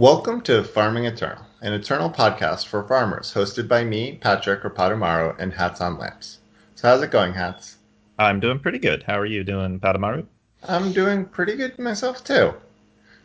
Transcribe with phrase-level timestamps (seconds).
[0.00, 5.52] Welcome to Farming Eternal, an eternal podcast for farmers, hosted by me, Patrick Rapatamaro, and
[5.52, 6.38] Hats on Lamps.
[6.74, 7.76] So, how's it going, Hats?
[8.18, 9.02] I'm doing pretty good.
[9.02, 10.24] How are you doing, Patamaru?
[10.66, 12.54] I'm doing pretty good myself, too.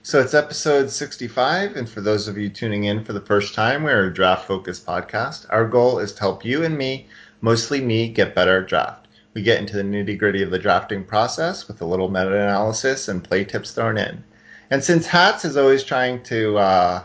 [0.04, 3.84] So, it's episode 65, and for those of you tuning in for the first time,
[3.84, 5.46] we're a draft focused podcast.
[5.52, 7.08] Our goal is to help you and me,
[7.40, 9.08] mostly me, get better at draft.
[9.34, 13.08] We get into the nitty gritty of the drafting process with a little meta analysis
[13.08, 14.26] and play tips thrown in.
[14.72, 17.04] And since Hats is always trying to uh,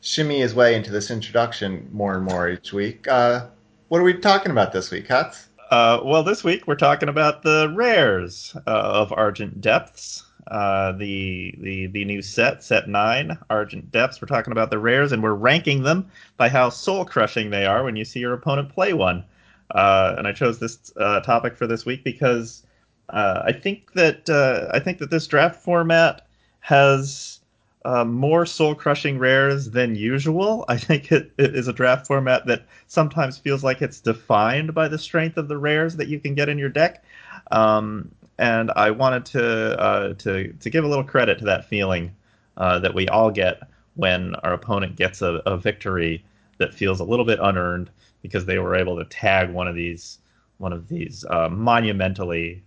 [0.00, 3.46] shimmy his way into this introduction more and more each week, uh,
[3.88, 5.48] what are we talking about this week, Hats?
[5.70, 10.24] Uh, well, this week we're talking about the rares uh, of Argent Depths.
[10.50, 14.20] Uh, the the the new set, set nine, Argent Depths.
[14.20, 17.84] We're talking about the rares, and we're ranking them by how soul crushing they are
[17.84, 19.22] when you see your opponent play one.
[19.72, 22.64] Uh, and I chose this topic for this week because
[23.10, 24.28] I think that
[24.74, 26.26] I think that this draft format
[26.60, 27.40] has
[27.84, 30.64] uh, more soul crushing rares than usual.
[30.68, 34.88] I think it, it is a draft format that sometimes feels like it's defined by
[34.88, 37.04] the strength of the rares that you can get in your deck.
[37.50, 42.14] Um, and I wanted to uh, to to give a little credit to that feeling
[42.56, 43.60] that we all get
[43.94, 46.24] when our opponent gets a, a victory
[46.58, 47.90] that feels a little bit unearned
[48.22, 50.18] because they were able to tag one of these
[50.58, 52.62] one of these uh, monumentally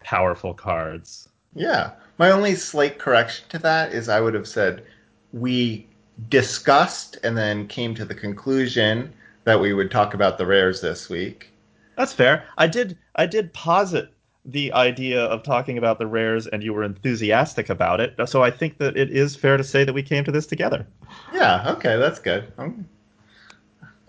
[0.00, 1.28] powerful cards.
[1.54, 1.92] Yeah.
[2.18, 4.84] My only slight correction to that is I would have said
[5.32, 5.86] we
[6.28, 9.12] discussed and then came to the conclusion
[9.44, 11.50] that we would talk about the rares this week.
[11.96, 12.44] That's fair.
[12.58, 14.12] I did I did posit
[14.44, 18.14] the idea of talking about the rares and you were enthusiastic about it.
[18.26, 20.86] So I think that it is fair to say that we came to this together.
[21.32, 22.52] Yeah, okay, that's good.
[22.58, 22.88] I'm,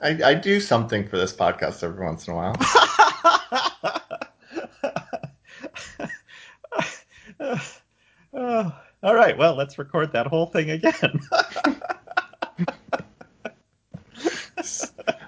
[0.02, 2.56] I, I do something for this podcast every once in a while.
[8.34, 10.94] uh, all right, well, let's record that whole thing again.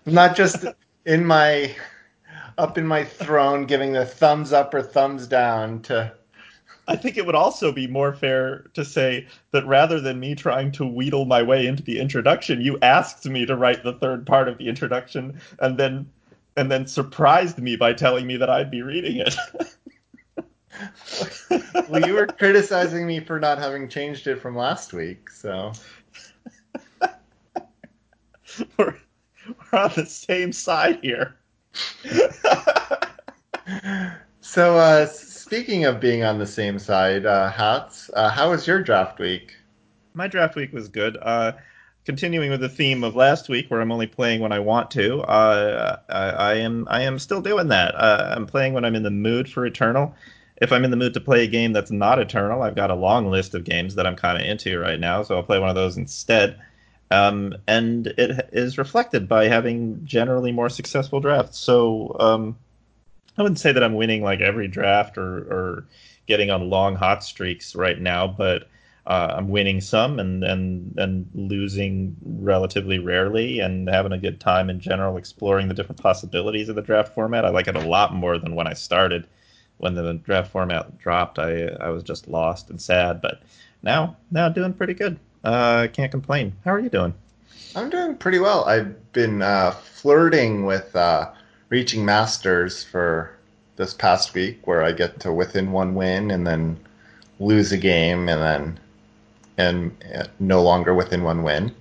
[0.06, 0.66] Not just
[1.06, 1.74] in my
[2.58, 6.14] up in my throne giving the thumbs up or thumbs down to
[6.88, 10.72] I think it would also be more fair to say that rather than me trying
[10.74, 14.48] to wheedle my way into the introduction, you asked me to write the third part
[14.48, 16.10] of the introduction and then
[16.58, 19.36] and then surprised me by telling me that I'd be reading it.
[21.90, 25.72] well, you were criticizing me for not having changed it from last week, so
[28.78, 28.96] we're,
[29.72, 31.36] we're on the same side here.
[34.42, 38.82] so, uh, speaking of being on the same side, uh, hats, uh, how was your
[38.82, 39.56] draft week?
[40.14, 41.18] My draft week was good.
[41.22, 41.54] Uh,
[42.06, 45.22] continuing with the theme of last week, where I'm only playing when I want to,
[45.22, 47.96] uh, I, I, am I am still doing that.
[47.96, 50.16] Uh, I'm playing when I'm in the mood for Eternal.
[50.58, 52.96] If I'm in the mood to play a game that's not Eternal, I've got a
[52.96, 55.70] long list of games that I'm kind of into right now, so I'll play one
[55.70, 56.60] of those instead.
[57.12, 61.60] Um, and it is reflected by having generally more successful drafts.
[61.60, 62.58] So um,
[63.38, 65.86] I wouldn't say that I'm winning like every draft or, or
[66.26, 68.68] getting on long hot streaks right now, but
[69.08, 74.68] uh, I'm winning some and, and and losing relatively rarely and having a good time
[74.70, 77.46] in general exploring the different possibilities of the draft format.
[77.46, 79.28] I like it a lot more than when I started.
[79.78, 83.42] When the draft format dropped, I I was just lost and sad, but
[83.84, 85.20] now now doing pretty good.
[85.44, 86.54] Uh, can't complain.
[86.64, 87.14] How are you doing?
[87.76, 88.66] I'm doing pretty well.
[88.66, 91.32] I've been uh, flirting with uh,
[91.70, 93.32] reaching masters for
[93.76, 96.80] this past week where I get to within one win and then
[97.40, 98.80] lose a game and then
[99.58, 101.74] and no longer within one win.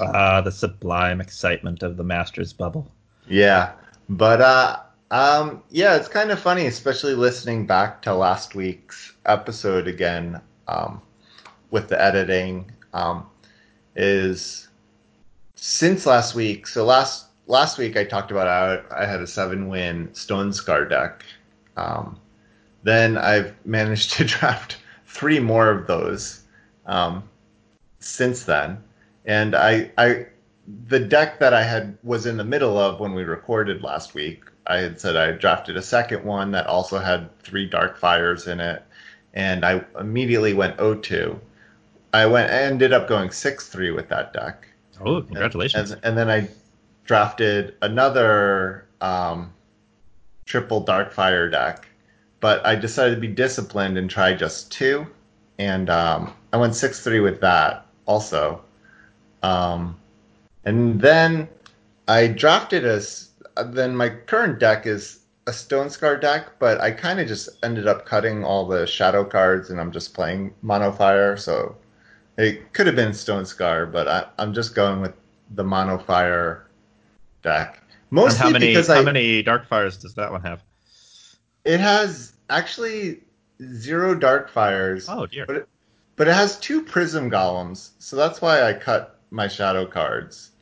[0.00, 2.90] Ah, the sublime excitement of the Masters bubble.
[3.26, 3.72] Yeah,
[4.08, 4.80] but uh,
[5.10, 11.00] um, yeah, it's kind of funny, especially listening back to last week's episode again um,
[11.70, 12.70] with the editing.
[12.92, 13.26] Um,
[13.98, 14.68] is
[15.56, 16.66] since last week.
[16.66, 20.86] So last last week I talked about I, I had a seven win Stone Scar
[20.86, 21.24] deck.
[21.76, 22.18] Um,
[22.84, 26.44] then I've managed to draft three more of those
[26.86, 27.28] um,
[27.98, 28.78] since then,
[29.26, 30.26] and I I
[30.86, 34.44] the deck that I had was in the middle of when we recorded last week.
[34.68, 38.60] I had said I drafted a second one that also had three Dark Fires in
[38.60, 38.82] it,
[39.32, 41.38] and I immediately went O2.
[42.12, 44.68] I went I ended up going six three with that deck.
[45.00, 45.90] Oh, congratulations!
[45.90, 46.48] And, and, and then I
[47.04, 49.52] drafted another um,
[50.44, 51.88] triple Darkfire deck,
[52.40, 55.06] but I decided to be disciplined and try just two,
[55.58, 58.62] and um, I went six three with that also.
[59.42, 59.96] Um,
[60.64, 61.48] and then
[62.06, 63.00] I drafted a.
[63.66, 67.86] Then my current deck is a Stone Scar deck, but I kind of just ended
[67.86, 71.36] up cutting all the shadow cards, and I'm just playing Mono Fire.
[71.36, 71.76] So
[72.36, 75.14] It could have been Stone Scar, but I, I'm just going with
[75.54, 76.68] the Mono Fire
[77.42, 77.82] deck.
[78.10, 80.62] Mostly and how many because how I, many dark fires does that one have?
[81.64, 83.20] it has actually
[83.74, 85.44] zero Dark Fires, Oh dear.
[85.46, 85.68] but it,
[86.16, 90.52] but it has two Prism Golems, so that's why I cut my Shadow cards.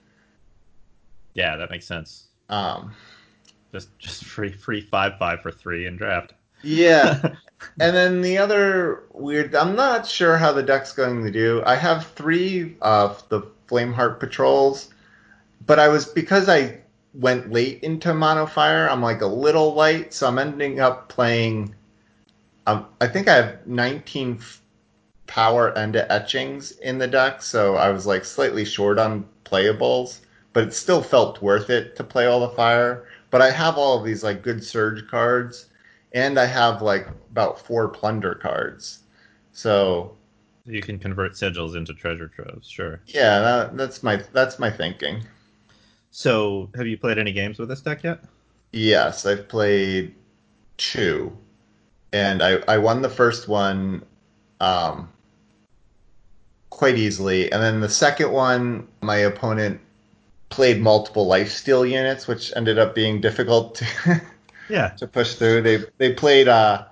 [1.35, 2.26] Yeah, that makes sense.
[2.49, 2.95] Um,
[3.73, 6.35] Just just free free five five for three in draft.
[6.63, 7.35] yeah,
[7.81, 11.63] and then the other weird, I'm not sure how the deck's going to do.
[11.67, 14.91] I have three of the Flameheart Patrols,
[15.67, 16.81] but I was because I
[17.15, 18.89] went late into Mono Fire.
[18.91, 21.75] I'm like a little light, so I'm ending up playing.
[22.67, 24.63] Um, I think I have 19 f-
[25.27, 30.21] power end etchings in the deck, so I was like slightly short on playables,
[30.57, 33.07] but it still felt worth it to play all the fire.
[33.31, 35.67] But I have all of these like good surge cards,
[36.13, 39.01] and I have like about four plunder cards.
[39.53, 40.17] So
[40.65, 43.03] You can convert sigils into treasure troves, sure.
[43.09, 45.25] yeah, that, that's my that's my thinking.
[46.11, 48.25] So, have you played any games with this deck yet?
[48.73, 50.15] Yes, I've played
[50.79, 51.37] two,
[52.15, 54.07] and I, I won the first one
[54.61, 55.13] um,
[56.71, 59.83] quite easily, and then the second one, my opponent
[60.49, 64.23] played multiple lifesteal units, which ended up being difficult to
[64.69, 64.89] Yeah.
[64.99, 65.63] to push through.
[65.63, 66.87] They they played uh,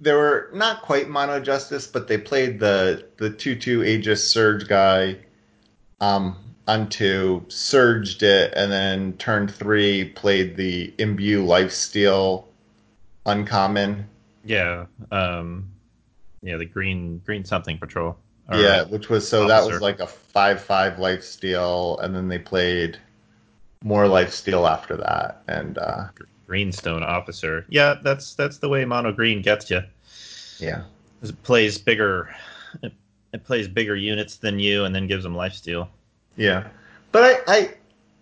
[0.00, 4.68] they were not quite mono justice, but they played the the two two Aegis Surge
[4.68, 5.16] guy
[6.00, 6.36] um,
[6.68, 12.44] onto surged it, and then turn three played the imbue lifesteal
[13.24, 14.08] uncommon.
[14.44, 14.86] Yeah.
[15.10, 15.68] Um
[16.42, 18.16] yeah, the green green something patrol.
[18.60, 22.38] Yeah, which was so that was like a five five life steal, and then they
[22.38, 22.98] played
[23.84, 26.08] more life steal after that, and uh,
[26.46, 27.64] Greenstone officer.
[27.68, 29.82] Yeah, that's that's the way mono green gets you.
[30.58, 30.82] yeah.
[31.22, 32.34] It plays bigger
[32.82, 32.92] it,
[33.32, 35.88] it plays bigger units than you and then gives them life steal.
[36.36, 36.68] Yeah,
[37.12, 37.74] but I, I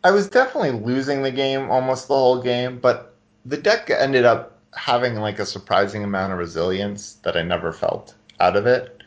[0.05, 4.59] I was definitely losing the game almost the whole game, but the deck ended up
[4.75, 9.03] having like a surprising amount of resilience that I never felt out of it.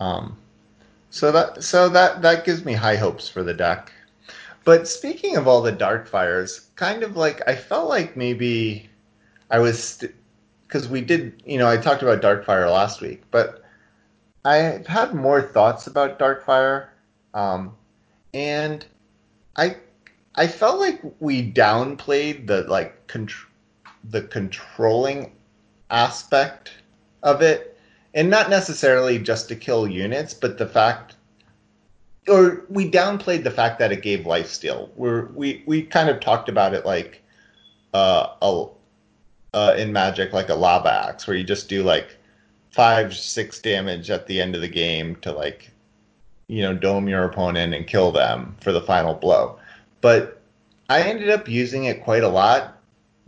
[0.00, 0.36] Um,
[1.10, 3.92] so that so that that gives me high hopes for the deck.
[4.64, 8.88] But speaking of all the dark fires, kind of like I felt like maybe
[9.50, 10.04] I was
[10.66, 13.64] because we did, you know, I talked about dark fire last week, but
[14.44, 16.88] I had more thoughts about Darkfire.
[17.34, 17.74] Um,
[18.34, 18.84] and
[19.56, 19.76] I
[20.34, 23.46] I felt like we downplayed the like contr-
[24.04, 25.32] the controlling
[25.90, 26.72] aspect
[27.22, 27.77] of it,
[28.18, 31.14] and not necessarily just to kill units, but the fact,
[32.26, 34.90] or we downplayed the fact that it gave lifesteal.
[34.96, 37.22] We're, we we kind of talked about it like
[37.94, 38.66] uh, a
[39.54, 42.16] uh, in Magic like a lava axe, where you just do like
[42.72, 45.70] five six damage at the end of the game to like
[46.48, 49.58] you know, dome your opponent and kill them for the final blow.
[50.00, 50.40] But
[50.88, 52.78] I ended up using it quite a lot,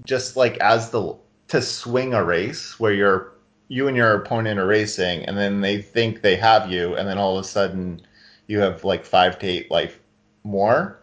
[0.04, 1.14] just like as the
[1.48, 3.32] to swing a race where you're
[3.70, 7.18] you and your opponent are racing, and then they think they have you, and then
[7.18, 8.02] all of a sudden
[8.48, 10.00] you have like five to eight life
[10.42, 10.98] more.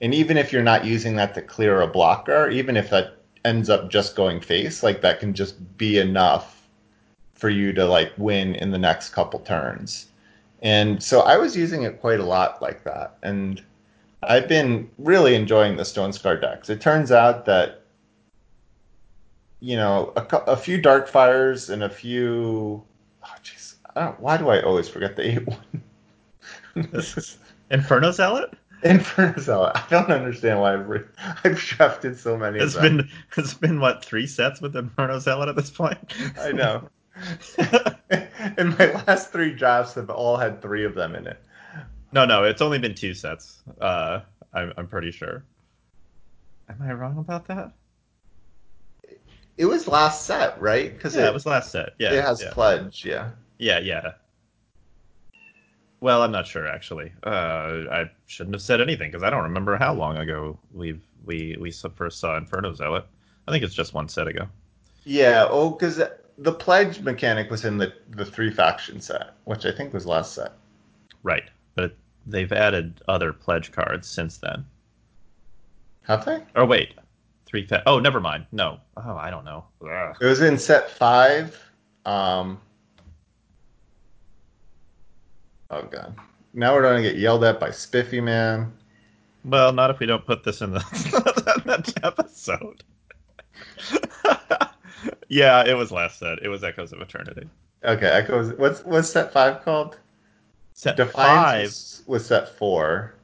[0.00, 3.68] And even if you're not using that to clear a blocker, even if that ends
[3.68, 6.66] up just going face, like that can just be enough
[7.34, 10.06] for you to like win in the next couple turns.
[10.62, 13.18] And so I was using it quite a lot like that.
[13.22, 13.62] And
[14.22, 16.70] I've been really enjoying the Stone Scar decks.
[16.70, 17.82] It turns out that,
[19.60, 22.82] you know, a, a few Dark Fires and a few.
[23.24, 23.74] Oh, jeez.
[24.18, 25.82] Why do I always forget the 8 1?
[26.92, 27.38] this is.
[27.70, 28.54] Inferno Zealot?
[28.84, 29.72] Inferno Zealot.
[29.74, 31.00] I don't understand why I've, re-
[31.44, 32.96] I've drafted so many It's of them.
[32.98, 35.98] been it's been what three sets with Inferno Zealot at this point.
[36.38, 36.88] I know.
[37.58, 41.42] and my last three drafts have all had three of them in it.
[42.12, 43.62] no, no, it's only been two sets.
[43.80, 44.20] Uh,
[44.52, 45.42] I'm I'm pretty sure.
[46.68, 47.72] Am I wrong about that?
[49.58, 50.94] It was last set, right?
[50.94, 51.94] Because Yeah, it, it was last set.
[51.98, 52.52] Yeah, it has yeah.
[52.52, 53.30] pledge, yeah.
[53.58, 54.12] Yeah, yeah.
[56.00, 57.12] Well, I'm not sure actually.
[57.24, 61.56] Uh, I shouldn't have said anything because I don't remember how long ago we've we
[61.58, 63.06] we first saw Inferno Zealot.
[63.48, 64.46] I think it's just one set ago.
[65.04, 66.02] Yeah, oh, because
[66.38, 70.34] the pledge mechanic was in the the three faction set, which I think was last
[70.34, 70.52] set.
[71.22, 71.96] Right, but
[72.26, 74.66] they've added other pledge cards since then.
[76.02, 76.42] Have they?
[76.54, 76.94] Oh wait,
[77.46, 77.66] three.
[77.66, 78.46] Fa- oh, never mind.
[78.52, 78.78] No.
[78.96, 79.64] Oh, I don't know.
[79.82, 80.16] Ugh.
[80.20, 81.58] It was in set five.
[82.04, 82.60] Um,
[85.70, 86.14] oh god,
[86.52, 88.72] now we're gonna get yelled at by Spiffy Man.
[89.44, 92.82] Well, not if we don't put this in the next episode.
[95.28, 96.40] yeah, it was last set.
[96.42, 97.48] It was Echoes of Eternity.
[97.84, 98.52] Okay, Echoes.
[98.54, 99.98] What's what's set five called?
[100.74, 101.62] Set Defiance five.
[101.62, 103.14] was, was set four.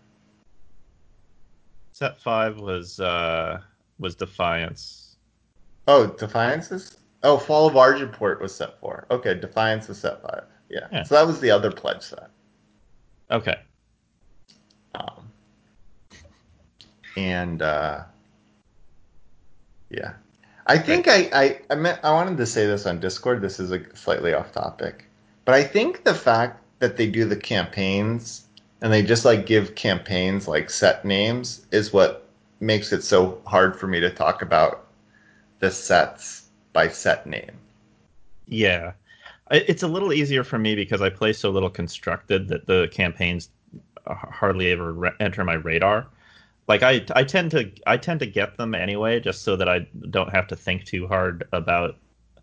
[1.92, 3.60] Set five was uh
[4.02, 5.16] was Defiance.
[5.88, 6.96] Oh, Defiance is.
[7.22, 9.06] Oh, Fall of Argenport was set four.
[9.10, 10.44] Okay, Defiance was set five.
[10.68, 10.88] Yeah.
[10.90, 11.02] Yeah.
[11.04, 12.30] So that was the other pledge set.
[13.30, 13.56] Okay.
[14.94, 15.30] Um,
[17.16, 18.02] and uh,
[19.90, 20.14] yeah,
[20.66, 23.40] I think I I I, meant, I wanted to say this on Discord.
[23.40, 25.06] This is a slightly off topic,
[25.44, 28.46] but I think the fact that they do the campaigns
[28.80, 32.21] and they just like give campaigns like set names is what
[32.62, 34.86] makes it so hard for me to talk about
[35.58, 37.58] the sets by set name.
[38.46, 38.92] Yeah.
[39.50, 43.50] It's a little easier for me because I play so little constructed that the campaigns
[44.06, 46.06] uh, hardly ever re- enter my radar.
[46.68, 49.80] Like I, I tend to, I tend to get them anyway, just so that I
[50.10, 51.96] don't have to think too hard about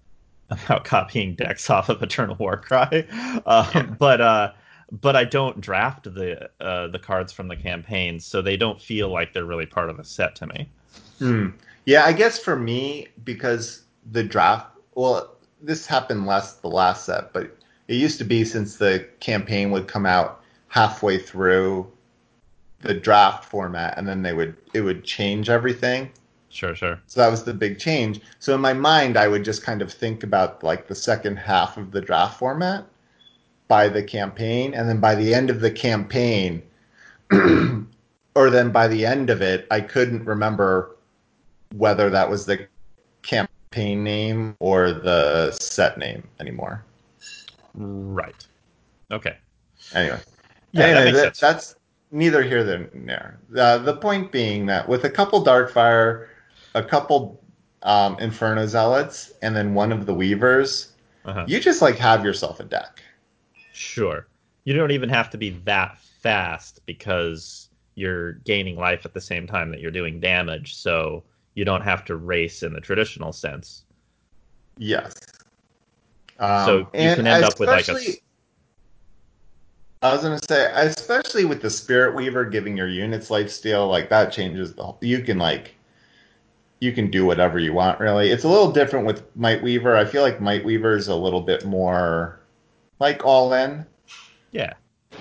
[0.50, 3.08] about copying decks off of Eternal Warcry.
[3.46, 4.52] Um, But uh,
[4.92, 9.10] but I don't draft the uh, the cards from the campaigns, so they don't feel
[9.10, 10.70] like they're really part of a set to me.
[11.20, 11.50] Hmm.
[11.86, 17.34] Yeah, I guess for me, because the draft, well, this happened less the last set,
[17.34, 17.56] but
[17.88, 21.92] it used to be since the campaign would come out halfway through
[22.82, 26.10] the draft format and then they would it would change everything.
[26.50, 27.00] Sure, sure.
[27.08, 28.22] So that was the big change.
[28.40, 31.78] So in my mind, I would just kind of think about like the second half
[31.78, 32.86] of the draft format
[33.70, 36.62] by the campaign, and then by the end of the campaign,
[38.36, 40.98] or then by the end of it, I couldn't remember
[41.76, 42.68] whether that was the
[43.22, 46.84] campaign name or the set name anymore.
[47.76, 48.46] Right.
[49.12, 49.38] Okay.
[49.94, 50.20] Anyway,
[50.72, 51.40] Yeah, that Anyway, that- sense.
[51.40, 51.76] that's
[52.12, 53.40] neither here nor there.
[53.56, 56.28] Uh, the point being that with a couple Darkfire,
[56.74, 57.40] a couple
[57.84, 60.94] um, Inferno Zealots, and then one of the Weavers,
[61.26, 61.46] Uh-huh.
[61.48, 63.04] you just like have yourself a deck.
[63.80, 64.28] Sure.
[64.66, 69.48] You don't even have to be that fast because you're gaining life at the same
[69.48, 73.86] time that you're doing damage, so you don't have to race in the traditional sense.
[74.78, 75.14] Yes.
[76.40, 78.18] Um, so you can end up with like a
[80.02, 84.10] I was gonna say, especially with the Spirit Weaver giving your units life steal, like
[84.10, 84.94] that changes the.
[85.00, 85.76] You can like,
[86.82, 88.00] you can do whatever you want.
[88.02, 89.96] Really, it's a little different with Might Weaver.
[89.96, 92.39] I feel like Might Weaver is a little bit more,
[93.00, 93.86] like all in.
[94.52, 94.74] yeah.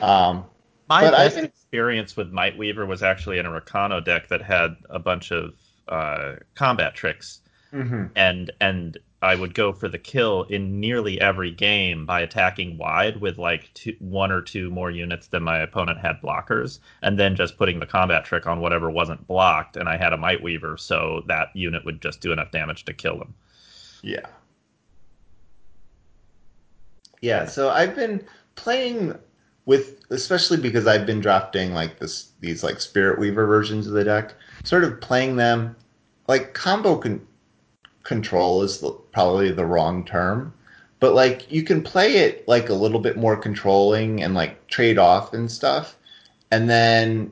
[0.02, 0.44] Um,
[0.88, 4.28] My But I best think- experience with Might Weaver was actually in a Rakano deck
[4.28, 5.54] that had a bunch of
[5.88, 7.40] uh, combat tricks,
[7.72, 8.10] mhm.
[8.16, 13.20] and and I would go for the kill in nearly every game by attacking wide
[13.20, 17.34] with like two, one or two more units than my opponent had blockers, and then
[17.36, 19.76] just putting the combat trick on whatever wasn't blocked.
[19.76, 22.92] And I had a Might Weaver, so that unit would just do enough damage to
[22.92, 23.34] kill them.
[24.02, 24.26] Yeah.
[27.20, 29.18] Yeah, so I've been playing
[29.66, 34.04] with especially because I've been drafting like this these like Spirit Weaver versions of the
[34.04, 34.34] deck,
[34.64, 35.76] sort of playing them
[36.26, 37.26] like combo con-
[38.02, 40.54] control is the, probably the wrong term,
[41.00, 44.98] but like you can play it like a little bit more controlling and like trade
[44.98, 45.96] off and stuff.
[46.50, 47.30] And then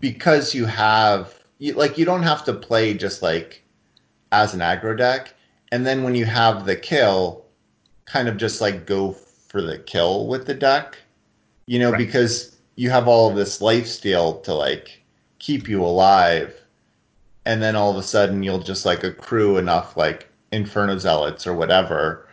[0.00, 3.62] because you have you, like you don't have to play just like
[4.32, 5.32] as an aggro deck
[5.70, 7.41] and then when you have the kill
[8.12, 10.98] kind of just like go for the kill with the deck
[11.66, 11.98] you know Right.
[11.98, 15.00] because you have all of this life steal to like
[15.38, 16.54] keep you alive
[17.46, 21.54] and then all of a sudden you'll just like accrue enough like inferno zealots or
[21.54, 22.28] whatever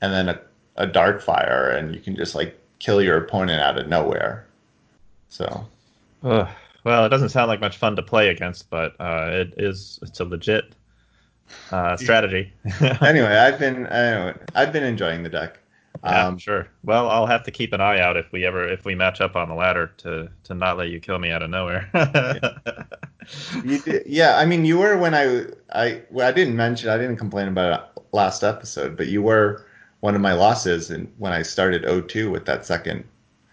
[0.00, 0.40] and then a,
[0.76, 4.46] a dark fire and you can just like kill your opponent out of nowhere
[5.28, 5.66] so
[6.22, 6.48] Ugh.
[6.84, 9.98] Well, it doesn't sound like much fun to play against, but uh, it is.
[10.02, 10.74] It's a legit
[11.70, 12.52] uh, strategy.
[13.00, 15.58] anyway i've been anyway, i've been enjoying the deck
[16.02, 16.66] Yeah, um, sure.
[16.82, 19.36] Well, I'll have to keep an eye out if we ever if we match up
[19.36, 21.88] on the ladder to to not let you kill me out of nowhere.
[23.64, 24.36] You did, yeah.
[24.36, 27.90] I mean, you were when I I well, I didn't mention I didn't complain about
[27.96, 29.64] it last episode, but you were
[30.00, 33.04] one of my losses and when I started 0-2 with that second.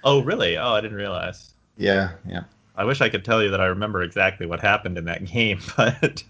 [0.03, 0.58] oh, really?
[0.58, 1.53] Oh, I didn't realize.
[1.77, 2.43] Yeah, yeah.
[2.75, 5.60] I wish I could tell you that I remember exactly what happened in that game,
[5.77, 6.24] but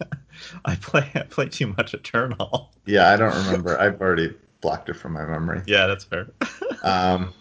[0.65, 2.71] I play I play too much Eternal.
[2.85, 3.79] Yeah, I don't remember.
[3.79, 5.61] I've already blocked it from my memory.
[5.67, 6.27] Yeah, that's fair.
[6.83, 7.31] Um,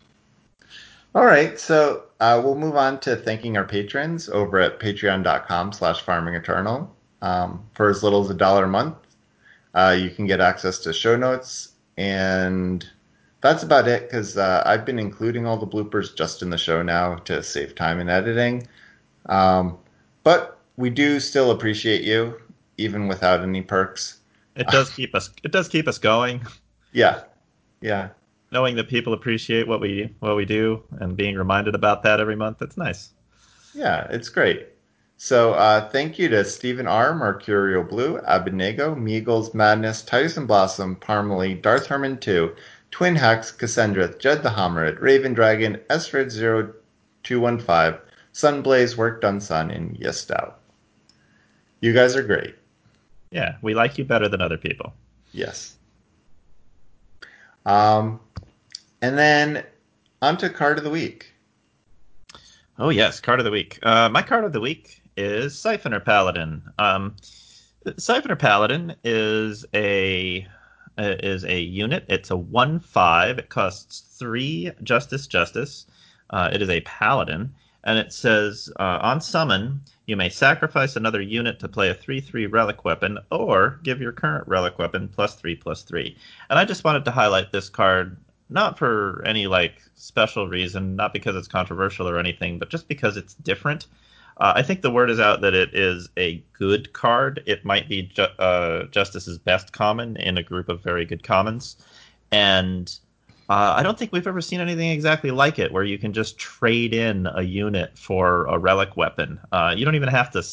[1.14, 6.04] all right, so uh, we'll move on to thanking our patrons over at patreon.com slash
[6.04, 6.88] farmingeternal.
[7.22, 8.96] Um, for as little as a dollar a month,
[9.74, 12.86] uh, you can get access to show notes, and
[13.40, 16.82] that's about it because uh, I've been including all the bloopers just in the show
[16.82, 18.68] now to save time in editing.
[19.26, 19.78] Um,
[20.22, 22.40] but we do still appreciate you,
[22.80, 24.18] even without any perks.
[24.56, 26.40] It does keep us it does keep us going.
[26.92, 27.22] Yeah,
[27.80, 28.08] yeah.
[28.50, 32.36] knowing that people appreciate what we what we do and being reminded about that every
[32.36, 33.10] month, that's nice.
[33.74, 34.66] Yeah, it's great.
[35.16, 41.60] So uh, thank you to Stephen R, Mercurial Blue, Abednego, Meagles, Madness, Tyson Blossom, Parmalee,
[41.60, 42.54] Darth Herman 2,
[42.90, 46.32] Twin Hex, Cassandra, Jed the Homerid, Raven Dragon, Esred
[47.22, 48.00] 0215,
[48.32, 50.54] Sunblaze, Work Done Sun, and Yestout.
[51.80, 52.54] You guys are great.
[53.30, 54.92] Yeah, we like you better than other people.
[55.32, 55.76] Yes.
[57.64, 58.20] Um,
[59.02, 59.64] and then
[60.22, 61.32] on to card of the week.
[62.78, 63.78] Oh yes, card of the week.
[63.82, 66.62] Uh, my card of the week is Siphoner Paladin.
[66.78, 67.14] Um,
[67.86, 70.46] Siphoner Paladin is a
[70.98, 72.04] is a unit.
[72.08, 73.38] It's a one five.
[73.38, 75.86] It costs three Justice Justice.
[76.30, 77.52] Uh, it is a Paladin,
[77.84, 79.80] and it says uh, on summon
[80.10, 84.10] you may sacrifice another unit to play a three three relic weapon, or give your
[84.10, 86.16] current relic weapon plus three plus three.
[86.50, 88.16] And I just wanted to highlight this card
[88.48, 93.16] not for any like special reason, not because it's controversial or anything, but just because
[93.16, 93.86] it's different.
[94.38, 97.40] Uh, I think the word is out that it is a good card.
[97.46, 101.76] It might be ju- uh, Justice's best common in a group of very good commons,
[102.32, 102.92] and
[103.50, 106.38] uh, I don't think we've ever seen anything exactly like it, where you can just
[106.38, 109.40] trade in a unit for a relic weapon.
[109.50, 110.44] Uh, you don't even have to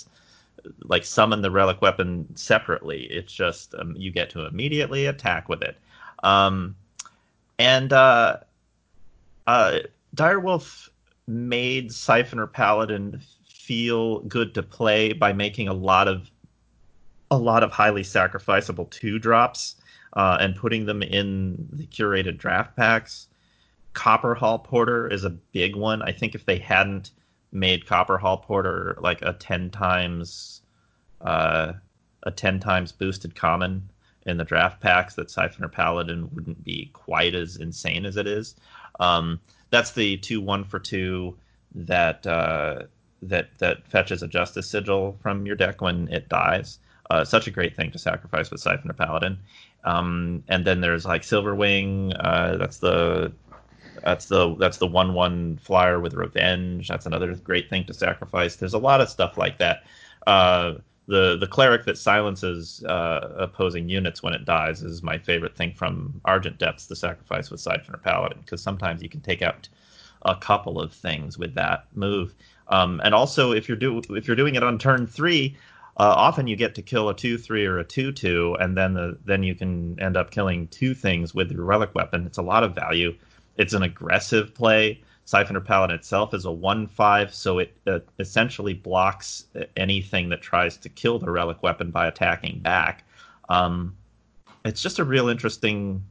[0.85, 3.03] like summon the relic weapon separately.
[3.03, 5.77] It's just um, you get to immediately attack with it.
[6.23, 6.75] Um,
[7.59, 8.37] and uh,
[9.45, 9.79] uh,
[10.15, 10.89] Direwolf
[11.27, 16.31] made Siphoner Paladin feel good to play by making a lot of
[17.29, 19.75] a lot of highly sacrificable two drops
[20.17, 23.27] uh, and putting them in the curated draft packs.
[23.93, 26.01] Copperhall Porter is a big one.
[26.01, 27.11] I think if they hadn't
[27.51, 30.61] made Copperhall Porter like a ten times
[31.21, 31.73] uh,
[32.23, 33.89] a ten times boosted common,
[34.27, 38.55] in the draft packs that Siphoner Paladin wouldn't be quite as insane as it is.
[38.99, 41.37] Um, that's the two one for two
[41.73, 42.83] that uh,
[43.21, 46.79] that that fetches a Justice Sigil from your deck when it dies.
[47.09, 49.39] Uh, such a great thing to sacrifice with Siphoner Paladin.
[49.87, 52.13] Um, and then there's like Silverwing.
[52.19, 53.31] Uh, that's the
[54.03, 56.89] that's the that's the one one flyer with revenge.
[56.89, 58.57] That's another great thing to sacrifice.
[58.57, 59.83] There's a lot of stuff like that.
[60.25, 60.75] Uh,
[61.07, 65.73] the the cleric that silences uh, opposing units when it dies is my favorite thing
[65.73, 69.69] from Argent Depths, the sacrifice with Siphoner Paladin, because sometimes you can take out
[70.23, 72.35] a couple of things with that move.
[72.67, 75.55] Um, and also, if you're do if you're doing it on turn three,
[75.99, 78.93] uh, often you get to kill a two three or a two two, and then
[78.93, 82.25] the then you can end up killing two things with your relic weapon.
[82.25, 83.15] It's a lot of value.
[83.57, 85.01] It's an aggressive play.
[85.25, 90.77] Siphoner Paladin itself is a 1 5, so it uh, essentially blocks anything that tries
[90.77, 93.03] to kill the relic weapon by attacking back.
[93.49, 93.93] Um,
[94.63, 96.01] it's just a real interesting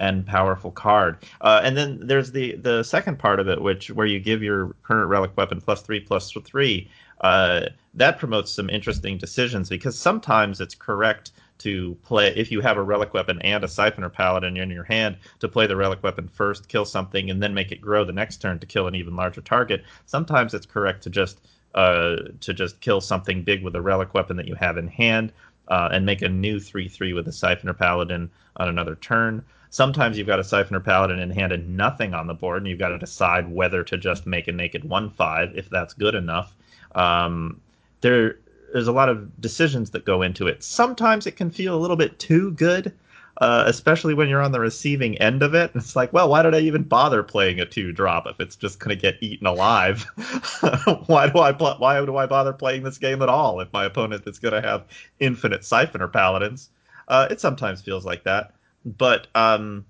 [0.00, 1.18] and powerful card.
[1.40, 4.74] Uh, and then there's the the second part of it, which where you give your
[4.82, 6.90] current relic weapon plus three plus three.
[7.20, 12.76] Uh, that promotes some interesting decisions because sometimes it's correct to play if you have
[12.76, 16.28] a relic weapon and a siphoner paladin in your hand to play the relic weapon
[16.28, 19.14] first, kill something, and then make it grow the next turn to kill an even
[19.14, 19.84] larger target.
[20.06, 21.40] Sometimes it's correct to just
[21.74, 25.32] uh, to just kill something big with a relic weapon that you have in hand
[25.68, 29.44] uh, and make a new three three with a siphoner paladin on another turn.
[29.70, 32.78] Sometimes you've got a siphoner paladin in hand and nothing on the board, and you've
[32.78, 36.54] got to decide whether to just make a naked one five if that's good enough.
[36.94, 37.60] Um,
[38.00, 38.36] there
[38.72, 40.62] there's a lot of decisions that go into it.
[40.64, 42.92] Sometimes it can feel a little bit too good,
[43.38, 45.70] uh, especially when you're on the receiving end of it.
[45.76, 48.80] It's like, well, why did I even bother playing a two drop if it's just
[48.80, 50.02] going to get eaten alive?
[51.06, 53.84] why do I pl- why do I bother playing this game at all if my
[53.84, 54.84] opponent is going to have
[55.20, 56.70] infinite siphoner paladins?
[57.06, 58.54] Uh, it sometimes feels like that,
[58.84, 59.84] but um,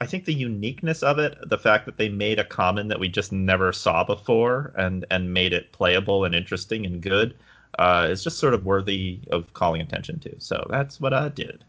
[0.00, 3.08] I think the uniqueness of it, the fact that they made a common that we
[3.08, 7.34] just never saw before, and and made it playable and interesting and good
[7.78, 10.34] uh, is just sort of worthy of calling attention to.
[10.38, 11.64] So that's what I did.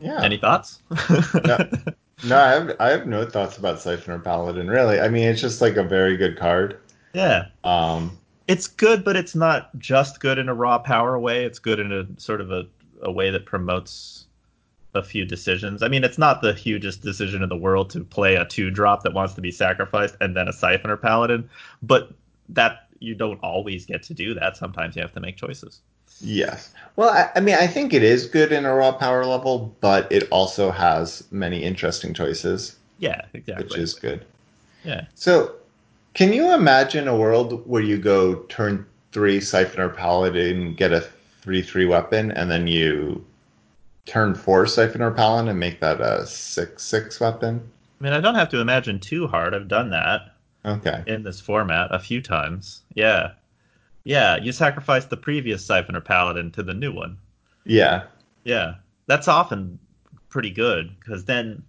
[0.00, 0.22] Yeah.
[0.22, 0.80] Any thoughts?
[0.90, 1.58] no,
[2.24, 4.68] no, I have I have no thoughts about Siphoner Paladin.
[4.68, 6.78] Really, I mean, it's just like a very good card.
[7.14, 7.46] Yeah.
[7.64, 11.44] Um, it's good, but it's not just good in a raw power way.
[11.44, 12.66] It's good in a sort of a,
[13.02, 14.25] a way that promotes
[14.96, 15.82] a few decisions.
[15.82, 19.02] I mean, it's not the hugest decision in the world to play a two drop
[19.02, 21.48] that wants to be sacrificed and then a Siphoner Paladin,
[21.82, 22.10] but
[22.48, 24.56] that you don't always get to do that.
[24.56, 25.80] Sometimes you have to make choices.
[26.20, 26.72] Yes.
[26.96, 30.10] Well, I, I, mean, I think it is good in a raw power level, but
[30.10, 32.76] it also has many interesting choices.
[32.98, 33.64] Yeah, exactly.
[33.66, 34.24] Which is good.
[34.84, 35.04] Yeah.
[35.14, 35.54] So,
[36.14, 41.06] can you imagine a world where you go turn three Siphoner Paladin, get a
[41.42, 43.24] three three weapon, and then you
[44.06, 47.60] turn four Siphoner Paladin and make that a six six weapon.
[48.00, 49.54] I mean, I don't have to imagine too hard.
[49.54, 51.02] I've done that Okay.
[51.06, 52.82] in this format a few times.
[52.94, 53.32] Yeah.
[54.04, 57.18] Yeah, you sacrifice the previous Siphoner Paladin to the new one.
[57.64, 58.04] Yeah.
[58.44, 58.74] Yeah.
[59.06, 59.78] That's often
[60.28, 61.62] pretty good because then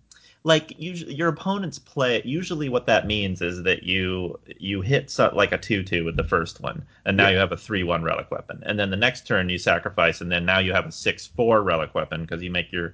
[0.44, 5.32] like usually your opponent's play usually what that means is that you you hit so,
[5.36, 7.34] like a 2-2 with the first one and now Yeah.
[7.34, 8.62] you have a 3-1 relic weapon.
[8.66, 11.94] And then the next turn you sacrifice and then now you have a 6-4 relic
[11.96, 12.94] weapon because you make your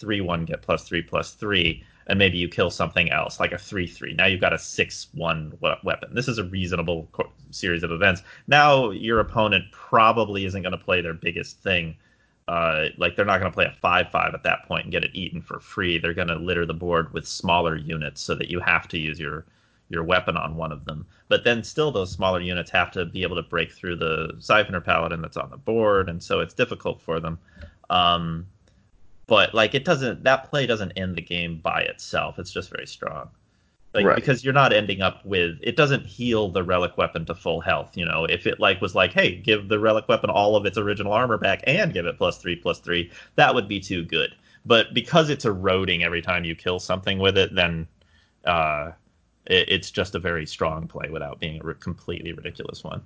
[0.00, 4.16] 3-1 get plus 3 plus 3 and maybe you kill something else like a 3-3
[4.16, 6.14] now you've got a 6-1 weapon.
[6.14, 8.22] This is a reasonable co- series of events.
[8.48, 11.96] Now your opponent probably isn't going to play their biggest thing
[12.48, 15.04] uh, like they're not going to play a five five at that point and get
[15.04, 15.98] it eaten for free.
[15.98, 19.18] They're going to litter the board with smaller units so that you have to use
[19.20, 19.44] your
[19.88, 21.06] your weapon on one of them.
[21.28, 24.82] But then still, those smaller units have to be able to break through the Siphoner
[24.82, 27.38] Paladin that's on the board, and so it's difficult for them.
[27.90, 28.46] Um,
[29.26, 32.38] but like it doesn't that play doesn't end the game by itself.
[32.38, 33.30] It's just very strong.
[33.94, 34.16] Like Right.
[34.16, 37.96] because you're not ending up with it doesn't heal the relic weapon to full health.
[37.96, 40.78] You know, if it like was like, hey, give the relic weapon all of its
[40.78, 44.34] original armor back and give it plus three plus three, that would be too good.
[44.64, 47.86] But because it's eroding every time you kill something with it, then
[48.44, 48.92] uh,
[49.46, 53.02] it, it's just a very strong play without being a completely ridiculous one.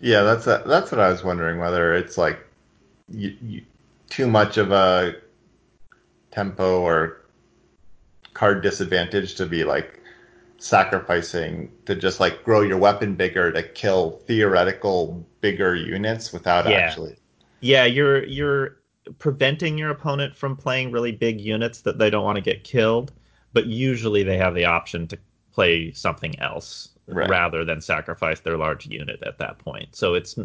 [0.00, 2.38] Yeah, that's a, that's what I was wondering whether it's like
[3.08, 3.62] you, you,
[4.10, 5.14] too much of a
[6.30, 7.17] tempo or
[8.38, 10.00] card disadvantage to be like
[10.58, 16.76] sacrificing to just like grow your weapon bigger to kill theoretical bigger units without Yeah.
[16.76, 17.16] actually.
[17.60, 18.76] Yeah, you're you're
[19.18, 23.12] preventing your opponent from playing really big units that they don't want to get killed,
[23.52, 25.18] but usually they have the option to
[25.52, 27.28] play something else Right.
[27.30, 29.96] rather than sacrifice their large unit at that point.
[29.96, 30.36] So it's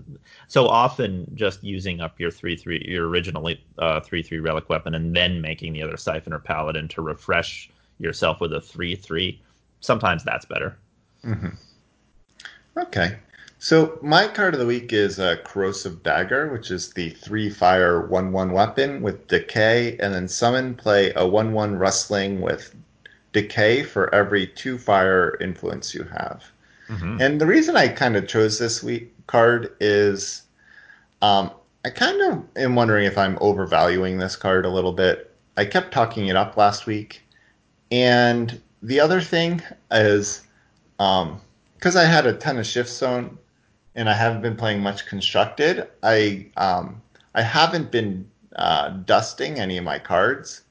[0.48, 4.96] so often just using up your three three your originally uh, three three relic weapon
[4.96, 9.42] and then making the other siphoner paladin to refresh yourself with a three three.
[9.82, 10.78] Sometimes that's better.
[12.78, 13.18] Okay.
[13.60, 18.02] So my card of the week is a corrosive dagger, which is the three fire
[18.08, 22.76] one one weapon with decay, and then summon play a one one rustling with
[23.32, 26.44] decay for every two fire influence you have.
[27.22, 30.44] And the reason I kind of chose this week card is
[31.22, 31.52] um,
[31.86, 35.34] I kind of am wondering if I'm overvaluing this card a little bit.
[35.56, 37.22] I kept talking it up last week.
[37.94, 40.42] And the other thing is
[40.98, 43.38] because I had a ton of shiftstone
[43.94, 47.04] and I haven't been playing much constructed, I um,
[47.36, 50.64] I haven't been uh, dusting any of my cards,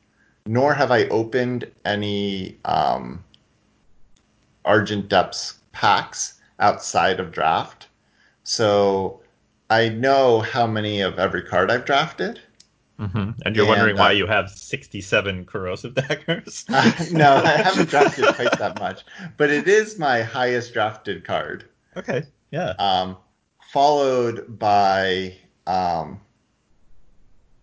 [0.46, 3.22] nor have I opened any um,
[4.64, 7.86] Argent Depths packs outside of draft.
[8.42, 9.20] So
[9.70, 12.40] I know how many of every card I've drafted.
[13.02, 13.30] Mm-hmm.
[13.44, 16.64] And you're And, wondering why uh, you have 67 corrosive daggers?
[17.12, 19.02] no, I haven't drafted quite that much,
[19.36, 21.64] but it is my highest drafted card.
[21.96, 22.74] okay, yeah.
[22.78, 23.16] um,
[23.72, 25.36] followed by
[25.66, 26.20] um,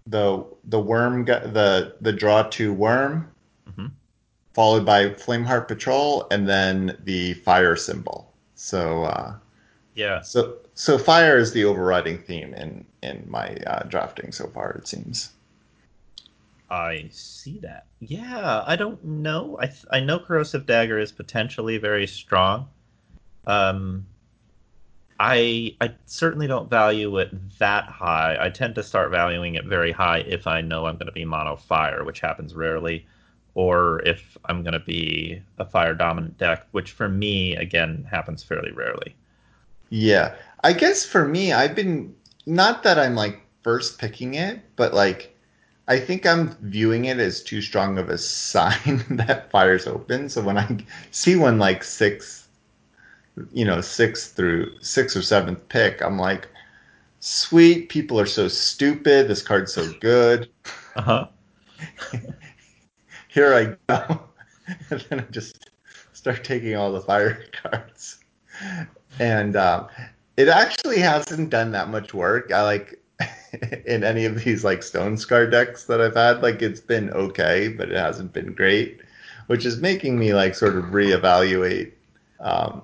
[0.07, 3.31] the the worm the the draw two worm,
[3.69, 3.91] Mhm.
[4.53, 8.33] followed by Flameheart Patrol, and then the fire symbol.
[8.55, 9.35] So uh,
[9.95, 10.21] Yeah.
[10.21, 14.71] so so fire is the overriding theme in in my uh, drafting so far.
[14.71, 15.31] It seems.
[16.69, 17.85] I see that.
[17.99, 19.57] Yeah, I don't know.
[19.59, 22.69] I th- I know corrosive dagger is potentially very strong.
[23.45, 24.05] Um,
[25.19, 28.37] I I certainly don't value it that high.
[28.39, 31.25] I tend to start valuing it very high if I know I'm going to be
[31.25, 33.05] mono fire, which happens rarely,
[33.53, 38.43] or if I'm going to be a fire dominant deck, which for me again happens
[38.43, 39.13] fairly rarely.
[39.89, 44.93] Yeah, I guess for me, I've been not that I'm like first picking it, but
[44.93, 45.35] like
[45.87, 50.29] I think I'm viewing it as too strong of a sign that fire's open.
[50.29, 50.77] So when I
[51.11, 52.47] see one like six,
[53.53, 56.47] you know, six through six or seventh pick, I'm like,
[57.19, 59.27] sweet, people are so stupid.
[59.27, 60.49] This card's so good.
[60.95, 61.27] Uh huh.
[63.27, 64.21] Here I go.
[64.89, 65.69] and then I just
[66.13, 68.19] start taking all the fire cards.
[69.19, 69.87] And um,
[70.39, 72.53] it actually hasn't done that much work.
[72.53, 72.97] I like
[73.85, 77.67] in any of these like stone scar decks that I've had, like it's been okay,
[77.67, 79.01] but it hasn't been great,
[79.47, 81.91] which is making me like sort of reevaluate
[82.39, 82.81] um,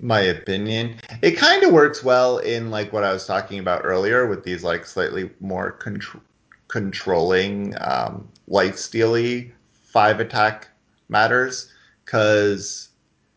[0.00, 0.96] my opinion.
[1.22, 4.64] It kind of works well in like what I was talking about earlier with these
[4.64, 6.20] like slightly more contr-
[6.66, 9.52] controlling um, life steely
[9.84, 10.66] five attack
[11.08, 11.72] matters
[12.04, 12.88] because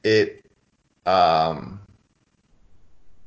[0.04, 0.44] it
[1.06, 1.80] um,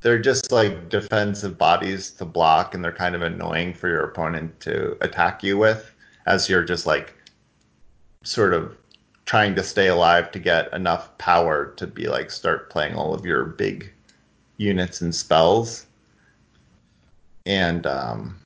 [0.07, 4.61] they're just like defensive bodies to block, and they're kind of annoying for your opponent
[4.61, 5.93] to attack you with,
[6.27, 7.13] as you're just like
[8.23, 8.77] sort of
[9.25, 13.27] trying to stay alive to get enough power to be like start playing all of
[13.27, 13.93] your big
[14.59, 15.87] units and spells.
[17.45, 18.39] And um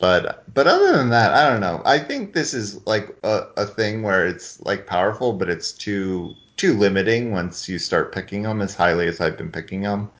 [0.00, 1.80] but but other than that, I don't know.
[1.86, 6.34] I think this is like a, a thing where it's like powerful, but it's too
[6.60, 10.10] too limiting once you start picking them as highly as I've been picking them.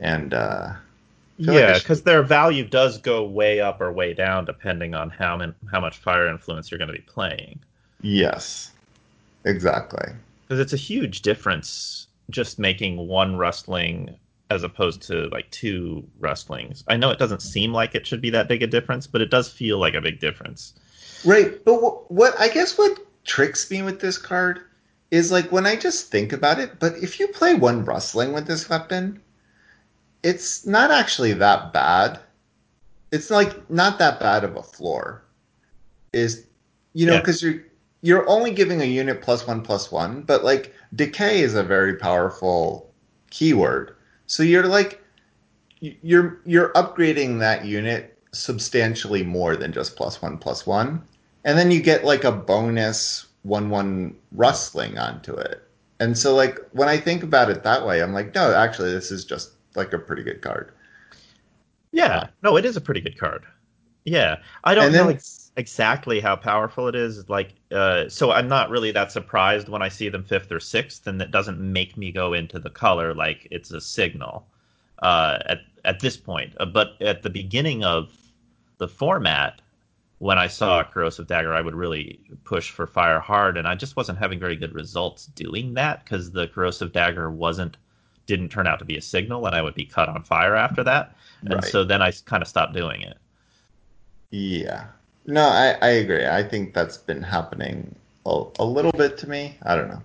[0.00, 0.72] And uh
[1.36, 5.36] yeah, because like their value does go way up or way down depending on how
[5.36, 7.60] min- how much fire influence you're going to be playing.
[8.00, 8.72] Yes,
[9.44, 10.14] exactly.
[10.48, 14.16] Because it's a huge difference just making one rustling
[14.50, 16.82] as opposed to like two rustlings.
[16.88, 19.30] I know it doesn't seem like it should be that big a difference, but it
[19.30, 20.74] does feel like a big difference.
[21.24, 24.62] Right, but what, what I guess what tricks me with this card
[25.10, 26.78] is like when I just think about it.
[26.78, 29.20] But if you play one rustling with this weapon,
[30.22, 32.20] it's not actually that bad.
[33.10, 35.22] It's like not that bad of a floor.
[36.12, 36.46] Is
[36.94, 37.50] you know because yeah.
[37.50, 37.62] you're
[38.00, 41.96] you're only giving a unit plus one plus one, but like decay is a very
[41.96, 42.92] powerful
[43.30, 43.94] keyword.
[44.26, 45.02] So you're like
[45.80, 51.02] you're you're upgrading that unit substantially more than just plus one plus one.
[51.44, 55.62] And then you get like a bonus one one rustling onto it.
[56.00, 59.10] And so like when I think about it that way, I'm like, no, actually this
[59.10, 60.72] is just like a pretty good card.
[61.90, 63.44] Yeah, no, it is a pretty good card.
[64.04, 67.28] Yeah, I don't know ex- exactly how powerful it is.
[67.28, 71.06] Like, uh, so I'm not really that surprised when I see them fifth or sixth,
[71.06, 74.46] and that doesn't make me go into the color like it's a signal
[75.02, 76.54] uh, at at this point.
[76.58, 78.10] Uh, but at the beginning of
[78.78, 79.60] the format,
[80.18, 83.74] when I saw a corrosive dagger, I would really push for fire hard, and I
[83.74, 87.76] just wasn't having very good results doing that because the corrosive dagger wasn't
[88.26, 90.84] didn't turn out to be a signal, and I would be cut on fire after
[90.84, 91.16] that.
[91.42, 91.64] And right.
[91.64, 93.16] so then I kind of stopped doing it.
[94.30, 94.86] Yeah.
[95.26, 96.26] No, I, I agree.
[96.26, 97.94] I think that's been happening
[98.26, 99.56] a, a little bit to me.
[99.62, 100.02] I don't know.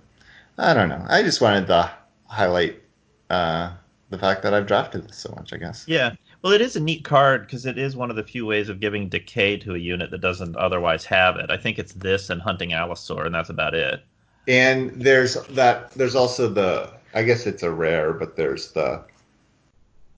[0.57, 1.03] I don't know.
[1.09, 1.91] I just wanted to
[2.27, 2.81] highlight
[3.29, 3.71] uh,
[4.09, 5.85] the fact that I've drafted this so much, I guess.
[5.87, 6.13] Yeah.
[6.43, 8.81] Well, it is a neat card because it is one of the few ways of
[8.81, 11.49] giving decay to a unit that doesn't otherwise have it.
[11.49, 14.03] I think it's this and hunting Allosaur, and that's about it.
[14.47, 15.91] And there's that.
[15.91, 16.91] There's also the.
[17.13, 19.05] I guess it's a rare, but there's the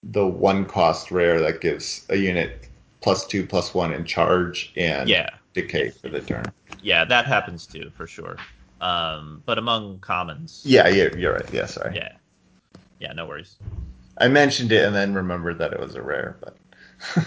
[0.02, 2.70] the one cost rare that gives a unit
[3.02, 5.30] plus two, plus one in charge and yeah.
[5.54, 6.46] decay for the turn.
[6.82, 8.38] Yeah, that happens too, for sure.
[8.82, 10.64] Um, but among commons.
[10.66, 11.54] Yeah, yeah, you're right.
[11.54, 11.96] Yeah, sorry.
[11.96, 12.14] Yeah.
[13.00, 13.58] Yeah, no worries.
[14.18, 16.58] I mentioned it and then remembered that it was a rare, but.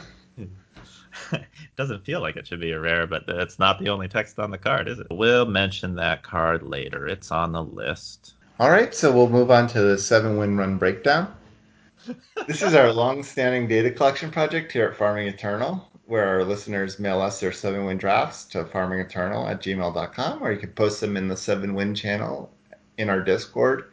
[1.33, 1.43] it
[1.77, 4.51] doesn't feel like it should be a rare, but it's not the only text on
[4.51, 5.07] the card, is it?
[5.11, 7.07] We'll mention that card later.
[7.07, 8.35] It's on the list.
[8.59, 11.35] All right, so we'll move on to the seven win run breakdown
[12.47, 17.21] this is our long-standing data collection project here at Farming Eternal, where our listeners mail
[17.21, 21.37] us their seven-win drafts to farmingeternal at gmail.com, or you can post them in the
[21.37, 22.51] seven-win channel
[22.97, 23.91] in our Discord,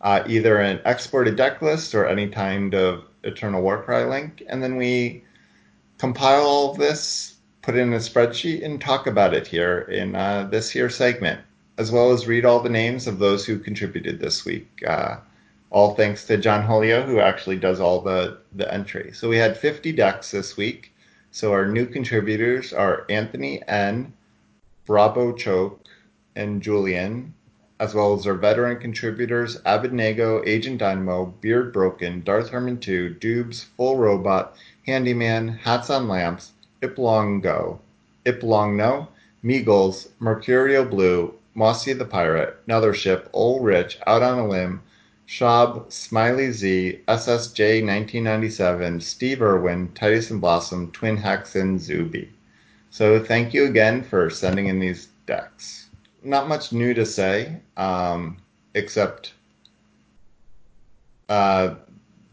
[0.00, 4.76] uh, either an exported deck list or any kind of Eternal Warcry link, and then
[4.76, 5.24] we
[5.98, 10.70] compile this, put it in a spreadsheet, and talk about it here in uh, this
[10.70, 11.40] here segment,
[11.76, 14.82] as well as read all the names of those who contributed this week.
[14.86, 15.16] Uh,
[15.70, 19.10] all thanks to John Holio, who actually does all the, the entry.
[19.12, 20.94] So we had 50 decks this week.
[21.30, 24.12] So our new contributors are Anthony N,
[24.86, 25.84] Bravo Choke,
[26.36, 27.34] and Julian,
[27.80, 33.64] as well as our veteran contributors Abednego, Agent Dynamo, Beard Broken, Darth Herman 2, Dubes,
[33.76, 37.80] Full Robot, Handyman, Hats on Lamps, Iplong Go,
[38.26, 39.08] Iplong No,
[39.42, 44.80] Meagles, Mercurial Blue, Mossy the Pirate, Nethership, Ol Rich, Out on a Limb,
[45.28, 52.32] Shab, Smiley Z, SSJ 1997, Steve Irwin, Titus and Blossom, Twin Hex, and Zuby.
[52.90, 55.87] So thank you again for sending in these decks.
[56.28, 58.36] Not much new to say, um,
[58.74, 59.32] except
[61.30, 61.76] uh,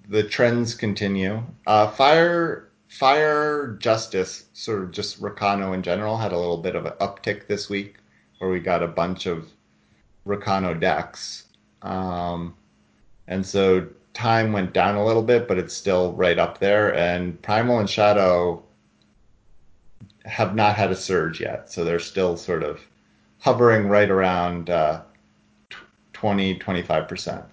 [0.09, 1.41] the trends continue.
[1.65, 6.85] Uh, Fire Fire Justice, sort of just Rakano in general, had a little bit of
[6.85, 7.95] an uptick this week,
[8.39, 9.47] where we got a bunch of
[10.27, 11.45] Rakano decks.
[11.81, 12.53] Um,
[13.29, 16.93] and so time went down a little bit, but it's still right up there.
[16.93, 18.61] And Primal and Shadow
[20.25, 22.81] have not had a surge yet, so they're still sort of
[23.45, 25.03] hovering right around uh,
[26.13, 27.45] 20 25 percent.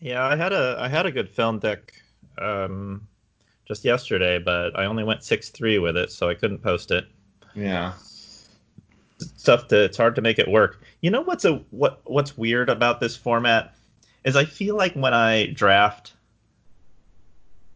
[0.00, 1.92] Yeah, I had a I had a good Feln deck
[2.38, 3.08] um,
[3.66, 7.06] just yesterday, but I only went six three with it, so I couldn't post it.
[7.54, 7.92] Yeah,
[9.20, 10.82] it's tough to it's hard to make it work.
[11.00, 13.74] You know what's a what what's weird about this format
[14.24, 16.14] is I feel like when I draft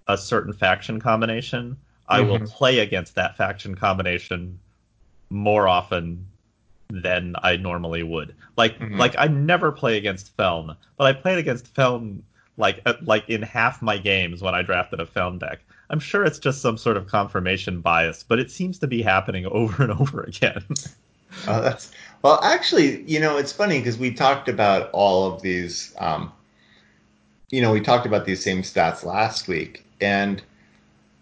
[0.07, 1.77] a certain faction combination,
[2.09, 2.47] I will Mhm.
[2.47, 4.61] play against that faction combination
[5.31, 6.29] more often
[6.91, 8.35] than I normally would.
[8.57, 8.99] Like Mhm.
[8.99, 12.23] like I never play against Feln, but I played against Feln
[12.57, 15.61] like like in half my games when I drafted a Feln deck.
[15.91, 19.47] I'm sure it's just some sort of confirmation bias, but it seems to be happening
[19.51, 20.65] over and over again.
[21.49, 21.91] Oh, that's
[22.23, 22.39] well.
[22.45, 25.93] Actually, you know, it's funny because we talked about all of these.
[25.99, 26.33] Um,
[27.51, 30.41] you know, we talked about these same stats last week, and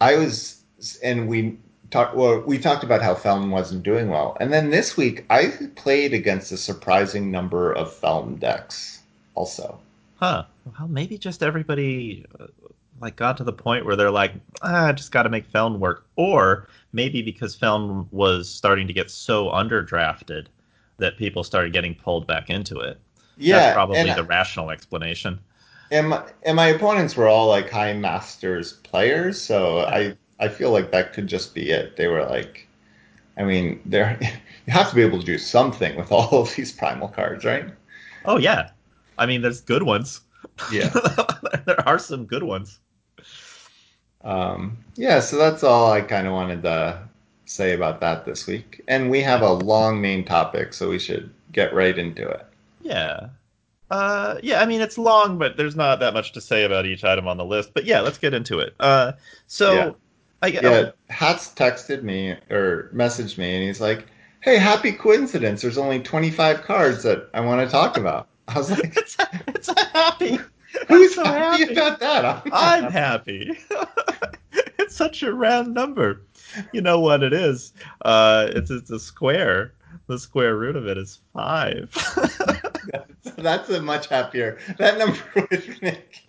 [0.02, 0.62] I was,
[1.02, 1.56] and we
[1.92, 2.16] talked.
[2.16, 6.12] Well, we talked about how Feln wasn't doing well, and then this week I played
[6.14, 9.02] against a surprising number of Feln decks.
[9.34, 9.78] Also,
[10.16, 10.44] Huh.
[10.78, 12.46] Well, maybe just everybody uh,
[13.00, 15.80] like got to the point where they're like, ah, I just got to make Feln
[15.80, 20.46] work, or maybe because Feln was starting to get so underdrafted
[20.98, 22.98] that people started getting pulled back into it.
[23.36, 25.40] yeah, That's probably the rational explanation.
[25.90, 30.72] and my, and my opponents were all like high masters players, so I I feel
[30.72, 31.96] like that could just be it.
[31.96, 32.66] They were like,
[33.38, 34.18] I mean, there
[34.66, 37.66] you have to be able to do something with all of these primal cards, right?
[38.24, 38.70] Oh yeah,
[39.18, 40.20] I mean, there's good ones.
[40.72, 40.88] Yeah.
[41.66, 42.80] there are some good ones.
[44.24, 47.08] Um, yeah, so that's all I kind of wanted to
[47.44, 48.82] say about that this week.
[48.88, 52.46] And we have a long main topic, so we should get right into it.
[52.80, 53.28] Yeah.
[53.90, 57.04] Uh, yeah, I mean it's long, but there's not that much to say about each
[57.04, 57.74] item on the list.
[57.74, 58.74] But yeah, let's get into it.
[58.80, 59.12] Uh,
[59.46, 59.90] so Yeah.
[60.42, 64.06] I Yeah, Hats texted me or messaged me, and he's like,
[64.40, 65.62] "Hey, happy coincidence!
[65.62, 69.68] There's only 25 cards that I want to talk about." I was like, it's it's
[69.68, 70.38] a happy.
[70.88, 71.72] "Who's so happy, happy.
[71.74, 73.56] about that?" I'm, I'm happy.
[74.78, 76.22] it's such a round number.
[76.72, 77.72] You know what it is?
[78.04, 79.74] Uh, it's it's a square.
[80.08, 81.90] The square root of it is five.
[83.22, 84.58] So that's a much happier.
[84.78, 86.28] That number would make.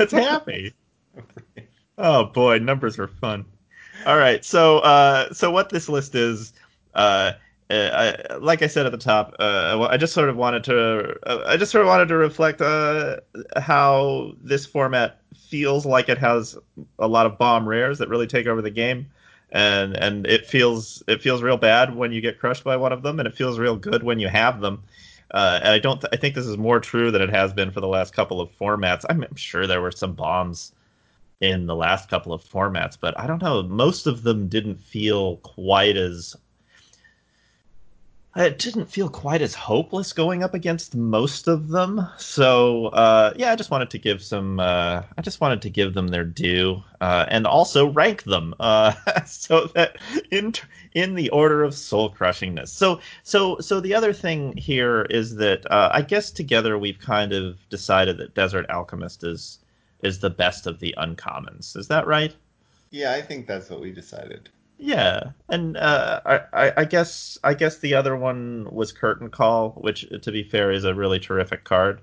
[0.00, 0.74] it's happy.
[1.98, 3.44] Oh boy, numbers are fun.
[4.06, 6.52] All right, so uh, so what this list is,
[6.94, 7.32] uh,
[7.70, 11.16] uh, I, like I said at the top, uh, I just sort of wanted to,
[11.26, 13.20] uh, I just sort of wanted to reflect uh,
[13.56, 16.58] how this format feels like it has
[16.98, 19.06] a lot of bomb rares that really take over the game,
[19.50, 23.02] and and it feels it feels real bad when you get crushed by one of
[23.02, 24.82] them, and it feels real good when you have them.
[25.32, 27.72] Uh, and I don't, th- I think this is more true than it has been
[27.72, 29.04] for the last couple of formats.
[29.08, 30.72] I'm, I'm sure there were some bombs
[31.50, 33.62] in the last couple of formats, but I don't know.
[33.62, 36.36] Most of them didn't feel quite as.
[38.36, 42.04] It didn't feel quite as hopeless going up against most of them.
[42.18, 44.58] So uh, yeah, I just wanted to give some.
[44.58, 48.94] Uh, I just wanted to give them their due, uh, and also rank them uh,
[49.26, 49.98] so that
[50.32, 50.52] in
[50.94, 52.68] in the order of soul crushingness.
[52.68, 57.32] So so so the other thing here is that uh, I guess together we've kind
[57.32, 59.60] of decided that Desert Alchemist is
[60.04, 61.76] is the best of the uncommons.
[61.76, 62.34] Is that right?
[62.90, 64.50] Yeah, I think that's what we decided.
[64.78, 66.20] Yeah, and uh,
[66.52, 70.70] I, I, guess I guess the other one was Curtain Call, which, to be fair,
[70.72, 72.00] is a really terrific card.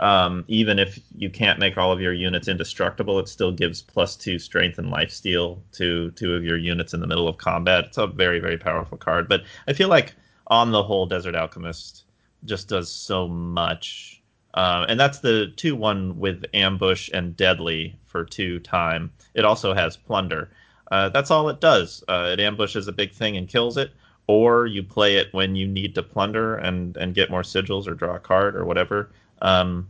[0.00, 4.16] Um, even if you can't make all of your units indestructible, it still gives plus
[4.16, 7.86] two strength and life steal to two of your units in the middle of combat.
[7.86, 9.28] It's a very very powerful card.
[9.28, 10.14] But I feel like
[10.46, 12.04] on the whole, Desert Alchemist
[12.44, 14.17] just does so much.
[14.58, 19.08] Uh, and that's the two one with ambush and deadly for two time.
[19.34, 20.50] It also has plunder.
[20.90, 22.02] Uh, that's all it does.
[22.08, 23.92] Uh, it ambushes a big thing and kills it,
[24.26, 27.94] or you play it when you need to plunder and, and get more sigils or
[27.94, 29.12] draw a card or whatever.
[29.42, 29.88] Um,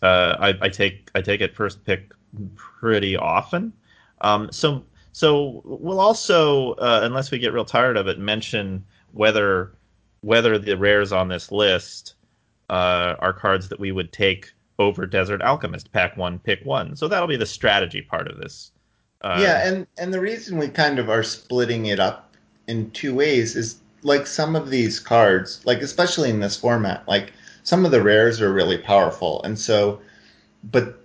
[0.00, 2.12] uh, I, I take I take it first pick
[2.54, 3.72] pretty often.
[4.20, 9.72] Um, so so we'll also, uh, unless we get real tired of it, mention whether
[10.20, 12.14] whether the rares on this list
[12.72, 15.92] uh, are cards that we would take over Desert Alchemist.
[15.92, 16.96] Pack one, pick one.
[16.96, 18.72] So that'll be the strategy part of this.
[19.20, 22.34] Uh, yeah, and and the reason we kind of are splitting it up
[22.66, 27.34] in two ways is like some of these cards, like especially in this format, like
[27.62, 30.00] some of the rares are really powerful, and so,
[30.64, 31.04] but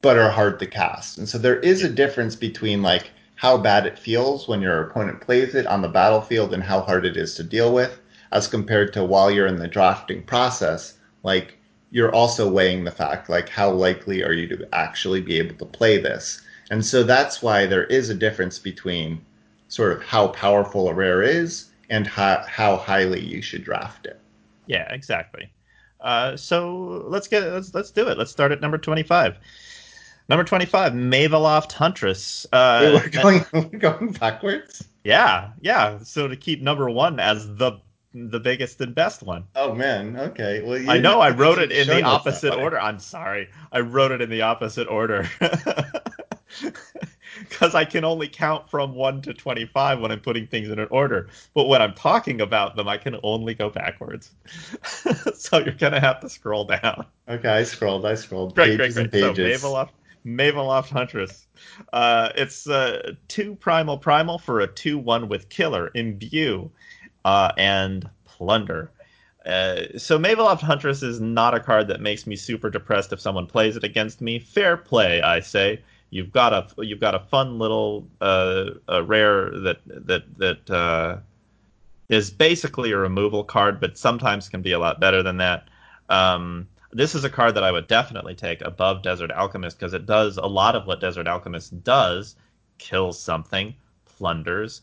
[0.00, 3.84] but are hard to cast, and so there is a difference between like how bad
[3.84, 7.34] it feels when your opponent plays it on the battlefield and how hard it is
[7.34, 7.98] to deal with,
[8.32, 11.58] as compared to while you're in the drafting process, like
[11.90, 15.66] you're also weighing the fact like how likely are you to actually be able to
[15.66, 19.20] play this and so that's why there is a difference between
[19.68, 24.18] sort of how powerful a rare is and how, how highly you should draft it.
[24.64, 25.52] Yeah, exactly.
[26.00, 28.16] Uh, so let's get let's let's do it.
[28.16, 29.36] Let's start at number twenty-five.
[30.30, 32.46] Number twenty-five, Maveloft Huntress.
[32.54, 34.82] Uh, Wait, we're going we're going backwards.
[35.04, 35.98] yeah, yeah.
[36.02, 37.72] So to keep number one as the
[38.14, 39.44] the biggest and best one.
[39.56, 40.62] Oh man, okay.
[40.62, 42.78] Well, you I know I wrote it in the opposite order.
[42.78, 43.48] I'm sorry.
[43.70, 45.28] I wrote it in the opposite order.
[47.48, 50.88] Because I can only count from 1 to 25 when I'm putting things in an
[50.90, 51.28] order.
[51.54, 54.32] But when I'm talking about them, I can only go backwards.
[55.34, 57.06] so you're going to have to scroll down.
[57.28, 58.04] Okay, I scrolled.
[58.04, 58.54] I scrolled.
[58.54, 59.20] Great, pages great, and great.
[59.20, 59.62] So pages.
[59.62, 59.90] Maveloft,
[60.26, 61.46] Maveloft Huntress.
[61.92, 66.70] Uh, it's uh, two primal primal for a two one with killer, imbue,
[67.24, 68.90] uh, and plunder.
[69.44, 73.46] Uh, so Maveloft Huntress is not a card that makes me super depressed if someone
[73.46, 74.38] plays it against me.
[74.38, 75.80] Fair play, I say.
[76.10, 81.18] You've got a you've got a fun little uh, a rare that that that uh,
[82.08, 85.68] is basically a removal card, but sometimes can be a lot better than that.
[86.10, 90.04] Um, this is a card that I would definitely take above Desert Alchemist because it
[90.04, 92.36] does a lot of what Desert Alchemist does:
[92.76, 94.82] kills something, plunders,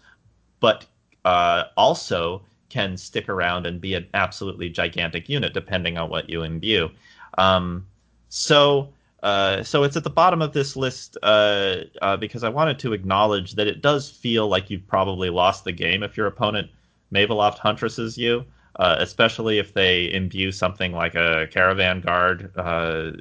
[0.60, 0.88] but
[1.26, 6.44] uh, also can stick around and be an absolutely gigantic unit depending on what you
[6.44, 6.90] imbue.
[7.38, 7.86] Um,
[8.30, 8.90] so.
[9.22, 12.94] Uh, so it's at the bottom of this list uh, uh, because I wanted to
[12.94, 16.70] acknowledge that it does feel like you've probably lost the game if your opponent
[17.14, 18.46] Maveloft Huntresses you,
[18.78, 23.12] uh, especially if they imbue something like a Caravan Guard uh,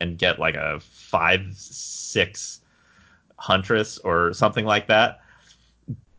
[0.00, 2.60] and get like a five six
[3.38, 5.21] Huntress or something like that.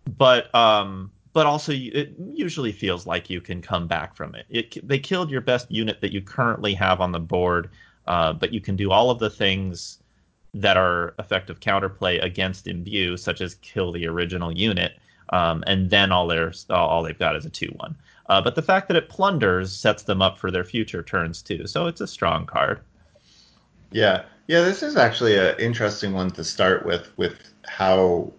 [0.05, 4.45] But um, but also it usually feels like you can come back from it.
[4.49, 4.87] it.
[4.87, 7.69] They killed your best unit that you currently have on the board,
[8.07, 9.99] uh, but you can do all of the things
[10.53, 14.99] that are effective counterplay against imbue, such as kill the original unit,
[15.29, 17.95] um, and then all their all they've got is a two one.
[18.27, 21.65] Uh, but the fact that it plunders sets them up for their future turns too,
[21.65, 22.79] so it's a strong card.
[23.91, 24.61] Yeah, yeah.
[24.61, 28.31] This is actually an interesting one to start with, with how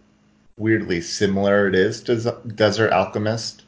[0.56, 3.64] weirdly similar it is to Z- Desert Alchemist.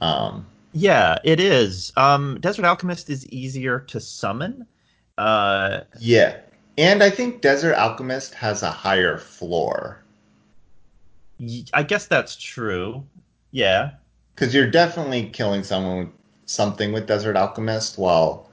[0.00, 1.92] Um, Yeah, it is.
[1.96, 4.66] Um, Desert Alchemist is easier to summon.
[5.18, 6.36] Uh, yeah,
[6.78, 10.02] and I think Desert Alchemist has a higher floor
[11.72, 13.04] I guess that's true.
[13.50, 13.92] Yeah.
[14.34, 16.08] because you're definitely killing someone with
[16.46, 17.98] something with Desert Alchemist.
[17.98, 18.48] While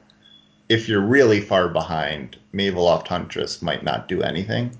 [0.69, 4.77] if you're really far behind, Maveloft Huntress might not do anything.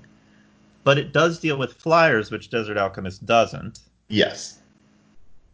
[0.88, 3.80] But it does deal with flyers, which Desert Alchemist doesn't.
[4.08, 4.60] Yes.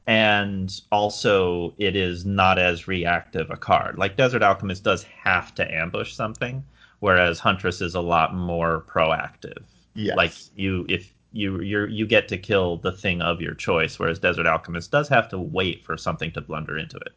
[0.07, 3.99] And also, it is not as reactive a card.
[3.99, 6.63] Like Desert Alchemist does have to ambush something,
[7.01, 9.65] whereas Huntress is a lot more proactive.
[9.95, 10.17] Yes.
[10.17, 14.21] Like you, if you you you get to kill the thing of your choice, whereas
[14.21, 17.13] Desert Alchemist does have to wait for something to blunder into it.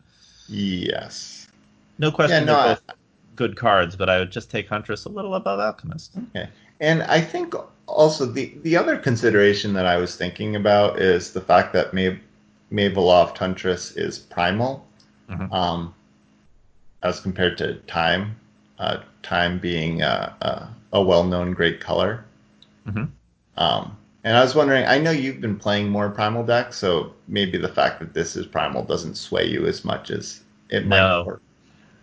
[0.49, 1.49] Yes.
[1.99, 2.81] No question, Yeah, no, I- both
[3.35, 6.13] good cards, but I would just take Huntress a little above Alchemist.
[6.29, 6.49] Okay.
[6.79, 7.53] And I think
[7.87, 12.19] also the the other consideration that I was thinking about is the fact that Mav-
[12.71, 14.85] Maveloft Huntress is primal,
[15.29, 15.51] Mhm.
[15.53, 15.93] um,
[17.03, 18.35] as compared to Time.
[18.79, 22.23] Uh, time being uh, uh, a well-known great color.
[22.87, 23.09] Mhm.
[23.57, 27.57] Um, and I was wondering, I know you've been playing more primal decks, so maybe
[27.57, 30.99] the fact that this is primal doesn't sway you as much as it might.
[30.99, 31.39] No.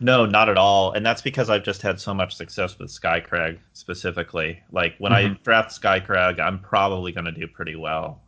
[0.00, 0.92] No, not at all.
[0.92, 4.60] And that's because I've just had so much success with Skycrag specifically.
[4.72, 5.42] Like when I Mhm.
[5.42, 8.20] draft Skycrag, I'm probably going to do pretty well,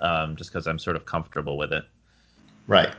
[0.00, 1.84] um, just because I'm sort of comfortable with it.
[2.66, 2.92] Right.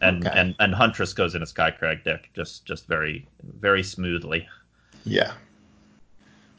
[0.00, 0.38] And Okay.
[0.38, 4.48] and and Huntress goes in a Skycrag deck just just very very smoothly.
[5.04, 5.32] Yeah.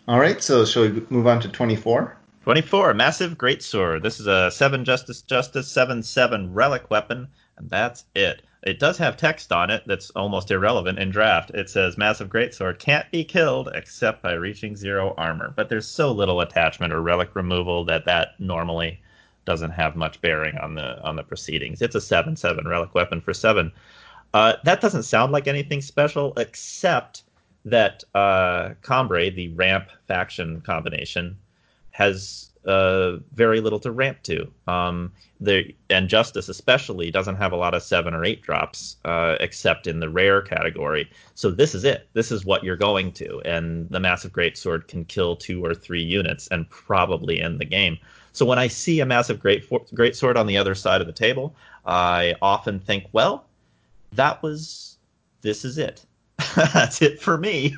[0.08, 0.42] All right.
[0.44, 2.16] So shall we move on to twenty-four?
[2.44, 4.02] 24, Massive Greatsword.
[4.02, 8.42] This is a 7 Justice Justice 7 7 relic weapon, and that's it.
[8.64, 11.50] It does have text on it that's almost irrelevant in draft.
[11.52, 16.12] It says Massive Greatsword can't be killed except by reaching zero armor, but there's so
[16.12, 19.00] little attachment or relic removal that that normally
[19.46, 21.82] doesn't have much bearing on the on the proceedings.
[21.82, 23.72] It's a 7 7 relic weapon for 7.
[24.34, 27.24] Uh, that doesn't sound like anything special, except
[27.66, 31.38] that uh, Combrei, the ramp faction combination,
[31.92, 34.52] has uh, very little to ramp to.
[34.68, 39.38] Um, the and Justice especially doesn't have a lot of seven or eight drops, uh,
[39.40, 41.10] except in the rare category.
[41.36, 42.08] So this is it.
[42.14, 46.04] This is what you're going to, and the massive greatsword can kill two or three
[46.04, 47.98] units and probably end the game.
[48.34, 51.56] So when I see a massive great greatsword on the other side of the table,
[51.86, 53.46] I often think, well,
[54.14, 54.98] that was
[55.42, 56.06] this is it.
[56.56, 57.74] That's it for me.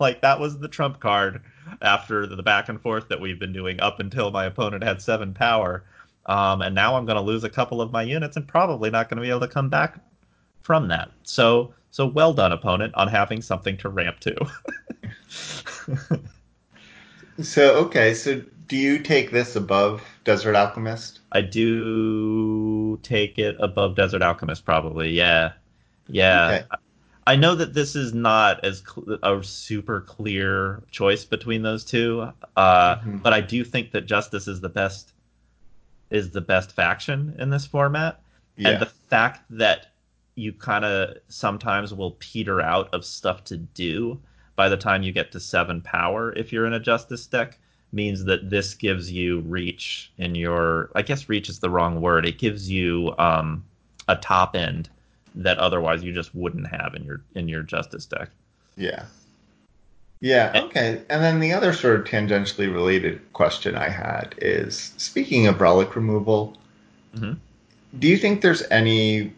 [0.00, 1.40] like that was the trump card
[1.80, 5.34] after the back and forth that we've been doing up until my opponent had seven
[5.34, 5.84] power.
[6.26, 9.08] Um, and now I'm going to lose a couple of my units and probably not
[9.08, 9.98] going to be able to come back
[10.62, 11.10] from that.
[11.24, 16.20] So, so well done, opponent, on having something to ramp to.
[17.40, 21.20] So okay, so do you take this above Desert Alchemist?
[21.32, 25.10] I do take it above Desert Alchemist, probably.
[25.10, 25.52] Yeah,
[26.08, 26.64] yeah.
[26.70, 26.81] Okay.
[27.26, 32.28] I know that this is not as cl- a super clear choice between those two,
[32.56, 33.22] uh, Mhm.
[33.22, 35.12] but I do think that Justice is the best
[36.10, 38.20] is the best faction in this format,
[38.58, 38.70] Yeah.
[38.70, 39.86] and the fact that
[40.34, 44.20] you kind of sometimes will peter out of stuff to do
[44.54, 47.58] by the time you get to seven power if you're in a Justice deck
[47.92, 52.26] means that this gives you reach in your I guess reach is the wrong word.
[52.26, 53.64] It gives you um,
[54.08, 54.90] a top end
[55.34, 58.30] that otherwise you just wouldn't have in your in your justice deck.
[58.76, 59.04] Yeah.
[60.20, 61.02] Yeah, okay.
[61.10, 65.96] And then the other sort of tangentially related question I had is speaking of relic
[65.96, 66.56] removal,
[67.16, 67.38] Mhm.
[67.98, 69.32] do you think there's any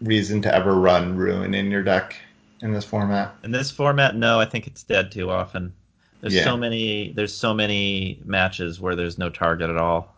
[0.00, 2.14] reason to ever run Ruin in your deck
[2.62, 3.34] in this format?
[3.42, 5.72] In this format, no, I think it's dead too often.
[6.20, 6.44] There's Yeah.
[6.44, 10.14] so many there's so many matches where there's no target at all.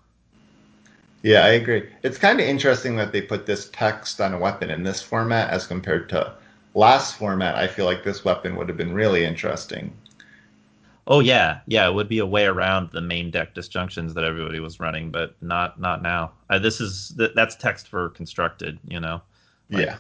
[1.23, 1.89] Yeah, I agree.
[2.03, 5.51] It's kind of interesting that they put this text on a weapon in this format
[5.51, 6.33] as compared to
[6.75, 7.57] last format.
[7.57, 9.93] I feel like this weapon would have been really interesting.
[11.07, 14.61] Oh yeah, yeah, it would be a way around the main deck disjunctions that everybody
[14.61, 16.33] was running, but not not now.
[16.49, 19.21] Uh, this is th- that's text for constructed, you know.
[19.69, 19.99] Yeah.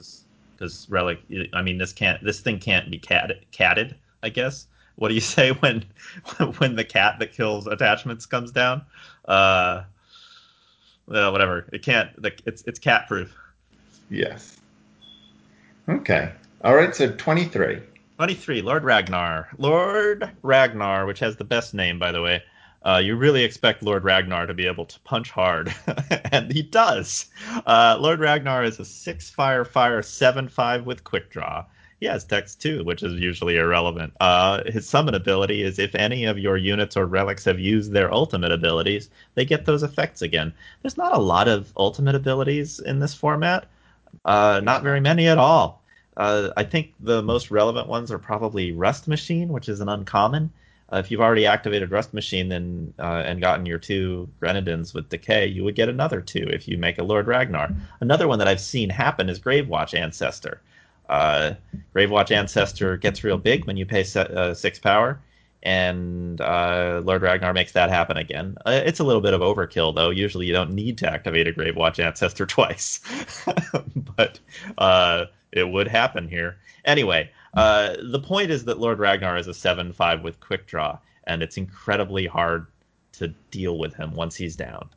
[0.56, 1.20] Because relic,
[1.52, 3.96] I mean, this can't this thing can't be cat catted.
[4.22, 4.66] I guess.
[4.96, 5.84] What do you say when
[6.58, 8.82] when the cat that kills attachments comes down?
[9.26, 9.82] Uh,
[11.10, 11.66] well, whatever.
[11.72, 12.10] It can't.
[12.22, 13.36] The, it's it's cat proof.
[14.08, 14.58] Yes.
[15.88, 16.32] Okay.
[16.62, 17.80] All right, so 23.
[18.16, 19.48] 23, Lord Ragnar.
[19.58, 22.42] Lord Ragnar, which has the best name, by the way.
[22.82, 25.74] Uh, you really expect Lord Ragnar to be able to punch hard,
[26.32, 27.26] and he does.
[27.66, 31.64] Uh, Lord Ragnar is a six fire fire seven five with quick draw.
[32.00, 34.14] He has text too, which is usually irrelevant.
[34.20, 38.12] Uh, his summon ability is if any of your units or relics have used their
[38.12, 40.54] ultimate abilities, they get those effects again.
[40.80, 43.66] There's not a lot of ultimate abilities in this format,
[44.24, 45.82] uh, not very many at all.
[46.16, 50.50] Uh, I think the most relevant ones are probably Rust Machine, which is an uncommon.
[50.90, 55.10] Uh, if you've already activated Rust Machine then uh, and gotten your two Grenadins with
[55.10, 57.70] Decay, you would get another two if you make a Lord Ragnar.
[58.00, 60.62] Another one that I've seen happen is Gravewatch Ancestor.
[61.10, 61.54] Uh,
[61.94, 65.20] Gravewatch Ancestor gets real big when you pay se- uh, six power,
[65.64, 68.56] and uh, Lord Ragnar makes that happen again.
[68.64, 70.10] Uh, it's a little bit of overkill, though.
[70.10, 73.00] Usually, you don't need to activate a Gravewatch Ancestor twice,
[74.16, 74.38] but
[74.78, 76.56] uh, it would happen here.
[76.84, 80.96] Anyway, uh, the point is that Lord Ragnar is a 7 5 with quick draw,
[81.24, 82.68] and it's incredibly hard
[83.14, 84.88] to deal with him once he's down.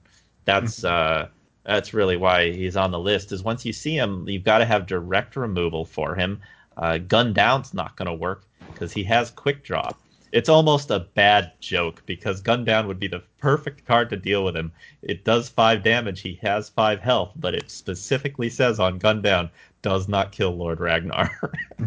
[0.45, 0.83] That's.
[0.83, 1.29] Uh,
[1.63, 3.31] that's really why he's on the list.
[3.31, 6.41] Is once you see him, you've got to have direct removal for him.
[6.77, 9.91] Uh, gun down's not going to work because he has quick draw.
[10.31, 14.43] It's almost a bad joke because gun down would be the perfect card to deal
[14.43, 14.71] with him.
[15.03, 16.21] It does five damage.
[16.21, 19.51] He has five health, but it specifically says on gun down
[19.83, 21.29] does not kill Lord Ragnar.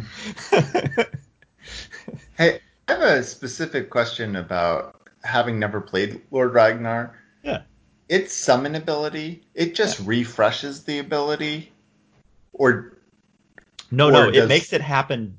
[2.37, 7.17] Hey, I have a specific question about having never played Lord Ragnar.
[7.43, 7.63] Yeah.
[8.09, 11.73] Its summon ability, it just refreshes the ability,
[12.53, 12.93] or
[13.91, 15.39] No, Or no, does- it makes it happen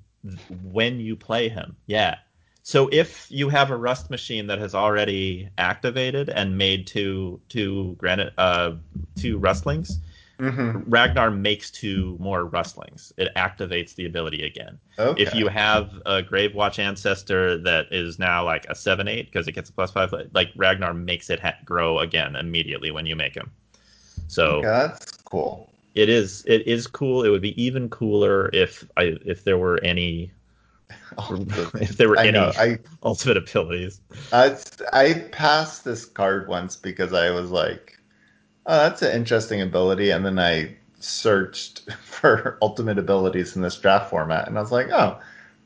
[0.63, 1.76] when you play him.
[1.86, 2.18] Yeah.
[2.63, 7.95] So if you have a rust machine that has already activated and made two two
[7.97, 8.72] granite uh
[9.15, 9.99] two rustlings,
[10.39, 10.83] Mhm.
[10.88, 13.11] Ragnar makes two more rustlings.
[13.17, 14.77] It activates the ability again.
[14.99, 15.21] okay.
[15.23, 19.53] If you have a Gravewatch ancestor that is now like a seven eight because it
[19.53, 23.33] gets a plus five, like Ragnar makes it ha- grow again immediately when you make
[23.35, 23.51] him.
[24.27, 25.69] So Okay, that's cool.
[25.95, 27.23] it is it is cool.
[27.23, 30.31] It would be even cooler if I if there were any
[31.29, 32.51] if there were I any know.
[32.57, 34.01] I ultimate abilities.
[34.31, 34.57] I
[34.93, 37.97] I passed this card once because I was like,
[38.68, 44.09] oh, that's an interesting ability, and then I searched for ultimate abilities in this draft
[44.09, 45.20] format, and I was like, oh,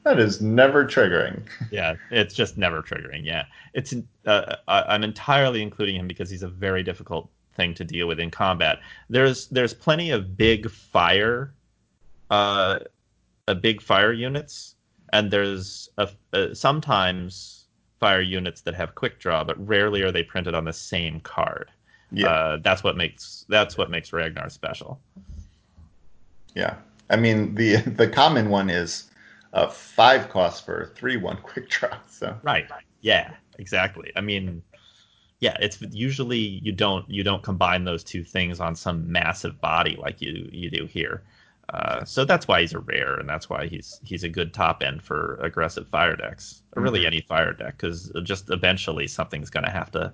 [0.04, 1.44] that is never triggering.
[1.72, 3.26] Yeah, it's just never triggering.
[3.26, 3.94] Yeah, it's
[4.26, 8.32] uh, I'm entirely including him because he's a very difficult thing to deal with in
[8.32, 8.80] combat.
[9.10, 11.54] There's there's plenty of big fire,
[12.30, 12.80] uh,
[13.48, 14.76] a big fire units,
[15.14, 17.68] and there's a, uh, sometimes
[18.00, 21.72] fire units that have quick draw, but rarely are they printed on the same card.
[22.12, 25.02] Yeah, Uh, that's what makes that's what makes Ragnar special.
[26.56, 26.76] yeah.
[27.10, 29.10] I mean, the the common one is
[29.54, 31.98] a five cost for a three one quick draw.
[32.10, 32.72] So Right.
[33.02, 34.12] Yeah, exactly.
[34.16, 34.64] I mean,
[35.42, 39.98] yeah, it's usually you don't you don't combine those two things on some massive body
[39.98, 41.26] like you you do here.
[41.74, 44.84] Uh, so that's why he's a rare, and that's why he's he's a good top
[44.84, 47.08] end for aggressive fire decks, or really Mhm.
[47.08, 50.14] any fire deck, because just eventually something's going to have to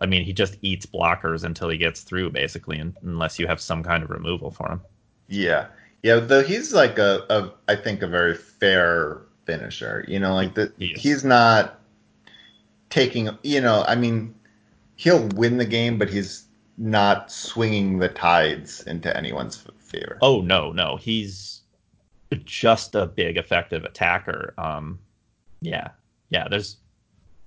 [0.00, 3.82] I mean, he just eats blockers until he gets through, basically, unless you have some
[3.82, 4.80] kind of removal for him.
[5.28, 5.66] Yeah,
[6.02, 6.16] yeah.
[6.20, 10.04] Though he's like a, a I think a very fair finisher.
[10.08, 11.80] You know, like the, He he's not
[12.88, 13.28] taking.
[13.42, 14.34] You know, I mean,
[14.96, 16.46] he'll win the game, but he's
[16.78, 20.18] not swinging the tides into anyone's favor.
[20.22, 21.60] Oh no, no, he's
[22.44, 24.54] just a big effective attacker.
[24.56, 24.98] Um,
[25.60, 25.88] yeah,
[26.30, 26.48] yeah.
[26.48, 26.78] There's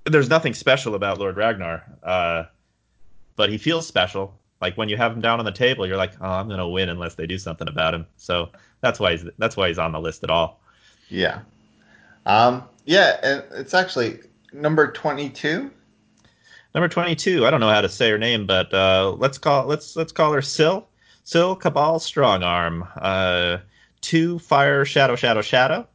[0.05, 2.43] there's nothing special about Lord Ragnar, uh,
[3.35, 4.37] but he feels special.
[4.61, 6.89] Like when you have him down on the table, you're like, oh, I'm gonna win
[6.89, 8.05] unless they do something about him.
[8.17, 8.49] So
[8.81, 10.61] that's why he's that's why he's on the list at all.
[11.09, 11.41] Yeah.
[12.25, 12.63] Um.
[12.85, 14.19] Yeah, and it's actually
[14.51, 15.71] number twenty-two.
[16.75, 17.45] Number 22.
[17.45, 20.33] I don't know how to say her name, but uh, let's call let's let's call
[20.33, 20.89] her Sil.
[21.21, 22.87] Sil Cabal Strongarm.
[22.99, 23.57] Uh,
[24.01, 25.87] two fire shadow shadow shadow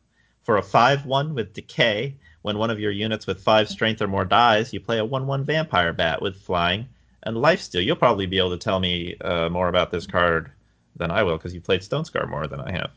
[0.45, 2.17] for a five one with decay.
[2.49, 5.27] When one of your units with five strength or more dies, you play a one
[5.27, 6.89] one vampire bat with flying
[7.25, 7.85] and lifesteal.
[7.85, 10.51] You'll probably be able to tell me uh, more about this card
[10.97, 12.91] than I will because you played Stone Scar more than I have.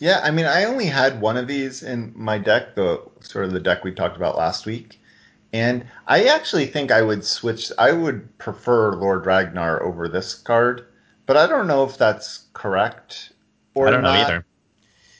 [0.00, 3.52] Yeah, I mean, I only had one of these in my deck, the sort of
[3.52, 5.00] the deck we talked about last week,
[5.52, 7.70] and I actually think I would switch.
[7.78, 10.86] I would prefer Lord Ragnar over this card,
[11.26, 13.32] but I don't know if that's correct
[13.74, 14.44] or I don't know either.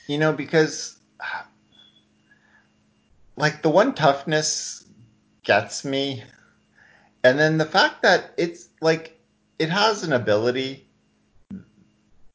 [0.08, 0.96] You know, because
[3.40, 4.84] like the one toughness
[5.42, 6.22] gets me,
[7.24, 9.18] and then the fact that it's like
[9.58, 10.86] it has an ability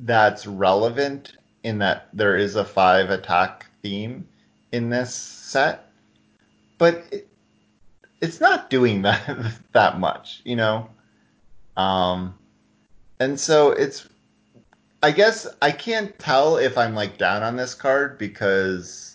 [0.02, 4.28] that's relevant in that there is a five attack theme
[4.72, 5.90] in this set,
[6.78, 7.28] but it,
[8.22, 10.90] it's not doing that that much, you know.
[11.78, 12.34] Um,
[13.20, 14.08] and so it's
[15.04, 19.15] I guess I can't tell if I'm like down on this card because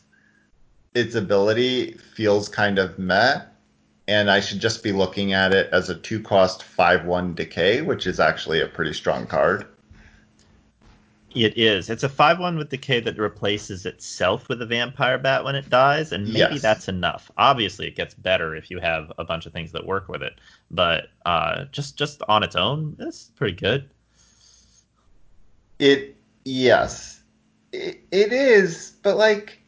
[0.95, 3.43] its ability feels kind of meh,
[4.09, 7.83] and I should just be looking at it as a two cost five one decay,
[7.83, 9.67] which is actually a pretty strong card.
[11.33, 11.91] It is.
[11.91, 15.69] It's a 5 1 with decay that replaces itself with a vampire bat when it
[15.71, 16.63] dies, and maybe Yes.
[16.63, 17.31] that's enough.
[17.37, 20.41] Obviously, it gets better if you have a bunch of things that work with it,
[20.73, 23.89] but uh, just just on its own, it's pretty good.
[25.79, 27.23] It yes,
[27.73, 29.60] it, it is, but like,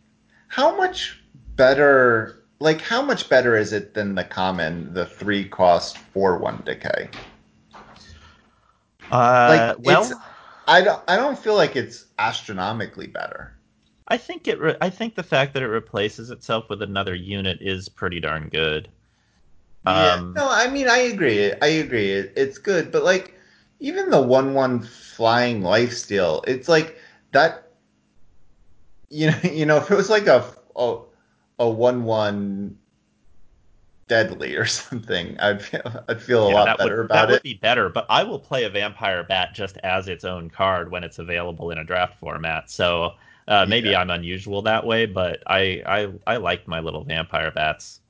[0.53, 1.19] how much
[1.57, 2.45] better?
[2.61, 7.09] Like, how much better is it than the common, the three cost four one decay?
[9.11, 10.19] Uh, Like, well,
[10.67, 11.03] I don't.
[11.09, 13.57] I don't feel like it's astronomically better.
[14.07, 14.61] I think it.
[14.61, 18.49] Re- I think the fact that it replaces itself with another unit is pretty darn
[18.49, 18.89] good.
[19.85, 21.53] Yeah, Um, no, I mean I agree.
[21.53, 22.11] I agree.
[22.13, 23.35] It, it's good, but like
[23.81, 26.99] even the one one flying life steal, it's like
[27.33, 27.69] that.
[29.13, 30.45] You know, you know, if it was like a
[30.77, 30.99] a,
[31.61, 32.79] a one one
[34.09, 37.41] deadly or something, I'd feel I'd feel a yeah, lot better would, about that that
[37.41, 40.91] would be better, but I will play a vampire bat just as its own card
[40.91, 42.71] when it's available in a draft format.
[42.71, 43.13] So
[43.49, 43.97] uh, maybe Yeah.
[43.97, 48.01] I'm unusual that way, but I, I I like my little vampire bats.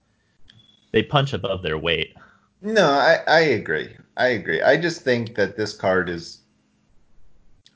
[0.92, 2.14] They punch above their weight.
[2.62, 3.94] No, I I agree.
[4.16, 4.62] I agree.
[4.62, 6.40] I just think that this card is,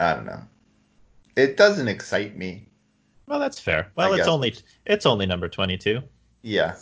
[0.00, 0.48] I don't know,
[1.36, 2.70] it doesn't excite me.
[3.26, 3.90] Well, that's fair.
[3.96, 4.28] Well, I it's guess.
[4.28, 4.54] only
[4.84, 6.00] it's only number twenty two.
[6.42, 6.76] Yeah.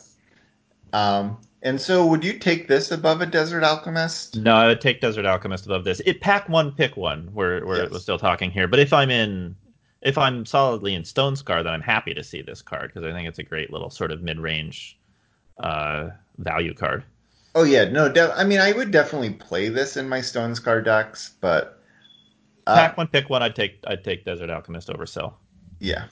[0.92, 4.36] Um, and so would you take this above a Desert Alchemist?
[4.36, 6.00] No, I would take Desert Alchemist above this.
[6.04, 7.30] It pack one, pick one.
[7.32, 7.90] We're we're, Yes.
[7.90, 9.56] we're still talking here, but if I'm in,
[10.02, 13.12] if I'm solidly in Stone Scar, then I'm happy to see this card because I
[13.12, 14.98] think it's a great little sort of mid range
[15.58, 17.04] uh, value card.
[17.54, 18.08] Oh yeah, no.
[18.12, 21.80] De- I mean, I would definitely play this in my Stone Scar decks, but
[22.66, 23.42] uh, Pack one, pick one.
[23.42, 25.38] I'd take I'd take Desert Alchemist over Cell.
[25.80, 26.04] yeah.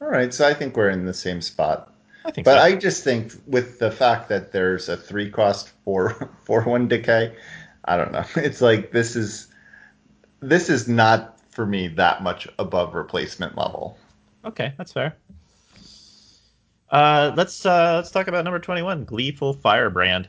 [0.00, 1.92] All right, so I think we're in the same spot.
[2.24, 2.64] I think But so.
[2.64, 7.34] I just think with the fact that there's a three cost four four one decay,
[7.84, 8.24] I don't know.
[8.36, 9.48] It's like this is
[10.40, 13.98] this is not for me that much above replacement level.
[14.44, 15.16] Okay, that's fair.
[16.90, 20.28] Uh, let's uh, let's talk about number twenty one, Gleeful Firebrand.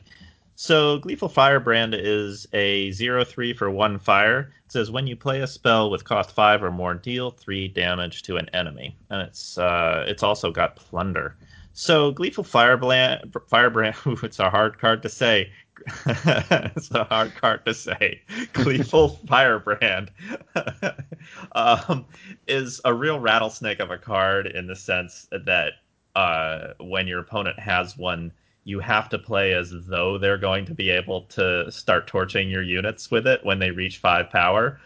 [0.62, 4.52] So Gleeful Firebrand is a zero three for one fire.
[4.66, 8.20] It says when you play a spell with cost five or more, deal three damage
[8.24, 11.34] to an enemy, and it's uh, it's also got plunder.
[11.72, 15.50] So Gleeful Firebrand, Firebrand, ooh, it's a hard card to say.
[16.06, 18.20] it's a hard card to say.
[18.52, 20.10] Gleeful Firebrand
[21.52, 22.04] um,
[22.46, 25.72] is a real rattlesnake of a card in the sense that
[26.14, 28.30] uh, when your opponent has one,
[28.70, 32.62] you have to play as though they're going to be able to start torching your
[32.62, 34.80] units with it when they reach five power.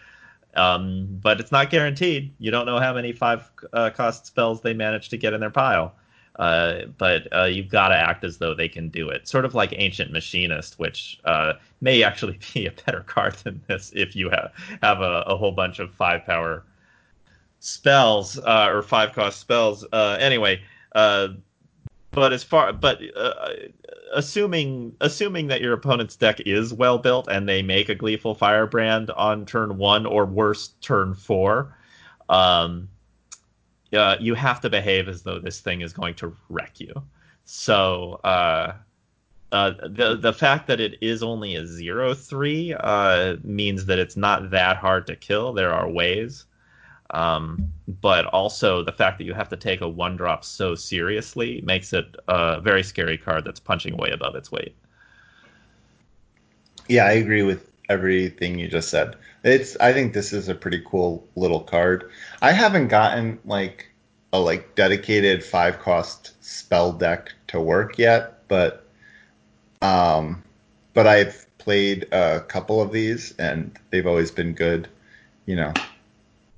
[0.57, 2.32] Um, but it's not guaranteed.
[2.39, 5.51] You don't know how many five uh, cost spells they manage to get in their
[5.51, 5.95] pile.
[6.37, 9.28] Uh, but uh, you've got to act as though they can do it.
[9.28, 13.93] Sort of like Ancient Machinist, which uh, may actually be a better card than this
[13.95, 14.51] if you have
[14.82, 16.64] have a, a whole bunch of five power
[17.61, 19.85] spells uh, or five cost spells.
[19.93, 20.61] Uh, anyway,
[22.14, 23.00] but as far but
[24.14, 29.10] assuming assuming that your opponent's deck is well built and they make a Gleeful Firebrand
[29.10, 31.76] on turn one or worse turn four.
[32.28, 32.88] Um,
[33.92, 36.92] uh, you have to behave as though this thing is going to wreck you.
[37.44, 38.74] So uh,
[39.52, 44.16] uh, the the fact that it is only a zero three uh, means that it's
[44.16, 45.52] not that hard to kill.
[45.52, 46.46] There are ways,
[47.11, 51.61] um, but also the fact that you have to take a one drop so seriously
[51.64, 54.74] makes it a very scary card that's punching way above its weight.
[56.88, 59.16] Yeah, I agree with everything you just said.
[59.42, 62.11] It's I think this is a pretty cool little card.
[62.40, 63.90] I haven't gotten like
[64.32, 68.86] a like dedicated five cost spell deck to work yet, but
[69.82, 70.42] um
[70.94, 74.88] but I've played a couple of these and they've always been good.
[75.46, 75.72] You know,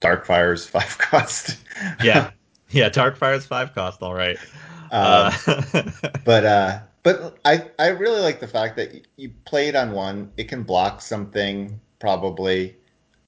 [0.00, 1.58] Darkfire's five cost.
[2.02, 2.30] yeah.
[2.70, 4.38] Yeah, Darkfire's five cost, all right.
[4.90, 5.90] Um, uh,
[6.24, 10.32] but uh but I I really like the fact that you play it on one.
[10.36, 12.76] It can block something probably.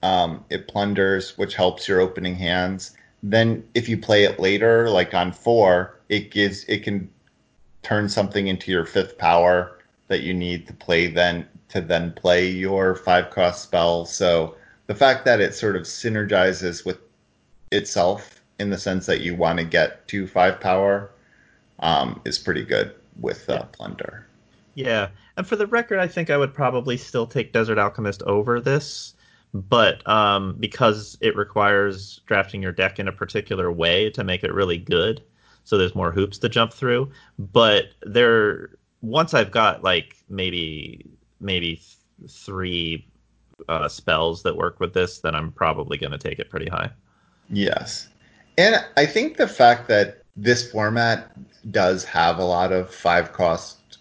[0.03, 2.97] Um, it plunders, which helps your opening hands.
[3.23, 7.09] Then if you play it later, like on four, it gives it can
[7.83, 12.49] turn something into your fifth power that you need to play then to then play
[12.49, 14.05] your five cost spell.
[14.07, 14.57] So
[14.89, 16.99] the fact that it sort of synergizes with
[17.71, 21.11] itself in the sense that you want to get to five power
[21.79, 23.63] um, is pretty good with uh.
[23.67, 24.27] Plunder.
[24.75, 28.61] Yeah, and for the record, I think I would probably still take Desert Alchemist over
[28.61, 29.15] this,
[29.53, 34.55] but um, because it requires drafting your deck in a particular way to make it
[34.55, 35.21] really good,
[35.65, 37.11] so there's more hoops to jump through.
[37.39, 38.71] But there,
[39.03, 41.05] once I've got like maybe
[41.41, 41.83] maybe
[42.21, 43.08] th- three
[43.69, 46.91] uh, spells that work with this, then I'm probably going to take it pretty high.
[47.51, 48.09] Yes,
[48.57, 51.31] and I think the fact that this format
[51.71, 53.99] does have a lot of five cost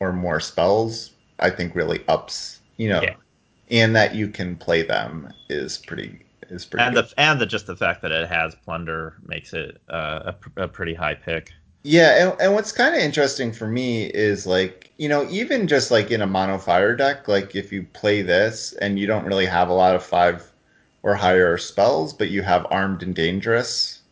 [0.00, 3.14] or more spells, I think really ups, you know, yeah.
[3.70, 6.84] and that you can play them is pretty is pretty.
[6.84, 7.06] And good.
[7.06, 10.68] the and the just the fact that it has plunder makes it uh, a, a
[10.68, 11.52] pretty high pick.
[11.88, 15.90] Yeah, and, and what's kind of interesting for me is like you know even just
[15.90, 19.46] like in a mono fire deck, like if you play this and you don't really
[19.46, 20.52] have a lot of five
[21.02, 24.02] or higher spells, but you have armed and dangerous,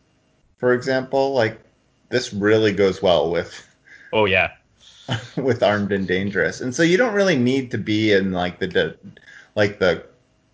[0.57, 1.61] for example, like
[2.09, 3.63] this really goes well with.
[4.11, 4.53] Oh yeah.
[5.37, 8.97] with armed and dangerous, and so you don't really need to be in like the,
[9.55, 10.03] like the,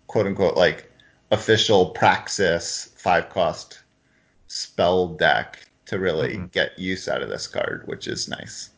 [0.08, 0.92] quote unquote like
[1.30, 3.80] official praxis five cost
[4.46, 6.46] spell deck to really mm-hmm.
[6.46, 8.70] get use out of this card, which is nice.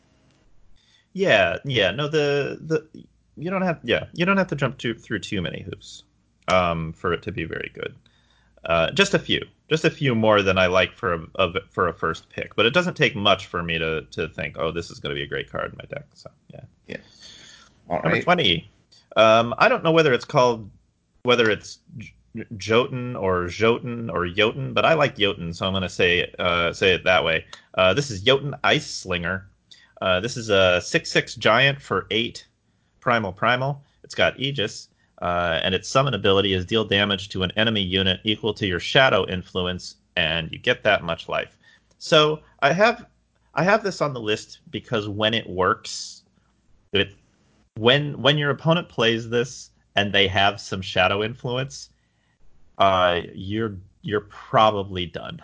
[1.13, 1.91] Yeah, yeah.
[1.91, 3.05] No, the the
[3.37, 6.03] you don't have yeah you don't have to jump to, through too many hoops
[6.47, 7.95] um, for it to be very good.
[8.65, 11.87] Uh, just a few, just a few more than I like for a, a, for
[11.87, 12.55] a first pick.
[12.55, 15.19] But it doesn't take much for me to to think, oh, this is going to
[15.19, 16.05] be a great card in my deck.
[16.13, 16.97] So yeah, yeah.
[17.89, 18.23] All Number right.
[18.23, 18.69] twenty.
[19.15, 20.69] Um, I don't know whether it's called
[21.23, 21.79] whether it's
[22.57, 26.73] Jotun or Jotun or Jotun, but I like Jotun, so I'm going to say uh,
[26.73, 27.45] say it that way.
[27.75, 29.47] Uh, this is Jotun Ice Slinger.
[30.01, 32.47] Uh, this is a six six giant for eight
[32.99, 33.81] primal primal.
[34.03, 34.89] It's got Aegis.
[35.21, 38.79] Uh, and its summon ability is deal damage to an enemy unit equal to your
[38.79, 41.57] shadow influence, and you get that much life.
[41.97, 43.07] So I have
[43.55, 46.23] I have this on the list because when it works,
[46.93, 47.15] it
[47.77, 51.89] when when your opponent plays this and they have some shadow influence,
[52.77, 55.41] uh, you're you're probably done.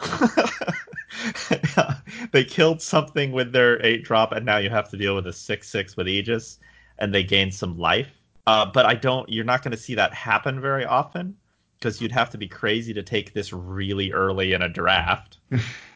[2.31, 5.33] they killed something with their eight drop, and now you have to deal with a
[5.33, 6.59] six six with Aegis,
[6.99, 8.11] and they gain some life
[8.45, 9.29] uh, but I don't.
[9.29, 11.35] You're not going to see that happen very often
[11.79, 15.37] because you'd have to be crazy to take this really early in a draft.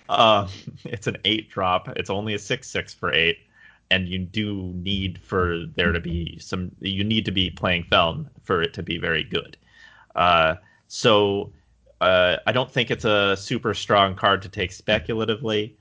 [0.09, 0.47] uh,
[0.85, 1.89] it's an eight drop.
[1.97, 3.39] It's only a six six for eight,
[3.91, 6.71] and you do need for there to be some.
[6.79, 9.57] You need to be playing Feln for it to be very good.
[10.15, 10.55] Uh,
[10.87, 11.51] so
[12.01, 15.75] uh, I don't think it's a super strong card to take speculatively.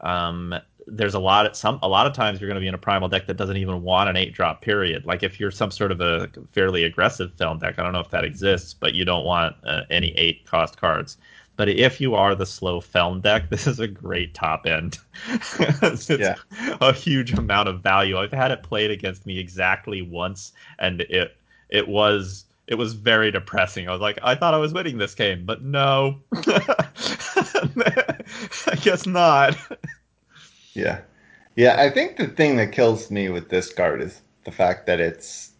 [0.00, 0.54] Um,
[0.86, 2.78] there's a lot of some a lot of times you're going to be in a
[2.78, 5.06] primal deck that doesn't even want an eight drop period.
[5.06, 8.10] Like if you're some sort of a fairly aggressive Feln deck, I don't know if
[8.10, 11.16] that exists, but you don't want uh, any eight cost cards.
[11.56, 14.98] But if you are the slow Feln deck, this is a great top end.
[15.58, 16.36] it's yeah.
[16.80, 18.18] a huge amount of value.
[18.18, 21.36] I've had it played against me exactly once, and it
[21.68, 23.88] it was it was very depressing.
[23.88, 28.14] I was like, I thought I was winning this game, but no, I
[28.80, 29.56] guess not.
[30.72, 31.00] Yeah.
[31.56, 35.00] Yeah, I think the thing that kills me with this card is the fact that
[35.00, 35.50] it's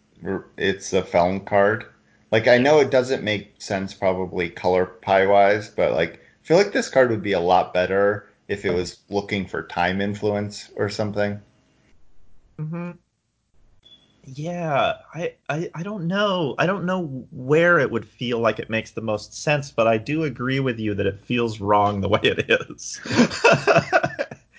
[0.57, 1.85] it's a Feln card.
[2.31, 6.55] Like I know it doesn't make sense probably color pie wise, but like I feel
[6.55, 10.71] like this card would be a lot better if it was looking for time influence
[10.77, 11.41] or something.
[12.57, 12.91] Mm-hmm.
[14.25, 16.55] Yeah, I, I I don't know.
[16.59, 19.97] I don't know where it would feel like it makes the most sense, but I
[19.97, 23.01] do agree with you that it feels wrong the way it is.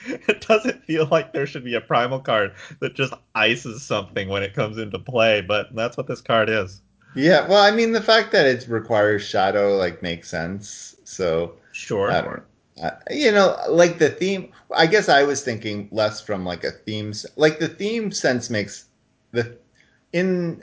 [0.07, 4.43] it doesn't feel like there should be a primal card that just ices something when
[4.43, 6.83] it comes into play, but that's what this card is.
[7.15, 10.97] Yeah, well, I mean, the fact that it requires shadow like makes sense.
[11.05, 12.43] So sure, I don't,
[12.83, 14.51] uh, you know, like the theme.
[14.75, 18.87] I guess I was thinking less from like a theme, like the theme sense makes
[19.33, 19.57] the
[20.13, 20.63] in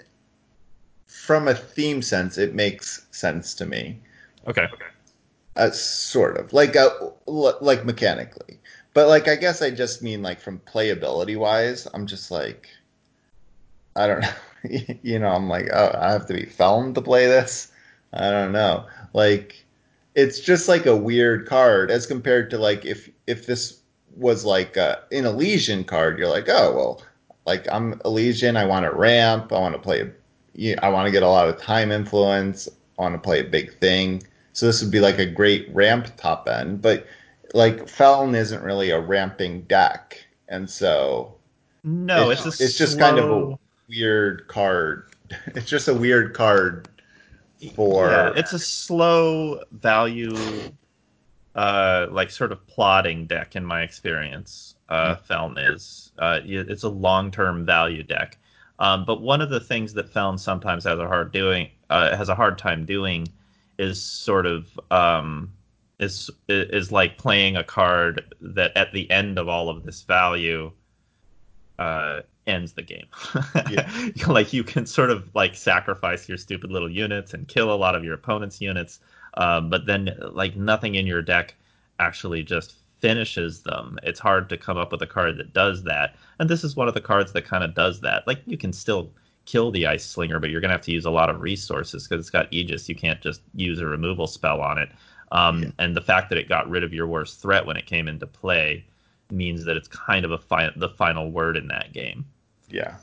[1.08, 4.00] from a theme sense, it makes sense to me.
[4.48, 4.64] Okay.
[4.64, 4.86] Okay.
[5.56, 6.90] Uh, sort of like a,
[7.28, 8.60] uh, like mechanically,
[8.94, 12.70] but like I guess I just mean like from playability wise, I'm just like
[13.96, 14.30] I don't know.
[15.04, 17.72] you know, I'm like, oh, I have to be Feln to play this.
[18.14, 18.86] I don't know.
[19.14, 19.66] Like,
[20.16, 23.82] it's just like a weird card as compared to like if if this
[24.16, 27.04] was like a, an Elysian card, you're like, oh well,
[27.50, 30.08] like I'm Elysian, I want to ramp, I want to play,
[30.78, 32.70] I want to get a lot of time influence,
[33.00, 34.22] I want to play a big thing.
[34.54, 37.08] So this would be like a great ramp top end, but
[37.56, 41.34] like Feln isn't really a ramping deck, and so
[41.84, 42.86] no, it's it's, it's slow...
[42.86, 45.06] just kind of a weird card.
[45.48, 46.88] It's just a weird card
[47.76, 48.10] for.
[48.10, 50.36] Yeah, it's a slow value,
[51.54, 56.09] uh, like sort of plotting deck in my experience uh, Feln is.
[56.20, 58.38] Uh, it's a long-term value deck.
[58.80, 62.30] Um, but one of the things that Feln sometimes has a hard doing uh, has
[62.30, 63.28] a hard time doing
[63.78, 65.52] is sort of um,
[66.00, 70.72] is is like playing a card that at the end of all of this value
[71.78, 73.08] uh, ends the game.
[73.70, 73.90] yeah.
[74.28, 77.96] like you can sort of like sacrifice your stupid little units and kill a lot
[77.96, 79.00] of your opponent's units,
[79.36, 81.56] um, but then like nothing in your deck
[82.00, 83.98] actually just finishes them.
[84.04, 86.16] It's hard to come up with a card that does that.
[86.40, 88.28] And this is one of the cards that kind of does that.
[88.28, 89.12] Like you can still
[89.46, 92.08] kill the ice slinger, but you're going to have to use a lot of resources
[92.08, 92.88] because it's got Aegis.
[92.88, 94.90] You can't just use a removal spell on it.
[95.32, 95.70] Um, yeah.
[95.80, 98.28] And the fact that it got rid of your worst threat when it came into
[98.28, 98.86] play
[99.32, 102.26] means that it's kind of a fi- the final word in that game.
[102.70, 102.96] Yeah.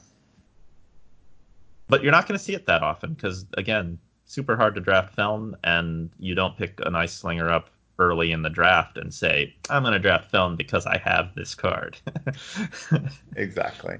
[1.88, 5.14] But you're not going to see it that often because, again, super hard to draft
[5.14, 9.54] Feln, and you don't pick an ice slinger up early in the draft and say,
[9.70, 11.98] I'm going to draft Feln because I have this card.
[13.36, 13.96] exactly.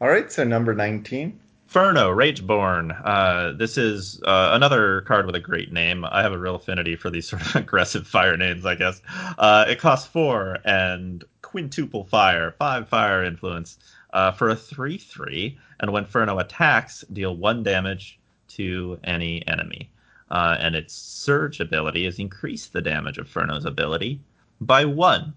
[0.00, 1.38] All right, so number 19.
[1.68, 2.92] Furno, Rageborn.
[3.04, 6.04] Uh, this is uh, another card with a great name.
[6.04, 9.00] I have a real affinity for these sort of aggressive fire names, I guess.
[9.38, 13.78] Uh, it costs four and quintuple fire, five fire influence
[14.12, 15.58] uh, for a 3 3.
[15.80, 19.90] And when Furno attacks, deal one damage to any enemy
[20.30, 24.20] uh, and its surge ability has increased the damage of Furno's ability
[24.60, 25.34] by one.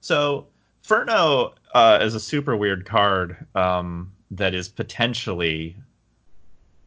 [0.00, 0.46] So
[0.86, 5.76] Furno uh, is a super weird card um, that is potentially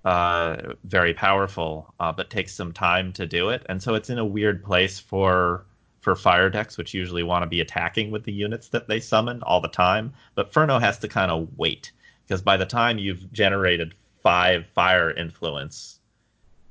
[0.06, 4.20] uh, very powerful, uh, but takes some time to do it, and so it's in
[4.20, 5.66] a weird place for
[6.00, 9.44] for fire decks, which usually want to be attacking with the units that they summon
[9.44, 10.14] all the time.
[10.36, 11.92] But Furno has to kind of wait
[12.26, 15.97] because by the time you've generated five fire influence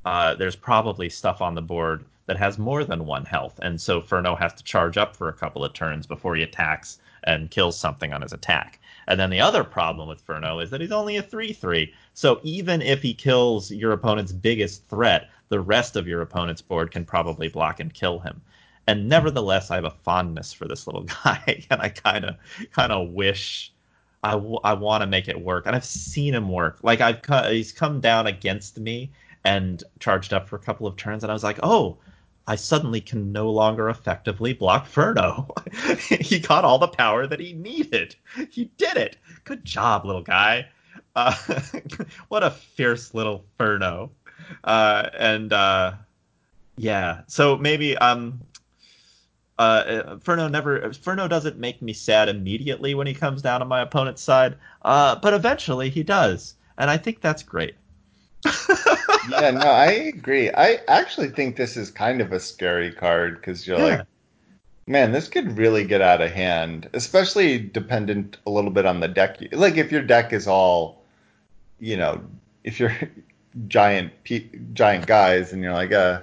[0.07, 4.01] uh, there's probably stuff on the board that has more than one health, and so
[4.01, 7.77] Furno has to charge up for a couple of turns before he attacks and kills
[7.77, 8.79] something on his attack.
[9.09, 11.93] And then the other problem with Furno is that he's only a 3 3.
[12.15, 16.93] So even if he kills your opponent's biggest threat, the rest of your opponent's board
[16.93, 18.41] can probably block and kill him.
[18.87, 22.37] And nevertheless, I have a fondness for this little guy, and I kind of
[22.71, 23.73] kind of wish
[24.23, 25.67] I, w- I want to make it work.
[25.67, 26.79] And I've seen him work.
[26.83, 29.11] Like I've he's come down against me
[29.47, 31.99] and charged up for a couple of turns, and I was like, oh,
[32.49, 35.49] I suddenly can no longer effectively block Furno.
[36.21, 38.17] he got all the power that he needed.
[38.51, 39.17] He did it.
[39.45, 40.67] Good job, little guy.
[41.15, 41.33] Uh,
[42.29, 44.11] what a fierce little Furno.
[44.65, 45.93] Uh, and uh,
[46.77, 48.41] yeah, so maybe um,
[49.61, 53.81] uh, Furno never Furno doesn't make me sad immediately when he comes down on my
[53.81, 57.77] opponent's side, uh, but eventually he does, and I think that's great.
[59.31, 60.51] Yeah, no, I agree.
[60.51, 63.85] I actually think this is kind of a scary card because you're yeah.
[63.85, 64.07] like,
[64.87, 69.09] man, this could really get out of hand, especially dependent a little bit on the
[69.09, 69.39] deck.
[69.53, 71.03] Like if your deck is all,
[71.81, 72.21] you know,
[72.65, 72.95] if you're
[73.69, 74.13] giant
[74.75, 76.21] giant guys and you're like, uh,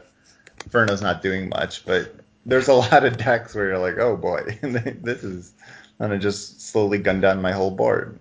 [0.70, 2.16] Furno's not doing much, but
[2.46, 5.54] there's a lot of decks where you're like, oh boy, this is
[6.00, 8.20] going to just slowly gun down my whole board.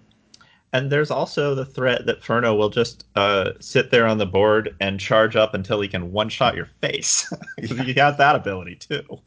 [0.73, 4.75] And there's also the threat that Furno will just uh, sit there on the board
[4.81, 7.33] and charge up until he can one shot your face.
[7.59, 7.83] yeah.
[7.85, 9.21] He has that ability too.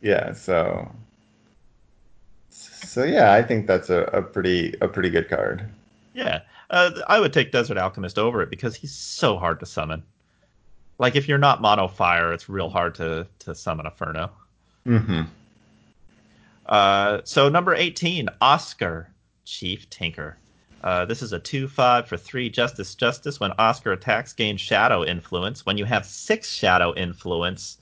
[0.00, 0.90] Yeah, so
[2.50, 5.64] so yeah, I think that's a, a pretty a pretty good card.
[6.12, 10.02] Yeah, uh, I would take Desert Alchemist over it because he's so hard to summon.
[10.98, 14.30] Like if you're not mono fire, it's real hard to to summon a Furno.
[14.86, 15.22] Mm-hmm.
[16.66, 19.08] Uh, so number eighteen, Oscar.
[19.44, 20.36] Chief Tinker.
[20.82, 23.38] Uh, this is a 2 5 for 3 Justice Justice.
[23.38, 25.64] When Oscar attacks, gain Shadow Influence.
[25.64, 27.78] When you have 6 Shadow Influence,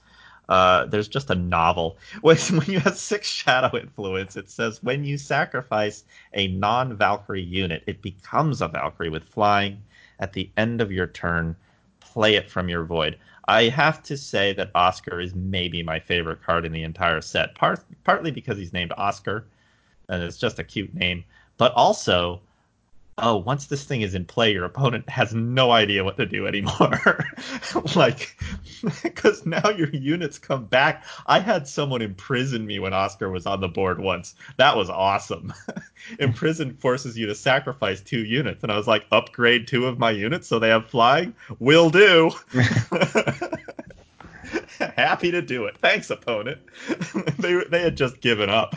[0.49, 1.97] uh, there's just a novel.
[2.21, 6.03] When, when you have 6 Shadow Influence, it says when you sacrifice
[6.33, 9.81] a non Valkyrie unit, it becomes a Valkyrie with flying.
[10.19, 11.55] At the end of your turn,
[11.99, 13.17] play it from your void.
[13.47, 17.55] I have to say that Oscar is maybe my favorite card in the entire set,
[17.55, 19.47] part, partly because he's named Oscar,
[20.07, 21.23] and it's just a cute name
[21.61, 22.41] but also
[23.19, 26.47] oh, once this thing is in play, your opponent has no idea what to do
[26.47, 27.23] anymore.
[27.95, 28.35] like,
[29.03, 31.05] because now your units come back.
[31.27, 34.33] I had someone imprison me when Oscar was on the board once.
[34.57, 35.53] That was awesome.
[36.19, 40.09] imprison forces you to sacrifice two units, and I was like, upgrade two of my
[40.09, 41.35] units so they have flying.
[41.59, 42.31] Will do.
[44.79, 45.77] Happy to do it.
[45.77, 46.59] Thanks, opponent.
[47.37, 48.73] they they had just given up.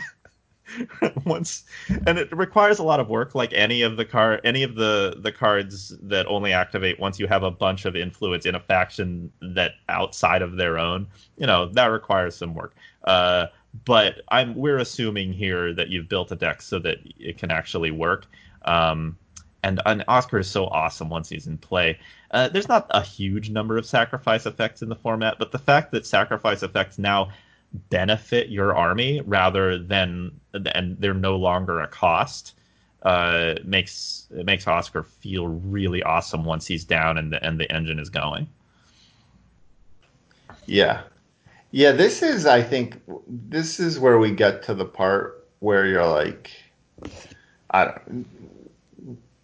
[1.25, 1.63] once
[2.07, 5.15] and it requires a lot of work like any of the car any of the
[5.19, 9.31] the cards that only activate once you have a bunch of influence in a faction
[9.41, 11.07] that outside of their own
[11.37, 12.75] you know that requires some work.
[13.03, 13.47] Uh,
[13.83, 17.91] but i'm we're assuming here that you've built a deck so that it can actually
[17.91, 18.25] work.
[18.63, 19.17] Um,
[19.63, 21.99] and, and oscar is so awesome once he's in play.
[22.31, 25.91] Uh, there's not a huge number of sacrifice effects in the format but the fact
[25.91, 27.29] that sacrifice effects now
[27.89, 30.31] benefit your army rather than
[30.73, 32.53] and they're no longer a cost
[33.05, 37.71] uh, makes it makes Oscar feel really awesome once he's down and the and the
[37.71, 38.47] engine is going.
[40.65, 41.03] Yeah,
[41.69, 41.91] yeah.
[41.91, 46.51] This is, I think, this is where we get to the part where you're like,
[47.69, 48.25] I don't,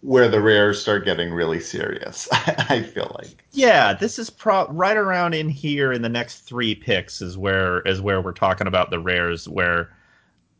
[0.02, 2.28] where the rares start getting really serious.
[2.32, 3.44] I feel like.
[3.52, 7.80] Yeah, this is pro- right around in here in the next three picks is where
[7.82, 9.94] is where we're talking about the rares where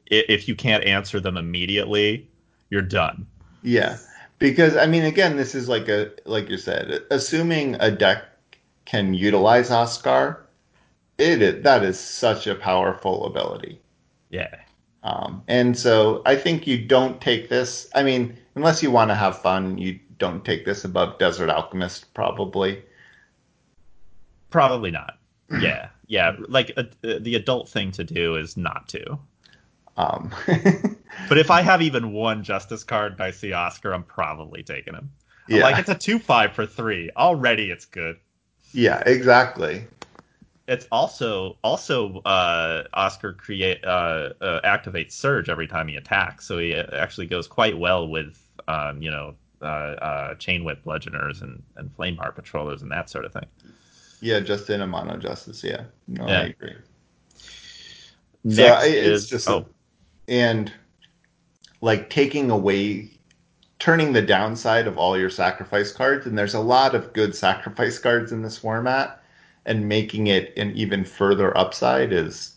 [0.06, 2.28] if you can't answer them immediately,
[2.70, 3.26] you're done.
[3.62, 3.98] Yeah,
[4.38, 8.24] because I mean, again, this is like a like you said, assuming a deck
[8.84, 10.46] can utilize Oscar,
[11.18, 13.80] it that is such a powerful ability.
[14.30, 14.54] Yeah.
[15.02, 17.88] Um, and so I think you don't take this.
[17.92, 22.12] I mean, unless you want to have fun, you don't take this above Desert Alchemist,
[22.14, 22.82] probably.
[24.50, 25.18] Probably not.
[25.60, 26.36] Yeah, yeah.
[26.48, 29.18] Like uh, the adult thing to do is not to.
[29.96, 30.34] Um.
[31.28, 34.94] but if I have even one Justice card and I see Oscar, I'm probably taking
[34.94, 35.10] him.
[35.48, 35.64] Yeah.
[35.64, 37.10] Like it's a two five for three.
[37.16, 38.18] Already, it's good.
[38.72, 39.86] Yeah, exactly
[40.68, 46.58] it's also also uh, Oscar create uh, uh, activates Surge every time he attacks, so
[46.58, 51.62] he actually goes quite well with um, you know uh, uh, Chain Whip Bludgeoners and
[51.76, 53.46] and flame heart Patrollers and that sort of thing.
[54.20, 55.64] Yeah, just in a mono justice.
[55.64, 56.40] Yeah, no, yeah.
[56.40, 56.74] I agree.
[58.44, 59.66] Next so I, it's is, just oh.
[60.28, 60.72] and
[61.80, 63.10] like taking away
[63.78, 67.98] turning the downside of all your sacrifice cards and there's a lot of good sacrifice
[67.98, 69.20] cards in this format
[69.66, 72.54] and making it an even further upside is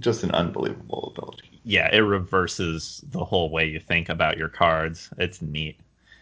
[0.00, 1.47] just an unbelievable ability.
[1.68, 5.10] Yeah, it reverses the whole way you think about your cards.
[5.18, 5.78] It's neat.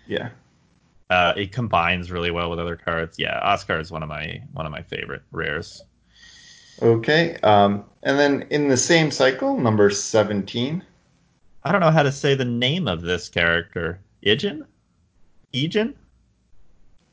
[0.09, 0.31] Yeah.
[1.09, 3.17] Uh, it combines really well with other cards.
[3.17, 5.85] Yeah, Oscar is one of my one of my favorite rares.
[6.83, 10.83] Okay, um, and then in the same cycle, number seventeen.
[11.63, 14.01] I don't know how to say the name of this character.
[14.25, 14.67] Ijin?
[15.55, 15.95] Ijin?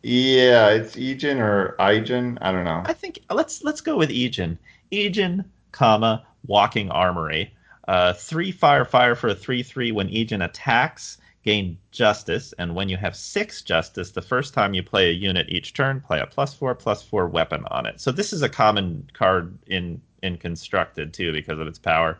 [0.01, 2.39] Yeah, it's Ejin or Ijin.
[2.41, 2.81] I don't know.
[2.83, 4.57] I think let's let's go with Ejin.
[4.91, 7.53] Ejin, comma walking armory.
[7.87, 9.91] Uh, three fire fire for a three three.
[9.91, 14.83] When Ejin attacks, gain justice, and when you have six justice, the first time you
[14.83, 17.99] play a unit each turn, play a plus four plus four weapon on it.
[17.99, 22.17] So this is a common card in in constructed too because of its power.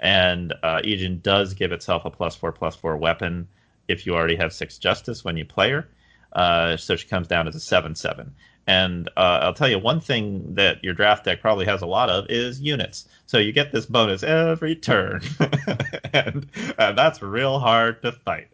[0.00, 0.82] And uh,
[1.22, 3.48] does give itself a plus four plus four weapon
[3.88, 5.88] if you already have six justice when you play her.
[6.32, 8.34] Uh, so she comes down as a 7 7.
[8.66, 12.08] And uh, I'll tell you one thing that your draft deck probably has a lot
[12.08, 13.06] of is units.
[13.26, 15.20] So you get this bonus every turn,
[16.12, 16.46] and,
[16.78, 18.48] and, that's real hard to fight.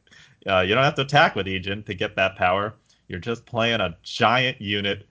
[0.46, 2.74] Uh, you don't have to attack with Ejin to get that power.
[3.06, 5.06] You're just playing a giant unit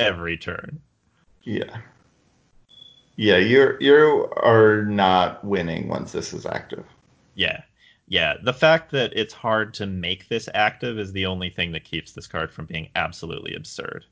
[0.00, 0.80] every turn.
[1.42, 1.78] Yeah.
[3.16, 6.84] Yeah, you're you are not winning once this is active.
[7.34, 7.62] Yeah.
[8.06, 8.34] Yeah.
[8.42, 12.12] The fact that it's hard to make this active is the only thing that keeps
[12.12, 14.04] this card from being absolutely absurd.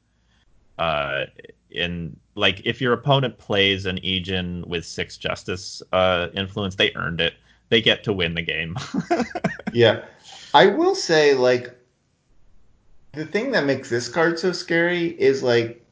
[0.79, 1.25] Uh,
[1.71, 7.21] in like if your opponent plays an Ejin with six justice uh, influence, they earned
[7.21, 7.35] it.
[7.69, 8.77] They get to win the game.
[9.73, 10.05] yeah.
[10.55, 11.77] I will say, like,
[13.13, 15.85] the thing that makes this card so scary is like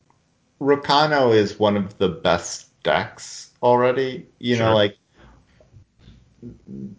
[0.61, 4.27] Rakano is one of the best decks already.
[4.39, 4.67] You sure.
[4.67, 4.97] know, like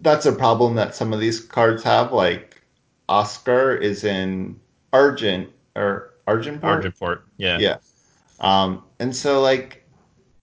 [0.01, 2.11] that's a problem that some of these cards have.
[2.11, 2.61] Like
[3.07, 4.59] Oscar is in
[4.91, 6.61] Argent or Argent
[6.97, 7.25] Port.
[7.37, 7.77] Yeah, yeah.
[8.39, 9.85] Um, and so like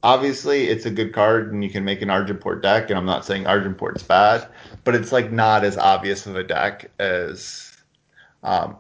[0.03, 2.91] obviously it's a good card and you can make an Argenport deck.
[2.91, 4.47] And I'm not saying Argenport's bad,
[4.85, 7.77] but it's like not as obvious of a deck as
[8.43, 8.77] um,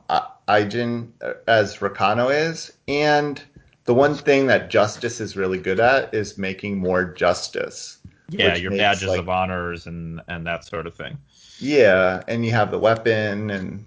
[0.48, 1.10] Ijin
[1.46, 2.72] as Rakano is.
[2.88, 3.42] And
[3.84, 7.98] the one thing that Justice is really good at is making more justice.
[8.28, 11.18] Yeah, your makes, badges like, of honors and and that sort of thing.
[11.58, 13.84] Yeah, and you have the weapon and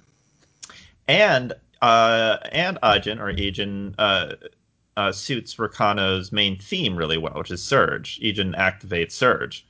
[1.07, 4.35] and uh and Ajin or Ajin uh,
[4.97, 8.19] uh, suits Rakano's main theme really well, which is Surge.
[8.21, 9.65] Ejin activates Surge.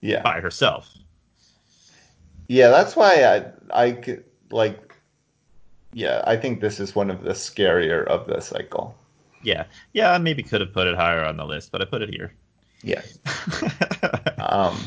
[0.00, 0.22] Yeah.
[0.22, 0.88] By herself.
[2.48, 4.18] Yeah, that's why I I
[4.50, 4.94] like.
[5.92, 8.96] Yeah, I think this is one of the scarier of the cycle.
[9.42, 12.02] Yeah, yeah, I maybe could have put it higher on the list, but I put
[12.02, 12.32] it here.
[12.82, 13.02] Yeah.
[14.38, 14.78] um,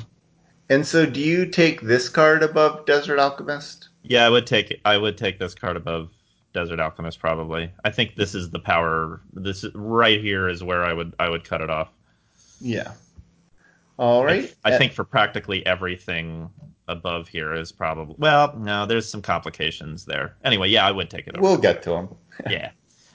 [0.70, 3.90] and so, do you take this card above Desert Alchemist?
[4.04, 6.10] Yeah, I would take I would take this card above
[6.54, 7.72] Desert Alchemist probably.
[7.84, 9.22] I think this is the power.
[9.34, 11.90] This right here is where I would I would cut it off.
[12.60, 12.94] Yeah.
[13.98, 14.54] All right.
[14.64, 16.50] I, I think for practically everything
[16.88, 20.36] above here is probably well, no, there's some complications there.
[20.44, 21.36] Anyway, yeah, I would take it.
[21.36, 21.42] Over.
[21.42, 22.16] We'll get to them.
[22.50, 22.72] yeah.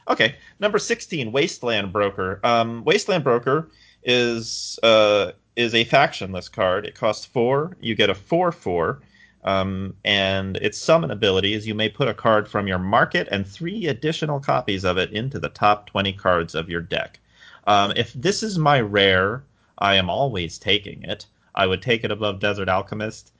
[0.08, 2.40] Okay, number sixteen, Wasteland Broker.
[2.42, 3.70] Um, Wasteland Broker
[4.02, 6.86] is uh, is a factionless card.
[6.86, 7.76] It costs four.
[7.80, 9.02] You get a four four,
[9.44, 13.46] um, and its summon ability is you may put a card from your market and
[13.46, 17.18] three additional copies of it into the top twenty cards of your deck.
[17.66, 19.44] Um, if this is my rare,
[19.78, 21.26] I am always taking it.
[21.54, 23.32] I would take it above Desert Alchemist,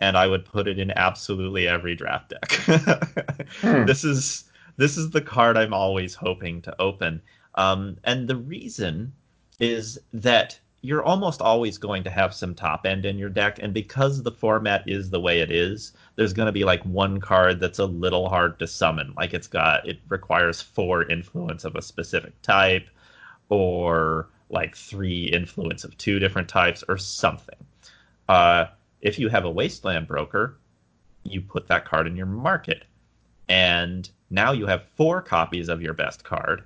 [0.00, 2.52] and I would put it in absolutely every draft deck.
[3.60, 3.84] hmm.
[3.84, 4.44] This is
[4.76, 7.22] this is the card I'm always hoping to open.
[7.54, 9.12] Um, and the reason
[9.58, 13.58] is that you're almost always going to have some top end in your deck.
[13.60, 17.18] And because the format is the way it is, there's going to be like one
[17.18, 19.12] card that's a little hard to summon.
[19.16, 22.88] Like it's got, it requires four influence of a specific type,
[23.48, 27.58] or like three influence of two different types, or something.
[28.28, 28.66] Uh,
[29.00, 30.56] if you have a Wasteland Broker,
[31.24, 32.84] you put that card in your market.
[33.48, 36.62] And now you have four copies of your best card,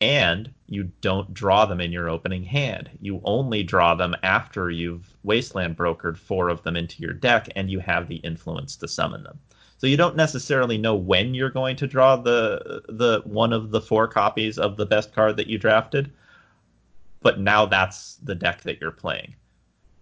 [0.00, 2.90] and you don't draw them in your opening hand.
[3.00, 7.70] You only draw them after you've wasteland brokered four of them into your deck and
[7.70, 9.38] you have the influence to summon them.
[9.78, 13.80] So you don't necessarily know when you're going to draw the the one of the
[13.80, 16.12] four copies of the best card that you drafted,
[17.22, 19.34] but now that's the deck that you're playing.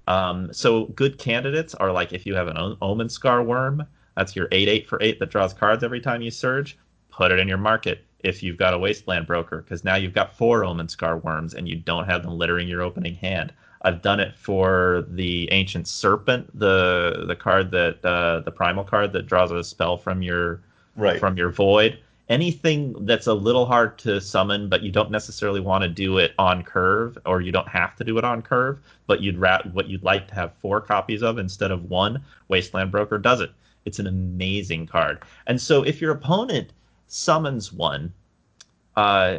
[0.09, 3.87] Um, so good candidates are like if you have an Omen Scar Worm,
[4.17, 6.79] that's your 8 8 for 8 that draws cards every time you surge.
[7.11, 10.37] Put it in your market if you've got a Wasteland Broker, because now you've got
[10.37, 13.53] four Omen Scar Worms and you don't have them littering your opening hand.
[13.83, 19.13] I've done it for the Ancient Serpent, the the card that uh, the primal card
[19.13, 20.61] that draws a spell from your
[20.97, 21.21] right.
[21.21, 21.99] from your void.
[22.29, 26.35] Anything that's a little hard to summon, but you don't necessarily want to do it
[26.41, 29.87] on curve, or you don't have to do it on curve, but you'd rat what
[29.87, 32.21] you'd like to have four copies of instead of one.
[32.49, 33.53] Wasteland Broker does it.
[33.85, 35.23] It's an amazing card.
[35.47, 36.73] And so if your opponent
[37.07, 38.13] summons one,
[38.97, 39.39] uh,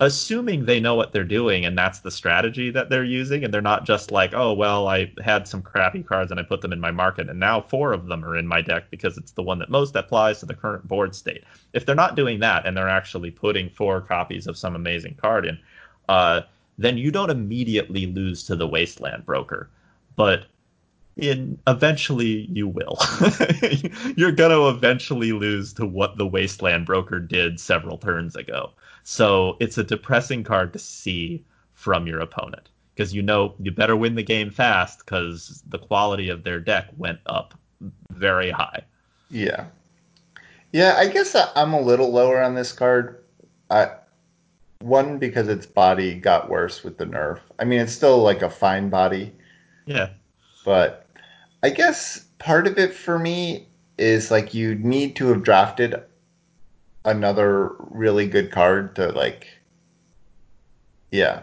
[0.00, 3.60] assuming they know what they're doing and that's the strategy that they're using, and they're
[3.60, 6.80] not just like, oh, well, I had some crappy cards and I put them in
[6.80, 9.58] my market, and now four of them are in my deck because it's the one
[9.58, 11.44] that most applies to the current board state.
[11.74, 15.44] If they're not doing that and they're actually putting four copies of some amazing card
[15.44, 15.58] in,
[16.08, 16.42] uh,
[16.78, 19.68] then you don't immediately lose to the Wasteland Broker.
[20.16, 20.46] But
[21.20, 22.98] in eventually you will.
[24.16, 28.72] You're going to eventually lose to what the Wasteland Broker did several turns ago.
[29.04, 31.44] So it's a depressing card to see
[31.74, 36.28] from your opponent because you know you better win the game fast because the quality
[36.28, 37.54] of their deck went up
[38.10, 38.82] very high.
[39.30, 39.66] Yeah.
[40.72, 43.24] Yeah, I guess I'm a little lower on this card.
[43.70, 43.90] I,
[44.80, 47.40] one because its body got worse with the nerf.
[47.58, 49.32] I mean, it's still like a fine body.
[49.86, 50.10] Yeah.
[50.64, 50.99] But
[51.62, 53.68] I guess part of it for me
[53.98, 55.94] is like you need to have drafted
[57.04, 59.46] another really good card to like
[61.10, 61.40] yeah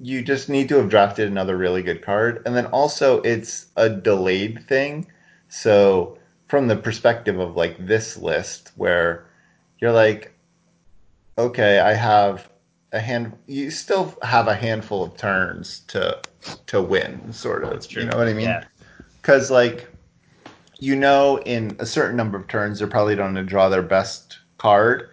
[0.00, 3.88] you just need to have drafted another really good card and then also it's a
[3.88, 5.06] delayed thing
[5.48, 9.26] So from the perspective of like this list, where
[9.78, 10.32] you're like,
[11.36, 12.48] okay, I have
[12.92, 13.32] a hand.
[13.46, 16.20] You still have a handful of turns to
[16.66, 17.70] to win, sort of.
[17.70, 18.02] That's true.
[18.02, 18.46] You know what I mean?
[18.46, 18.64] Yeah.
[19.20, 19.88] Because like,
[20.78, 24.38] you know, in a certain number of turns, they're probably going to draw their best
[24.58, 25.10] card.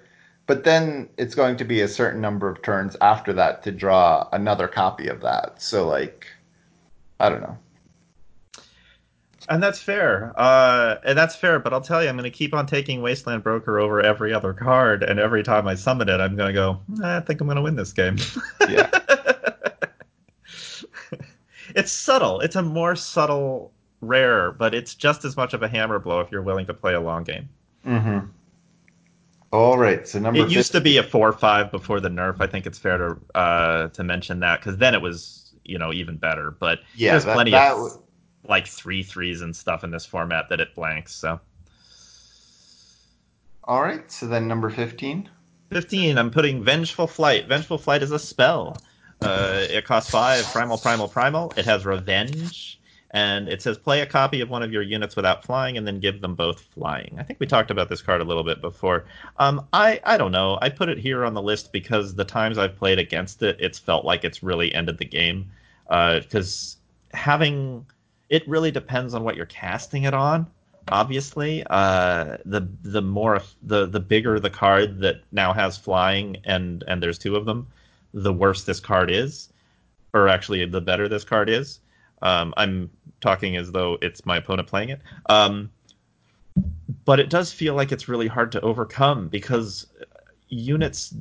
[0.48, 4.30] But then it's going to be a certain number of turns after that to draw
[4.32, 5.62] another copy of that.
[5.62, 6.28] So like,
[7.20, 7.58] I don't know.
[9.48, 10.34] And that's fair.
[10.36, 13.44] Uh, and that's fair, but I'll tell you, I'm going to keep on taking Wasteland
[13.44, 16.80] Broker over every other card, and every time I summon it, I'm going to go,
[17.04, 18.18] "Eh, I think I'm going to win this game.
[18.68, 18.90] Yeah.
[21.76, 22.40] it's subtle.
[22.40, 23.72] It's a more subtle
[24.08, 26.94] rare, but it's just as much of a hammer blow if you're willing to play
[26.94, 27.50] a long game.
[27.86, 28.28] mm-hmm.
[29.52, 30.06] All right.
[30.08, 32.38] So number It used to be a four five before the nerf.
[32.42, 35.94] I think it's fair to uh, to mention that because then it was you know
[35.94, 36.52] even better.
[36.52, 38.02] But Yeah, there's that- plenty that of w-
[38.48, 41.16] like three threes and stuff in this format that it blanks.
[41.16, 41.40] So
[43.64, 44.12] All right.
[44.12, 45.30] So then number 15.
[45.72, 47.48] 15, I'm putting Vengeful Flight.
[47.48, 48.78] Vengeful Flight is a spell.
[49.22, 51.52] Uh, it costs five, primal, primal, primal.
[51.58, 52.80] It has revenge,
[53.16, 56.02] and it says play a copy of one of your units without flying, and then
[56.02, 57.16] give them both flying.
[57.18, 59.06] I think we talked about this card a little bit before.
[59.38, 60.60] Um, I I don't know.
[60.62, 63.80] I put it here on the list because the times I've played against it, it's
[63.80, 65.50] felt like it's really ended the game.
[65.88, 66.76] Because
[67.14, 67.86] having
[68.30, 70.46] it really depends on what you're casting it on
[70.90, 76.84] obviously uh the the more the the bigger the card that now has flying and
[76.88, 77.66] and there's two of them
[78.14, 79.50] the worse this card is
[80.14, 81.80] or actually the better this card is
[82.22, 82.90] um i'm
[83.22, 85.70] talking as though it's my opponent playing it um
[87.04, 89.88] but it does feel like it's really hard to overcome because
[90.50, 91.14] units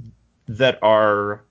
[0.47, 1.43] that are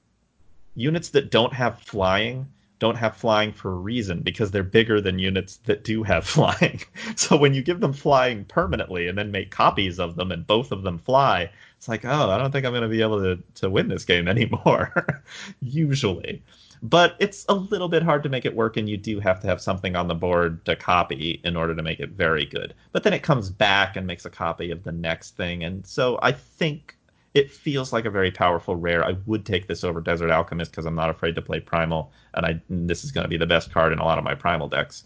[0.75, 2.47] units that don't have flying
[2.83, 6.81] don't have flying for a reason because they're bigger than units that do have flying.
[7.15, 10.73] So when you give them flying permanently and then make copies of them and both
[10.73, 13.41] of them fly, it's like, oh, I don't think I'm going to be able to,
[13.55, 15.23] to win this game anymore,
[15.61, 16.43] usually.
[16.85, 19.47] But it's a little bit hard to make it work, and you do have to
[19.47, 22.73] have something on the board to copy in order to make it very good.
[22.91, 25.63] But then it comes back and makes a copy of the next thing.
[25.63, 26.97] And so I think
[27.33, 29.03] it feels like a very powerful rare.
[29.05, 32.45] I would take this over Desert Alchemist because I'm not afraid to play Primal, and
[32.45, 34.67] I this is going to be the best card in a lot of my Primal
[34.67, 35.05] decks.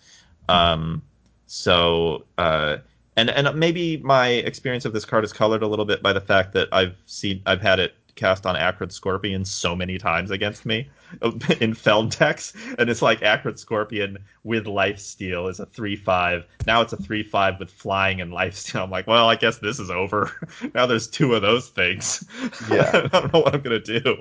[0.50, 1.04] Um,
[1.46, 2.78] so uh,
[3.16, 6.22] and and maybe my experience of this card is colored a little bit by the
[6.22, 10.66] fact that I've seen I've had it cast on Acrid Scorpion so many times against
[10.66, 10.90] me
[11.62, 16.46] in Feln decks, and it's like Acrid Scorpion with Life Steal is a three five.
[16.66, 18.84] Now it's a three five with flying and Life Steal.
[18.84, 20.32] I'm like, well, I guess this is over.
[20.74, 22.26] now there's two of those things.
[22.70, 22.90] Yeah.
[22.94, 24.18] I don't know what I'm gonna do.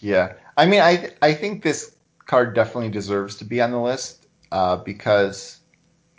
[0.00, 1.96] Yeah, I mean, I I think this
[2.26, 5.60] card definitely deserves to be on the list uh, because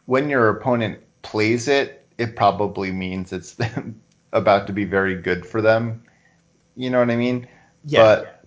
[0.05, 3.57] when your opponent plays it, it probably means it's
[4.33, 6.03] about to be very good for them.
[6.77, 7.49] You know what I mean?
[7.83, 8.11] Yeah.
[8.13, 8.45] But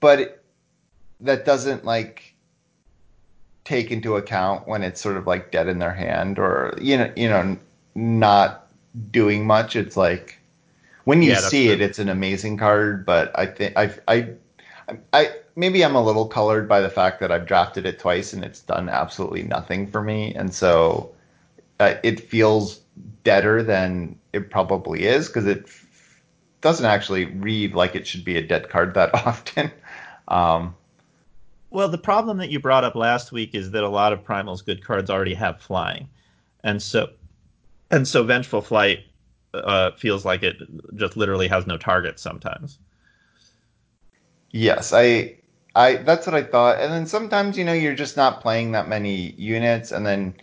[0.00, 0.44] but it,
[1.20, 2.34] that doesn't like
[3.64, 7.12] take into account when it's sort of like dead in their hand or you know
[7.16, 7.56] you know
[7.94, 8.68] not
[9.12, 9.76] doing much.
[9.76, 10.40] It's like
[11.04, 13.06] when you Yeah, see it, it's an amazing card.
[13.06, 14.28] But I think I I
[15.12, 18.44] I maybe I'm a little colored by the fact that I've drafted it twice and
[18.44, 21.12] it's done absolutely nothing for me, and so
[21.80, 22.80] uh, it feels
[23.24, 25.68] deader than it probably is because it
[26.60, 29.72] doesn't actually read like it should be a dead card that often.
[30.28, 30.76] Um,
[31.70, 34.62] Well, the problem that you brought up last week is that a lot of Primal's
[34.62, 36.08] good cards already have flying,
[36.62, 37.08] and so
[37.90, 39.00] and so Vengeful Flight
[39.54, 40.56] uh, feels like it
[40.96, 42.78] just literally has no target sometimes.
[44.50, 45.36] yes, I
[45.74, 46.78] I that's what I thought.
[46.80, 50.34] And then sometimes you know you're just not playing that many units, and then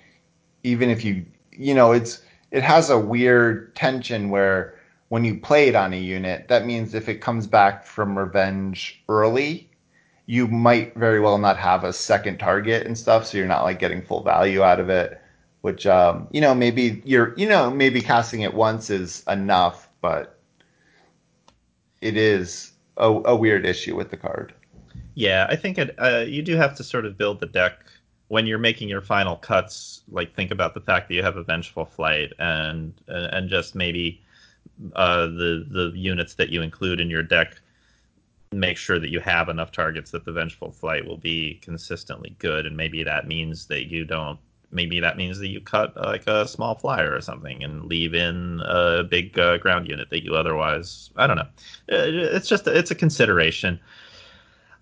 [0.64, 4.76] even if you you know it's it has a weird tension where
[5.09, 9.01] when you play it on a unit, that means if it comes back from revenge
[9.07, 9.69] early,
[10.25, 13.79] you might very well not have a second target and stuff, so you're not like
[13.79, 15.21] getting full value out of it.
[15.61, 20.39] Which um, you know maybe you're you know maybe casting it once is enough, but
[22.01, 24.53] it is a, a weird issue with the card.
[25.15, 27.79] Yeah, I think it, uh, you do have to sort of build the deck
[28.27, 30.01] when you're making your final cuts.
[30.11, 34.21] Like think about the fact that you have a vengeful flight and and just maybe
[34.95, 37.60] uh, the the units that you include in your deck.
[38.54, 42.66] Make sure that you have enough targets that the vengeful flight will be consistently good,
[42.66, 44.40] and maybe that means that you don't.
[44.72, 48.62] Maybe that means that you cut like a small flyer or something and leave in
[48.66, 51.10] a big uh, ground unit that you otherwise.
[51.16, 51.48] I don't know.
[51.91, 53.80] Uh, It's just it's a consideration.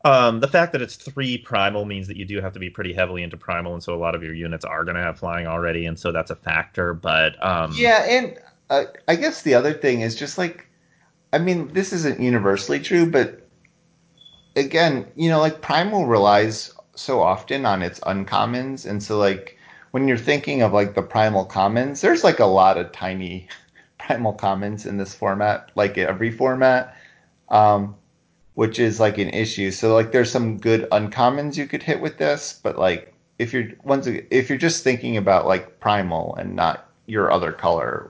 [0.03, 2.93] Um, the fact that it's three primal means that you do have to be pretty
[2.93, 5.47] heavily into primal, and so a lot of your units are going to have flying
[5.47, 6.93] already, and so that's a factor.
[6.93, 8.37] But um, yeah, and
[8.69, 10.67] uh, I guess the other thing is just like,
[11.33, 13.47] I mean, this isn't universally true, but
[14.55, 19.57] again, you know, like primal relies so often on its uncommons, and so like
[19.91, 23.47] when you're thinking of like the primal commons, there's like a lot of tiny
[23.99, 26.95] primal commons in this format, like every format.
[27.49, 27.95] Um,
[28.55, 29.69] which is like an issue.
[29.69, 33.67] So like there's some good uncommons you could hit with this, but like if you're
[33.83, 38.09] once if you're just thinking about like primal and not your other color,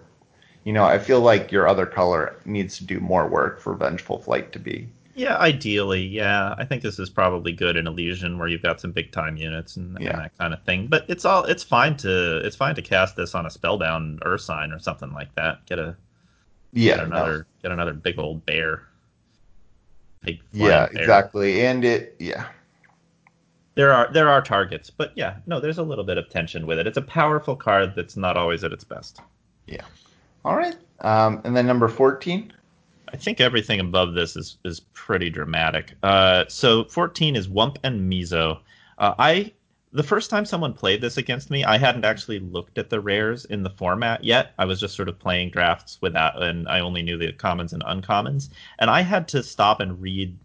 [0.65, 4.19] you know, I feel like your other color needs to do more work for Vengeful
[4.19, 4.87] Flight to be.
[5.15, 6.53] Yeah, ideally, yeah.
[6.57, 9.77] I think this is probably good in Elysian where you've got some big time units
[9.77, 10.09] and, yeah.
[10.09, 10.87] and that kind of thing.
[10.87, 14.73] But it's all it's fine to it's fine to cast this on a spellbound Ursine
[14.73, 15.65] or something like that.
[15.67, 15.95] Get a
[16.73, 17.43] yeah get another no.
[17.61, 18.81] get another big old bear
[20.51, 21.65] yeah, exactly.
[21.65, 22.47] And it, yeah.
[23.75, 26.79] There are there are targets, but yeah, no, there's a little bit of tension with
[26.79, 26.87] it.
[26.87, 29.19] It's a powerful card that's not always at its best.
[29.67, 29.83] Yeah.
[30.45, 30.75] All right.
[31.01, 32.53] Um, and then number fourteen.
[33.11, 35.95] I think everything above this is is pretty dramatic.
[36.03, 38.59] Uh, so fourteen is Wump and Mizo.
[38.99, 39.53] Uh, I
[39.91, 43.45] the first time someone played this against me, I hadn't actually looked at the rares
[43.45, 44.53] in the format yet.
[44.59, 47.83] I was just sort of playing drafts without, and I only knew the commons and
[47.83, 48.49] uncommons.
[48.77, 50.37] And I had to stop and read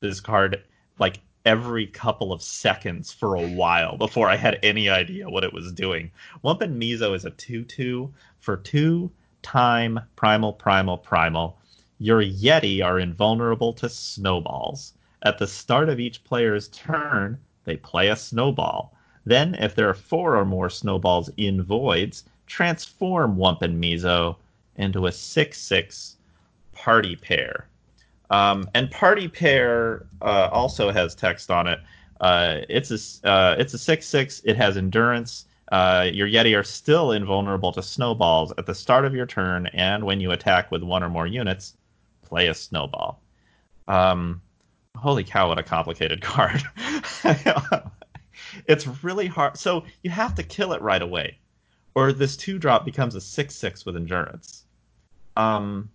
[0.00, 0.64] this card
[0.98, 5.52] like every couple of seconds for a while before I had any idea what it
[5.52, 6.10] was doing.
[6.42, 9.12] Wump and Mizo is a 2 2 for two
[9.44, 11.56] time primal, primal, primal.
[11.98, 14.94] Your Yeti are invulnerable to snowballs.
[15.22, 18.92] At the start of each player's turn, they play a snowball.
[19.24, 24.36] Then, if there are four or more snowballs in voids, transform Wump and Mizo
[24.74, 26.16] into a 6 6
[26.72, 27.68] party pair.
[28.30, 31.80] Um, and party pair uh, also has text on it.
[32.20, 34.40] Uh, it's a uh, it's a six six.
[34.44, 35.46] It has endurance.
[35.72, 40.04] Uh, your Yeti are still invulnerable to snowballs at the start of your turn, and
[40.04, 41.76] when you attack with one or more units,
[42.22, 43.20] play a snowball.
[43.88, 44.42] Um,
[44.96, 46.62] holy cow, what a complicated card!
[48.66, 49.56] it's really hard.
[49.56, 51.38] So you have to kill it right away,
[51.94, 54.64] or this two drop becomes a six six with endurance.
[55.36, 55.90] Um,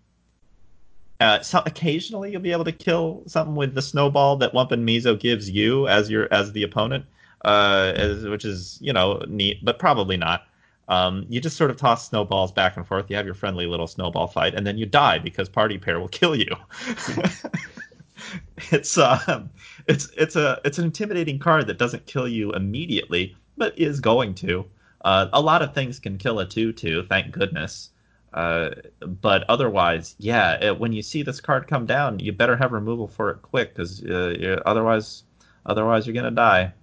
[1.20, 4.88] uh, so occasionally you'll be able to kill something with the snowball that Wump and
[4.88, 7.06] Mizo gives you as your as the opponent,
[7.46, 10.44] uh, as, which is you know neat, but probably not.
[10.88, 13.10] Um, you just sort of toss snowballs back and forth.
[13.10, 16.08] You have your friendly little snowball fight, and then you die because party pair will
[16.08, 16.50] kill you.
[18.72, 19.50] it's um,
[19.88, 24.34] it's it's a it's an intimidating card that doesn't kill you immediately, but is going
[24.36, 24.66] to.
[25.06, 27.92] Uh, a lot of things can kill a two-two, thank goodness.
[28.34, 32.72] Uh, but otherwise, yeah, it, when you see this card come down, you better have
[32.72, 35.24] removal for it quick, because uh, otherwise,
[35.66, 36.74] otherwise you're gonna die.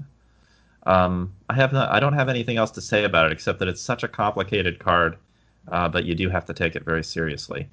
[0.87, 3.69] Um, I have not, I don't have anything else to say about it except that
[3.69, 5.19] it's such a complicated card
[5.69, 7.69] uh, but you do have to take it very seriously.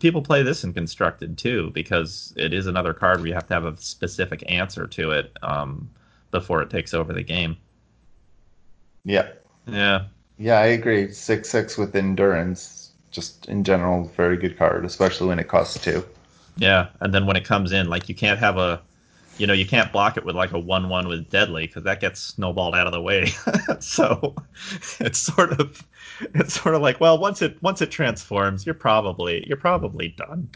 [0.00, 3.54] people play this in constructed too because it is another card where you have to
[3.54, 5.88] have a specific answer to it um,
[6.30, 7.56] before it takes over the game.
[9.04, 9.28] Yeah.
[9.66, 10.06] Yeah.
[10.38, 11.12] Yeah, I agree.
[11.12, 16.04] Six six with endurance, just in general, very good card, especially when it costs two.
[16.56, 18.80] Yeah, and then when it comes in, like you can't have a
[19.38, 22.20] you know, you can't block it with like a one-one with deadly because that gets
[22.20, 23.32] snowballed out of the way.
[23.80, 24.34] so
[25.00, 25.86] it's sort of
[26.34, 30.48] it's sort of like, well, once it once it transforms, you're probably you're probably done.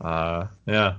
[0.00, 0.96] Uh, yeah,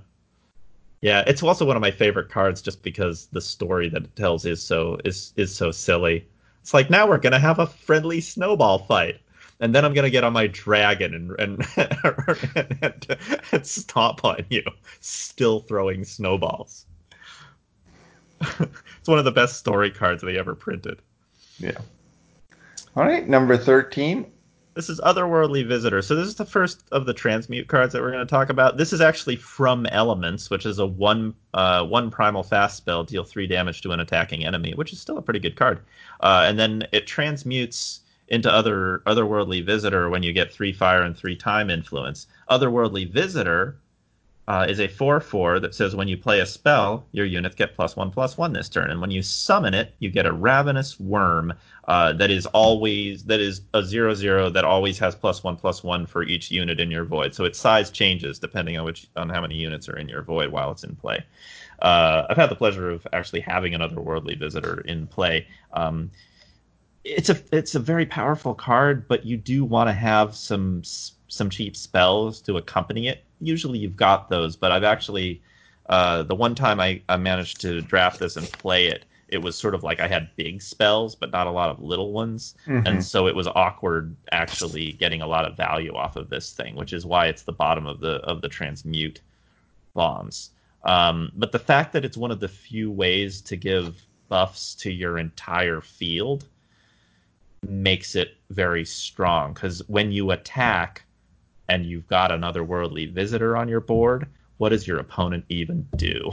[1.01, 1.23] yeah.
[1.27, 4.63] It's also one of my favorite cards just because the story that it tells is
[4.63, 6.25] so is is so silly.
[6.61, 9.19] It's like now we're gonna have a friendly snowball fight
[9.61, 11.67] and then I'm gonna get on my dragon and and,
[12.55, 13.17] and, and,
[13.51, 14.63] and, stomp on you,
[14.99, 16.85] still throwing snowballs.
[18.59, 21.01] it's one of the best story cards they ever printed.
[21.59, 21.77] Yeah.
[22.95, 24.25] All right, number 13.
[24.73, 26.01] This is Otherworldly Visitor.
[26.01, 28.77] So this is the first of the transmute cards that we're going to talk about.
[28.77, 33.25] This is actually from Elements, which is a one uh, one primal fast spell, deal
[33.25, 35.81] three damage to an attacking enemy, which is still a pretty good card.
[36.21, 37.99] Uh, and then it transmutes
[38.29, 42.27] into other Otherworldly Visitor when you get three fire and three time influence.
[42.49, 43.75] Otherworldly Visitor
[44.47, 47.75] uh, is a 4 4 that says when you play a spell, your units get
[47.75, 48.89] plus 1 plus 1 this turn.
[48.89, 51.53] And when you summon it, you get a Ravenous Worm
[51.87, 55.83] uh, that is always, that is a 0 0 that always has plus 1 plus
[55.83, 57.35] 1 for each unit in your void.
[57.35, 60.51] So its size changes depending on which on how many units are in your void
[60.51, 61.23] while it's in play.
[61.81, 65.47] Uh, I've had the pleasure of actually having another worldly visitor in play.
[65.73, 66.11] Um,
[67.03, 71.49] it's a it's a very powerful card, but you do want to have some some
[71.49, 73.23] cheap spells to accompany it.
[73.41, 75.41] Usually you've got those, but I've actually
[75.89, 79.57] Uh, the one time I, I managed to draft this and play it, it was
[79.57, 82.87] sort of like I had big spells, but not a lot of little ones, Mhm.
[82.87, 86.75] and so it was awkward actually getting a lot of value off of this thing,
[86.75, 89.21] which is why it's the bottom of the of the transmute
[89.93, 90.51] bombs.
[90.83, 94.91] Um, but the fact that it's one of the few ways to give buffs to
[94.91, 96.45] your entire field
[97.67, 101.03] makes it very strong because when you attack
[101.71, 104.27] and you've got an otherworldly visitor on your board,
[104.57, 106.29] what does your opponent even do?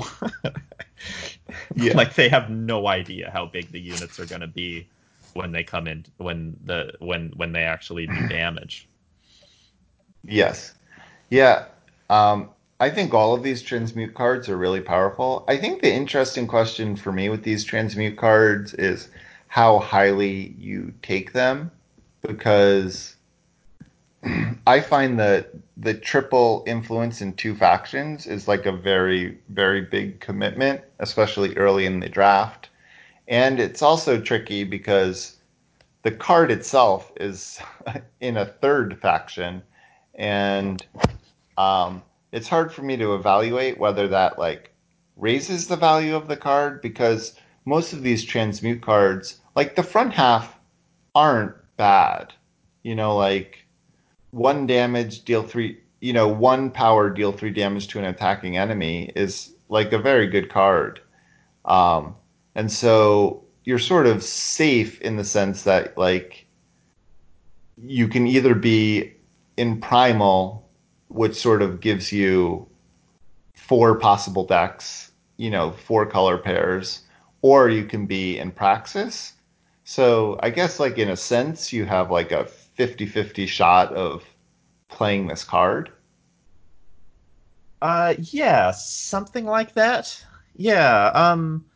[1.76, 1.92] Yeah.
[1.94, 4.88] like they have no idea how big the units are going to be
[5.34, 8.88] when they come in when the when when they actually do damage.
[10.24, 10.74] Yes.
[11.30, 11.66] Yeah.
[12.10, 12.50] Um,
[12.80, 15.44] I think all of these transmute cards are really powerful.
[15.46, 19.08] I think the interesting question for me with these transmute cards is
[19.46, 21.70] how highly you take them
[22.22, 23.14] because
[24.66, 30.20] I find that the triple influence in two factions is like a very, very big
[30.20, 32.68] commitment, especially early in the draft.
[33.28, 35.36] And it's also tricky because
[36.02, 37.60] the card itself is
[38.20, 39.62] in a third faction
[40.14, 40.84] and
[41.56, 44.72] um, it's hard for me to evaluate whether that like
[45.16, 47.34] raises the value of the card because
[47.64, 50.58] most of these transmute cards, like the front half,
[51.14, 52.32] aren't bad.
[52.82, 53.64] You know, like
[54.30, 55.80] one damage, deal three.
[56.00, 60.28] You know, one power, deal three damage to an attacking enemy is like a very
[60.28, 61.00] good card.
[61.64, 62.14] Um,
[62.54, 66.46] and so you're sort of safe in the sense that like
[67.82, 69.12] you can either be
[69.56, 70.68] in primal,
[71.08, 72.66] which sort of gives you
[73.54, 77.02] four possible decks, you know, four color pairs,
[77.42, 79.34] or you can be in praxis.
[79.84, 82.48] So I guess like in a sense you have like a
[82.78, 84.24] 50-50 shot of
[84.88, 85.92] playing this card.
[87.80, 90.24] Uh, yeah, something like that.
[90.54, 91.06] Yeah.
[91.14, 91.66] Um.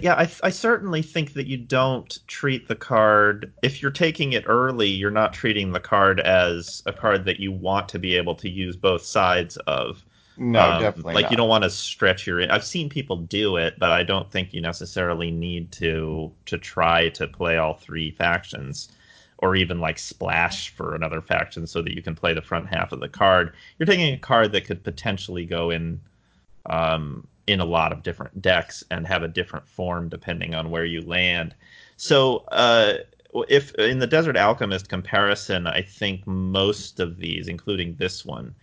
[0.00, 4.44] Yeah, I, I certainly think that you don't treat the card if you're taking it
[4.48, 4.88] early.
[4.88, 8.48] You're not treating the card as a card that you want to be able to
[8.48, 10.04] use both sides of.
[10.36, 11.30] No, Um, definitely like not.
[11.30, 12.50] you don't want to stretch your.
[12.52, 17.08] I've seen people do it, but I don't think you necessarily need to to try
[17.10, 18.90] to play all three factions,
[19.38, 22.92] or even like splash for another faction so that you can play the front half
[22.92, 23.52] of the card.
[23.78, 26.00] You're taking a card that could potentially go in,
[26.66, 30.84] um, in a lot of different decks and have a different form depending on where
[30.84, 31.54] you land.
[31.96, 32.94] So, uh,
[33.48, 38.54] if in the Desert Alchemist comparison, I think most of these, including this one,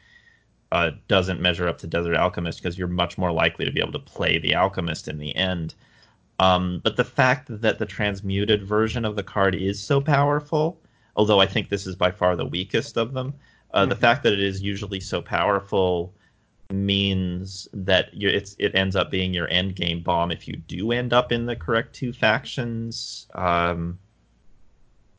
[0.71, 3.91] uh, doesn't measure up to Desert Alchemist because you're much more likely to be able
[3.91, 5.75] to play the Alchemist in the end.
[6.39, 10.81] Um, but the fact that the transmuted version of the card is so powerful,
[11.15, 13.34] although I think this is by far the weakest of them,
[13.73, 13.99] uh, the Mhm.
[13.99, 16.14] fact that it is usually so powerful
[16.72, 20.91] means that you it's it ends up being your end game bomb if you do
[20.91, 23.27] end up in the correct two factions.
[23.35, 23.99] Um,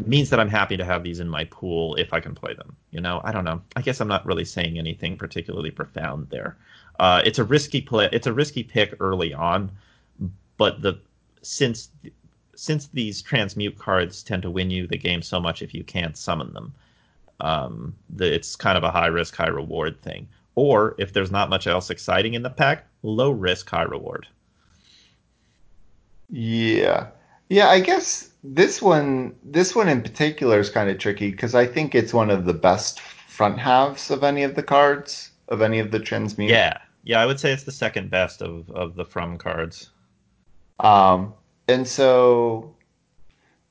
[0.05, 2.77] means that I'm happy to have these in my pool if I can play them.
[2.91, 3.62] You know, I don't know.
[3.77, 6.57] I guess I'm not really saying anything particularly profound there.
[6.99, 8.09] Uh, it's a risky play.
[8.12, 9.70] It's a risky pick early on,
[10.56, 10.98] but the
[11.43, 11.90] since
[12.56, 16.16] since these transmute cards tend to win you the game so much if you can't
[16.16, 16.72] summon them,
[17.40, 20.28] um, the, it's kind of a high risk, high reward thing.
[20.55, 24.28] Or if there's not much else exciting in the pack, low risk, high reward.
[26.31, 27.09] Yeah.
[27.48, 31.66] Yeah, I guess this one this one in particular is kind of tricky because I
[31.66, 35.78] think it's one of the best front halves of any of the cards, of any
[35.78, 36.51] of the transmute.
[36.51, 39.90] Yeah, yeah, I would say it's the second best of of the from cards.
[40.80, 41.34] Um,
[41.68, 42.76] and so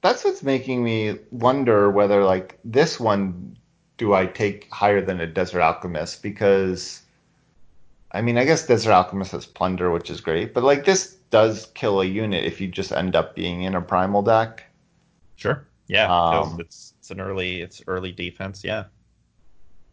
[0.01, 3.57] that's what's making me wonder whether like this one
[3.97, 7.01] do I take higher than a Desert Alchemist because
[8.11, 11.67] I mean I guess Desert Alchemist has plunder, which is great, but like this does
[11.73, 14.63] kill a unit if you just end up being in a primal deck.
[15.35, 15.67] Sure.
[15.88, 18.63] Yeah, Um, it's it's an early it's early defense.
[18.63, 18.85] Yeah.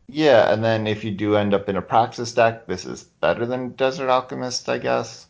[0.08, 3.46] Yeah, and then if you do end up in a Praxis deck, this is better
[3.46, 5.26] than Desert Alchemist, I guess.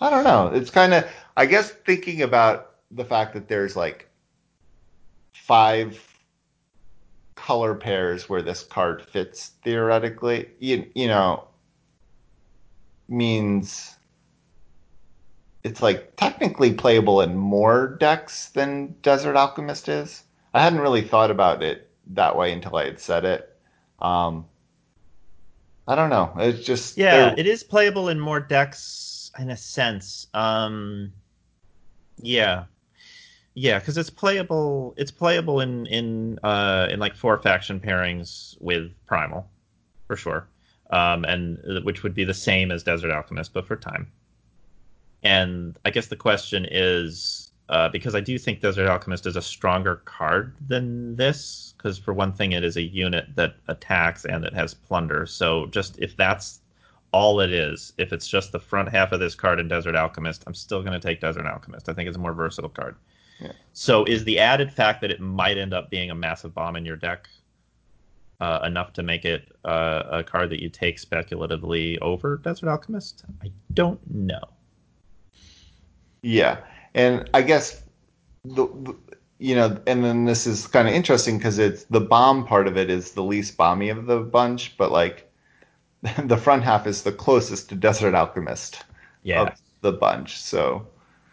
[0.00, 0.48] I don't know.
[0.48, 1.04] It's kind of,
[1.36, 4.08] I guess, thinking about the fact that there's like
[5.32, 5.98] five
[7.34, 11.44] color pairs where this card fits theoretically, you, you know,
[13.08, 13.96] means
[15.64, 20.22] it's like technically playable in more decks than Desert Alchemist is.
[20.54, 23.56] I hadn't really thought about it that way until I had said it.
[24.00, 24.46] Um,
[25.86, 26.32] I don't know.
[26.38, 30.26] It's just Yeah, they're- it is playable in more decks in a sense.
[30.34, 31.12] Um,
[32.18, 32.64] yeah,
[33.54, 34.94] yeah, because it's playable.
[34.96, 39.48] It's playable in in uh, in like four faction pairings with Primal,
[40.06, 40.46] for sure.
[40.90, 44.10] um, and uh, which would be the same as Desert Alchemist, but for time.
[45.22, 49.42] And I guess the question is uh, because I do think Desert Alchemist is a
[49.42, 54.44] stronger card than this, because for one thing, it is a unit that attacks and
[54.44, 55.26] it has plunder.
[55.26, 56.60] So just if that's
[57.12, 60.44] all it is, if it's just the front half of this card in Desert Alchemist,
[60.46, 61.88] I'm still going to take Desert Alchemist.
[61.88, 62.96] I think it's a more versatile card.
[63.40, 63.52] Yeah.
[63.72, 66.84] So is the added fact that it might end up being a massive bomb in
[66.84, 67.28] your deck
[68.40, 73.24] uh, enough to make it uh, a card that you take speculatively over Desert Alchemist?
[73.42, 74.44] I don't know.
[76.22, 76.58] Yeah,
[76.94, 77.82] and I guess
[78.44, 78.94] the, the
[79.38, 82.76] you know, and then this is kind of interesting because it's the bomb part of
[82.76, 85.29] it is the least bomby of the bunch, but like
[86.24, 88.84] the front half is the closest to Desert Alchemist
[89.22, 89.42] yeah.
[89.42, 90.40] of the bunch.
[90.40, 90.86] So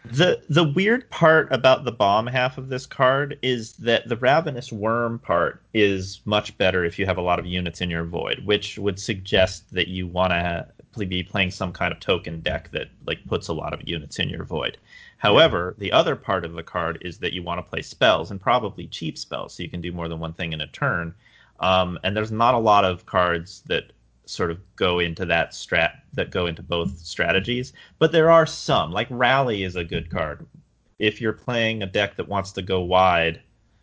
[0.04, 4.72] the the weird part about the bomb half of this card is that the ravenous
[4.72, 8.44] worm part is much better if you have a lot of units in your void,
[8.44, 10.66] which would suggest that you want to
[11.06, 14.28] be playing some kind of token deck that like puts a lot of units in
[14.28, 14.78] your void.
[15.18, 18.40] However, the other part of the card is that you want to play spells and
[18.40, 21.14] probably cheap spells, so you can do more than one thing in a turn.
[21.60, 23.92] Um, and there's not a lot of cards that
[24.28, 28.92] sort of go into that strat that go into both strategies, but there are some.
[28.92, 30.46] Like Rally is a good card.
[30.98, 33.40] If you're playing a deck that wants to go wide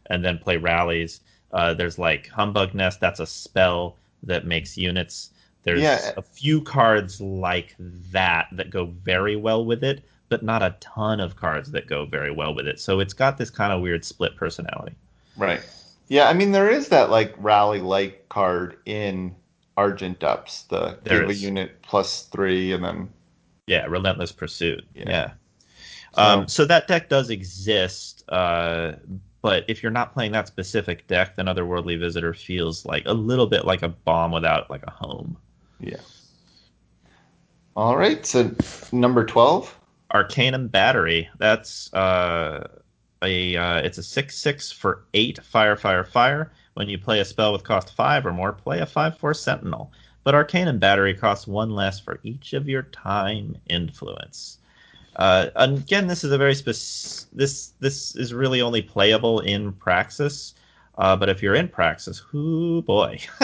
[0.09, 2.99] and then play rallies, uh, there's like Humbug Nest.
[2.99, 5.31] That's a spell that makes units.
[5.63, 6.11] There's yeah.
[6.15, 7.75] a few cards like
[8.11, 12.05] that that go very well with it, but not a ton of cards that go
[12.05, 12.79] very well with it.
[12.79, 14.95] So it's got this kind of weird split personality.
[15.37, 15.61] Right.
[16.07, 19.35] Yeah, I mean there is that like rally like card in
[19.77, 21.43] Argent Depths, the is.
[21.43, 23.09] unit plus three and then
[23.67, 24.85] Yeah, Relentless Pursuit.
[24.93, 25.03] Yeah.
[25.07, 25.31] yeah.
[26.13, 28.93] So, um, so that deck does exist, uh,
[29.41, 33.47] but if you're not playing that specific deck, then Otherworldly Visitor feels like a little
[33.47, 35.37] bit like a bomb without like a home.
[35.79, 35.97] Yeah.
[37.75, 38.49] All right, so
[38.93, 39.77] number twelve.
[40.11, 41.29] Arcanum Battery.
[41.37, 42.65] That's uh,
[43.21, 46.53] a uh, it's a six six for eight fire fire fire.
[46.75, 49.91] When you play a spell with cost five or more, play a five four Sentinel.
[50.23, 54.57] But Arcanum Battery costs one less for each of your time influence.
[55.15, 57.29] Uh, again, this is a very specific.
[57.31, 60.53] This this is really only playable in Praxis.
[60.97, 63.19] Uh, but if you're in Praxis, whoo boy,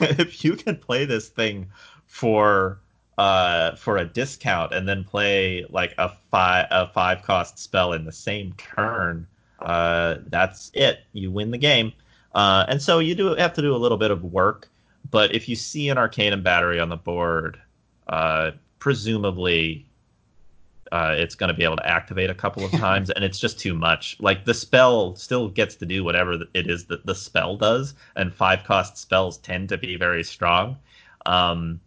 [0.00, 1.66] if you can play this thing
[2.06, 2.78] for
[3.18, 8.04] uh, for a discount and then play like a five a five cost spell in
[8.04, 9.26] the same turn,
[9.60, 11.00] uh, that's it.
[11.12, 11.92] You win the game.
[12.34, 14.68] Uh, and so you do have to do a little bit of work.
[15.10, 17.60] But if you see an Arcanum Battery on the board,
[18.08, 19.86] uh, presumably
[20.92, 23.58] uh, it's going to be able to activate a couple of times, and it's just
[23.58, 24.16] too much.
[24.20, 28.34] Like the spell still gets to do whatever it is that the spell does, and
[28.34, 30.76] five cost spells tend to be very strong.
[31.26, 31.80] Um,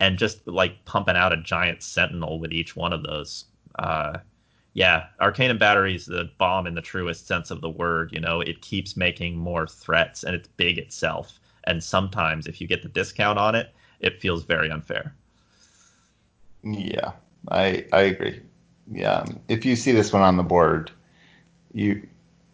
[0.00, 3.44] and just like pumping out a giant sentinel with each one of those.
[3.78, 4.18] Uh,
[4.74, 8.10] yeah, Arcanum Battery is the bomb in the truest sense of the word.
[8.12, 11.38] You know, it keeps making more threats, and it's big itself.
[11.64, 15.14] And sometimes, if you get the discount on it, it feels very unfair.
[16.64, 17.12] Yeah,
[17.50, 18.42] I I agree.
[18.90, 20.90] Yeah, if you see this one on the board,
[21.72, 22.06] you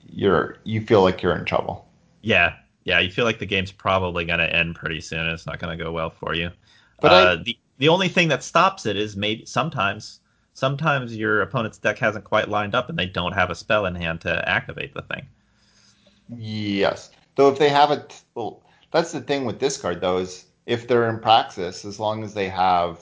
[0.06, 1.88] you're you feel like you're in trouble.
[2.20, 5.26] Yeah, yeah, you feel like the game's probably going to end pretty soon.
[5.26, 6.51] It's not going to go well for you.
[7.01, 10.20] But uh, I, the the only thing that stops it is maybe sometimes
[10.60, 13.94] sometimes your opponent's deck hasn't quite lined up and they don't have a spell in
[13.94, 15.26] hand to activate the thing.
[16.36, 18.62] Yes, though if they have a well,
[18.92, 22.34] that's the thing with this card though is if they're in Praxis, as long as
[22.34, 23.00] they have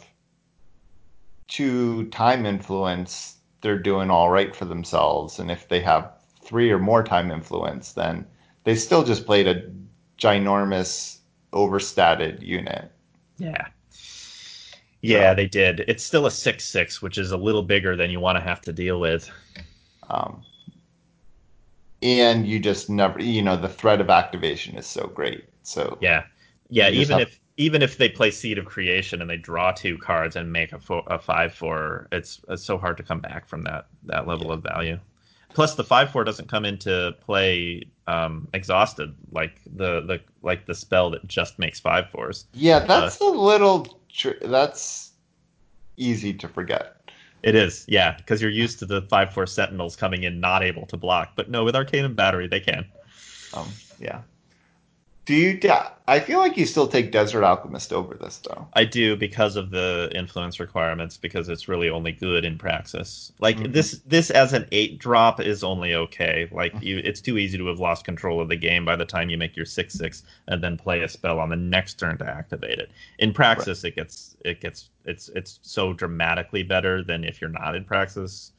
[1.48, 6.78] two time influence, they're doing all right for themselves, and if they have three or
[6.78, 8.24] more time influence, then
[8.62, 9.68] they still just played a
[10.16, 11.18] ginormous
[11.52, 12.92] overstated unit.
[13.36, 13.66] Yeah.
[15.00, 15.84] Yeah, they did.
[15.86, 18.60] It's still a six six, which is a little bigger than you want to have
[18.62, 19.30] to deal with.
[20.10, 20.42] Um,
[22.02, 25.44] and you just never, you know, the threat of activation is so great.
[25.62, 26.24] So yeah,
[26.68, 26.88] yeah.
[26.88, 27.28] Even have...
[27.28, 30.72] if even if they play Seed of Creation and they draw two cards and make
[30.72, 34.26] a, four, a five four, it's it's so hard to come back from that that
[34.26, 34.52] level yeah.
[34.54, 34.98] of value.
[35.54, 40.74] Plus, the five four doesn't come into play um, exhausted like the the like the
[40.74, 42.46] spell that just makes five fours.
[42.52, 45.12] Yeah, that's uh, a little tr- that's
[45.96, 46.94] easy to forget.
[47.42, 50.86] It is, yeah, because you're used to the five four sentinels coming in not able
[50.86, 52.84] to block, but no, with Arcanum Battery they can.
[53.54, 53.68] Um,
[54.00, 54.22] yeah.
[55.28, 55.60] Do you?
[56.06, 58.66] I feel like you still take Desert Alchemist over this, though.
[58.72, 63.30] I do because of the influence requirements, because it's really only good in Praxis.
[63.38, 63.72] Like mm-hmm.
[63.72, 66.48] this, this as an eight drop is only okay.
[66.50, 69.28] Like you, it's too easy to have lost control of the game by the time
[69.28, 72.24] you make your six six and then play a spell on the next turn to
[72.24, 72.90] activate it.
[73.18, 73.92] In Praxis, right.
[73.92, 78.52] it gets it gets it's it's so dramatically better than if you're not in Praxis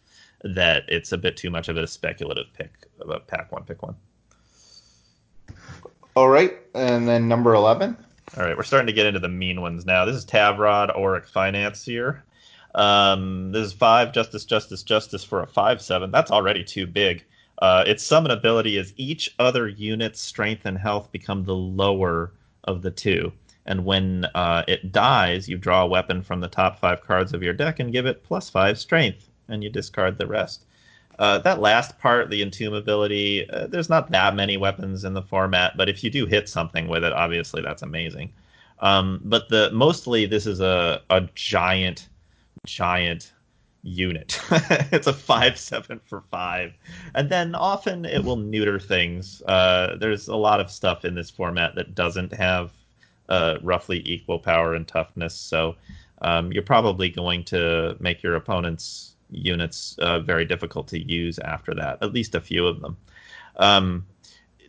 [0.44, 3.82] that it's a bit too much of a speculative pick of a pack one pick
[3.82, 3.96] one.
[6.16, 7.96] All right, and then number eleven.
[8.36, 10.06] All right, we're starting to get into the mean ones now.
[10.06, 12.24] This is Tavrod Auric Financier.
[12.76, 16.12] Um, this is five Justice, Justice, Justice for a five seven.
[16.12, 17.24] That's already too big.
[17.60, 22.32] Uh, its summon ability is each other unit's strength and health become the lower
[22.64, 23.32] of the two.
[23.66, 27.44] And when uh, it dies, you draw a weapon from the top five cards of
[27.44, 30.64] your deck and give it plus five strength, and you discard the rest.
[31.20, 35.22] Uh, that last part, the entomb ability, uh, there's not that many weapons in the
[35.22, 38.32] format, but if you do hit something with it, obviously that's amazing.
[38.80, 42.08] Um, but the mostly this is a a giant,
[42.66, 43.34] giant
[43.84, 44.40] unit.
[44.92, 46.74] it's a five seven for five,
[47.14, 49.42] and then often it will neuter things.
[49.42, 52.72] Uh, there's a lot of stuff in this format that doesn't have
[53.28, 55.76] uh, roughly equal power and toughness, so
[56.22, 61.74] um, you're probably going to make your opponents units uh, very difficult to use after
[61.76, 62.98] that, at least a few of them.
[63.58, 64.06] Um,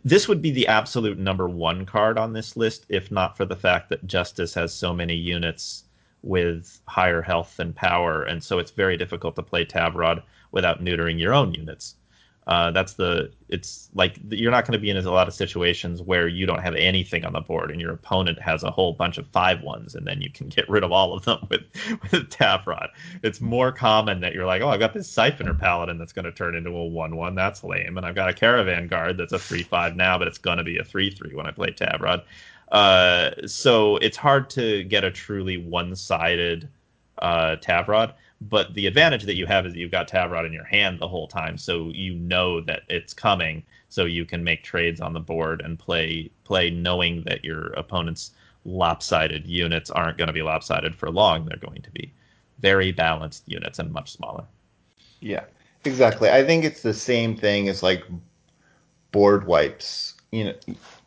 [0.03, 3.55] this would be the absolute number one card on this list, if not for the
[3.55, 5.83] fact that Justice has so many units
[6.23, 11.19] with higher health and power, and so it's very difficult to play Tavrod without neutering
[11.19, 11.95] your own units.
[12.51, 16.01] Uh, that's the it's like you're not going to be in a lot of situations
[16.01, 19.17] where you don't have anything on the board and your opponent has a whole bunch
[19.17, 21.61] of five ones and then you can get rid of all of them with
[22.01, 22.89] with Tavrod.
[23.23, 26.31] It's more common that you're like, oh, I've got this Siphoner Paladin that's going to
[26.33, 27.35] turn into a one one.
[27.35, 30.37] That's lame, and I've got a Caravan Guard that's a three five now, but it's
[30.37, 32.23] going to be a three three when I play Tavrod.
[32.69, 36.67] Uh, so it's hard to get a truly one sided
[37.19, 38.11] uh, Tavrod
[38.41, 41.07] but the advantage that you have is that you've got Tavrod in your hand the
[41.07, 45.19] whole time, so you know that it's coming, so you can make trades on the
[45.19, 48.31] board and play play knowing that your opponent's
[48.65, 51.45] lopsided units aren't going to be lopsided for long.
[51.45, 52.11] They're going to be
[52.59, 54.43] very balanced units and much smaller.
[55.19, 55.43] Yeah,
[55.85, 56.29] exactly.
[56.29, 58.03] I think it's the same thing as like
[59.11, 60.15] board wipes.
[60.31, 60.53] You know,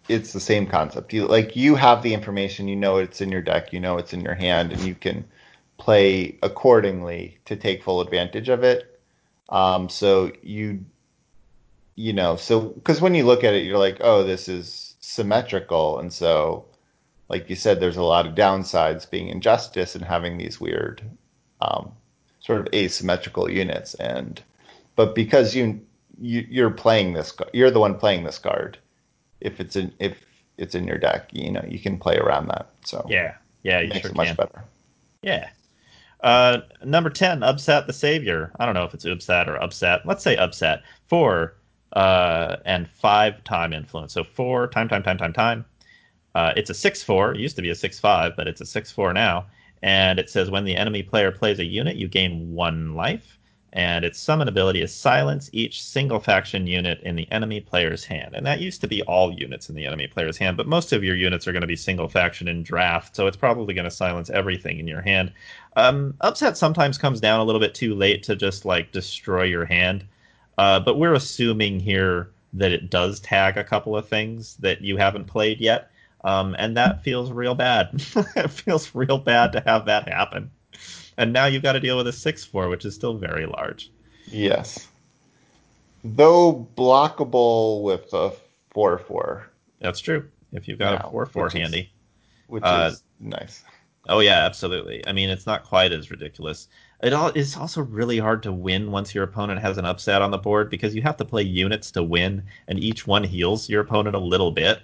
[0.09, 1.13] it's the same concept.
[1.13, 4.13] You like you have the information, you know it's in your deck, you know it's
[4.13, 5.25] in your hand, and you can
[5.77, 9.01] play accordingly to take full advantage of it.
[9.49, 10.85] Um, so you,
[11.95, 15.99] you know, so because when you look at it, you're like, oh, this is symmetrical,
[15.99, 16.65] and so,
[17.29, 21.03] like you said, there's a lot of downsides being injustice and having these weird,
[21.61, 21.93] um,
[22.41, 23.95] sort of asymmetrical units.
[23.95, 24.43] And
[24.97, 25.81] but because you,
[26.21, 28.79] you you're playing this, you're the one playing this card.
[29.41, 30.17] If it's in if
[30.57, 32.71] it's in your deck, you know, you can play around that.
[32.85, 34.37] So yeah, yeah, you makes sure it much can.
[34.37, 34.65] better.
[35.23, 35.49] Yeah,
[36.25, 38.51] uh, number 10, Upset the Savior.
[38.59, 40.07] I don't know if it's Upset or Upset.
[40.07, 40.83] Let's say Upset.
[41.07, 41.55] Four
[41.93, 44.15] uh, and five time influence.
[44.15, 45.65] So four, time, time, time, time, time.
[46.35, 47.35] Uh, it's a 6 4.
[47.35, 49.47] It used to be a 6 5, but it's a 6 4 now.
[49.83, 53.39] And it says when the enemy player plays a unit, you gain one life
[53.75, 58.33] and its summon ability is silence each single faction unit in the enemy player's hand.
[58.33, 61.03] And that used to be all units in the enemy player's hand, but most of
[61.03, 63.91] your units are going to be single faction in draft, so it's probably going to
[63.91, 65.33] silence everything in your hand.
[65.75, 69.65] Um, upset sometimes comes down a little bit too late to just like destroy your
[69.65, 70.05] hand,
[70.57, 74.97] uh, but we're assuming here that it does tag a couple of things that you
[74.97, 75.91] haven't played yet.
[76.23, 77.91] Um, and that feels real bad.
[78.37, 80.51] it feels real bad to have that happen
[81.17, 83.91] and now you've got to deal with a six four, which is still very large.
[84.27, 84.89] Yes,
[86.03, 88.33] though blockable with a
[88.71, 89.51] four four.
[89.81, 90.29] That's true.
[90.53, 91.89] If you've got now, a four four handy, is,
[92.49, 93.65] which uh, is nice.
[94.09, 95.07] Oh yeah, absolutely.
[95.07, 96.69] I mean, it's not quite as ridiculous.
[97.03, 100.31] It all is also really hard to win once your opponent has an upset on
[100.31, 103.81] the board because you have to play units to win, and each one heals your
[103.83, 104.81] opponent a little bit.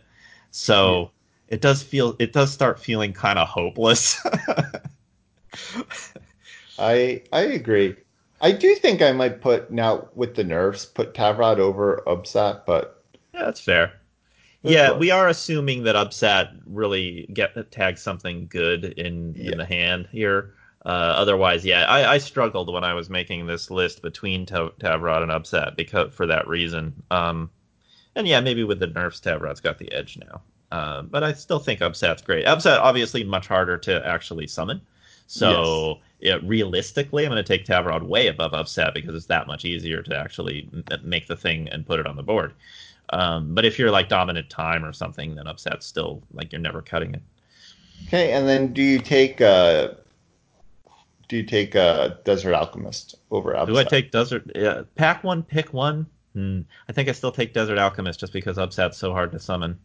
[0.51, 1.01] So
[1.49, 1.55] yeah.
[1.55, 4.19] it does feel it does start feeling kind of hopeless.
[6.79, 7.97] I I agree.
[8.41, 13.05] I do think I might put now with the nerfs put Tavrod over Ubsat, but
[13.35, 13.93] yeah, that's fair.
[14.63, 19.53] Yeah, we are assuming that Ubsat really get tags something good in yeah.
[19.53, 20.55] in the hand here.
[20.85, 25.23] Uh, otherwise, yeah, I, I, struggled when I was making this list between Tav- Tavrod
[25.23, 27.03] and Upset because for that reason.
[27.11, 27.51] Um,
[28.17, 30.41] and yeah, maybe with the nerfs, Tavrod's got the edge now.
[30.73, 32.47] Uh, but I still think Upset's great.
[32.47, 34.81] Upset obviously much harder to actually summon.
[35.33, 36.43] So yes.
[36.43, 40.03] yeah, realistically, I'm going to take Tavrod way above Upset because it's that much easier
[40.03, 40.69] to actually
[41.05, 42.53] make the thing and put it on the board.
[43.11, 46.83] Um, but if you're like dominant time or something, then upset's still like you're never
[46.83, 47.23] cutting it.
[48.09, 49.91] Okay, and then do you take uh
[51.29, 53.73] do you take uh Desert Alchemist over upset?
[53.73, 54.57] Do I take Desert?
[54.57, 56.07] Uh, pack one, pick one.
[56.35, 56.63] Hmm.
[56.89, 59.79] I think I still take Desert Alchemist just because upset's so hard to summon.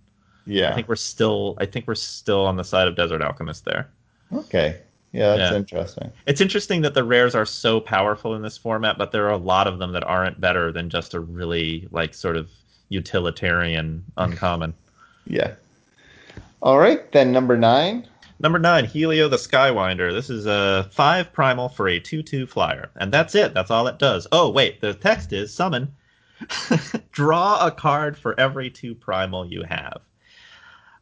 [0.48, 0.72] Yeah.
[0.72, 1.56] I think we're still.
[1.60, 3.90] I think we're still on the side of Desert Alchemist there.
[4.34, 4.82] Okay.
[5.12, 5.58] Yeah, that's Yeah.
[5.58, 6.12] interesting.
[6.26, 9.38] It's interesting that the rares are so powerful in this format, but there are a
[9.38, 12.50] lot of them that aren't better than just a really like sort of
[12.90, 14.74] utilitarian uncommon.
[15.26, 15.54] Yeah.
[16.62, 18.08] All right, then number nine.
[18.40, 20.12] Number nine, Helio the Skywinder.
[20.12, 23.54] This is a five primal for a two-two flyer, and that's it.
[23.54, 24.28] That's all it does.
[24.32, 25.94] Oh wait, the text is summon.
[27.12, 30.02] Draw a card for every two primal you have.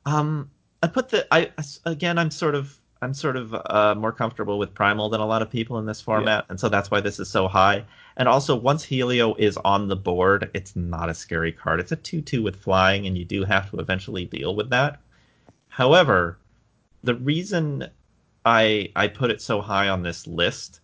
[0.05, 0.51] Um,
[0.83, 1.49] I put the I
[1.85, 2.19] again.
[2.19, 5.49] I'm sort of I'm sort of uh, more comfortable with primal than a lot of
[5.49, 7.83] people in this format, and so that's why this is so high.
[8.15, 11.79] And also, once Helio is on the board, it's not a scary card.
[11.79, 15.01] It's a two-two with flying, and you do have to eventually deal with that.
[15.67, 16.37] However,
[17.03, 17.89] the reason
[18.45, 20.79] I I put it so high on this list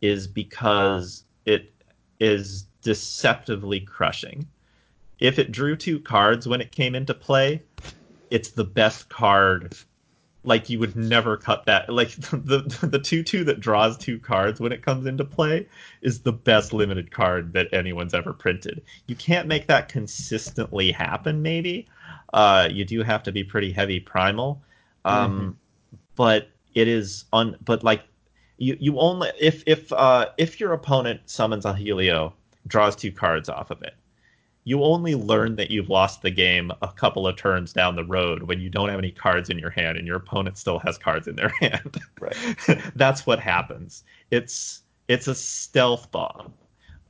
[0.00, 1.72] is because it
[2.20, 4.46] is deceptively crushing.
[5.20, 7.62] If it drew two cards when it came into play,
[8.30, 9.74] it's the best card.
[10.44, 11.88] Like you would never cut that.
[11.88, 15.68] Like the the two two that draws two cards when it comes into play
[16.00, 18.82] is the best limited card that anyone's ever printed.
[19.06, 21.42] You can't make that consistently happen.
[21.42, 21.88] Maybe
[22.32, 24.62] uh, you do have to be pretty heavy primal.
[25.04, 25.56] Um,
[26.16, 28.02] but it is on but like
[28.58, 32.32] you you only if if uh if your opponent summons a helio
[32.66, 33.94] draws two cards off of it
[34.64, 38.44] you only learn that you've lost the game a couple of turns down the road
[38.44, 41.26] when you don't have any cards in your hand and your opponent still has cards
[41.28, 42.36] in their hand Right.
[42.96, 46.52] that's what happens it's it's a stealth bomb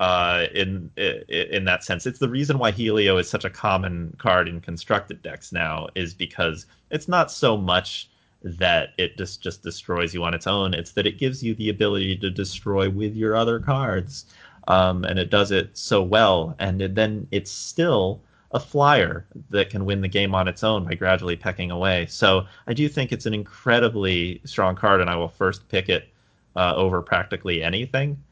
[0.03, 2.07] uh, in in that sense.
[2.07, 6.13] It's the reason why Helio is such a common card in constructed decks now is
[6.13, 8.11] because it's not so much
[8.43, 10.75] that it just just destroys you on its own.
[10.75, 14.27] It's that it gives you the ability to destroy with your other cards,
[14.69, 16.55] um, and it does it so well.
[16.59, 18.21] And then it's still
[18.53, 22.07] a flyer that can win the game on its own by gradually pecking away.
[22.07, 26.09] So I do think it's an incredibly strong card, and I will first pick it
[26.57, 28.23] uh, over practically anything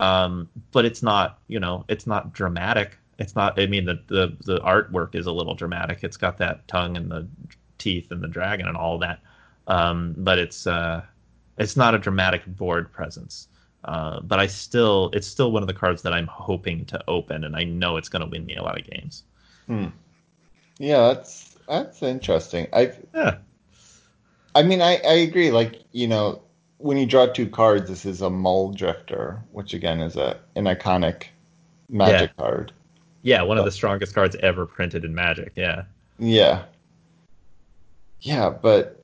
[0.00, 4.36] um, but it's not you know it's not dramatic it's not i mean the, the
[4.44, 7.26] the artwork is a little dramatic it's got that tongue and the
[7.78, 9.20] teeth and the dragon and all that
[9.66, 11.02] um, but it's uh,
[11.58, 13.48] it's not a dramatic board presence
[13.84, 17.44] uh, but i still it's still one of the cards that i'm hoping to open
[17.44, 19.22] and i know it's going to win me a lot of games
[20.78, 22.66] Yeah, that's that's interesting.
[22.72, 23.38] I yeah
[24.54, 26.40] I mean I, I agree, like, you know,
[26.78, 31.24] when you draw two cards, this is a Mulldrifter, which again is a an iconic
[31.88, 32.72] magic card.
[33.22, 35.82] yeah one of the strongest cards ever printed in magic yeah
[36.18, 36.64] Yeah.
[38.20, 39.02] Yeah, but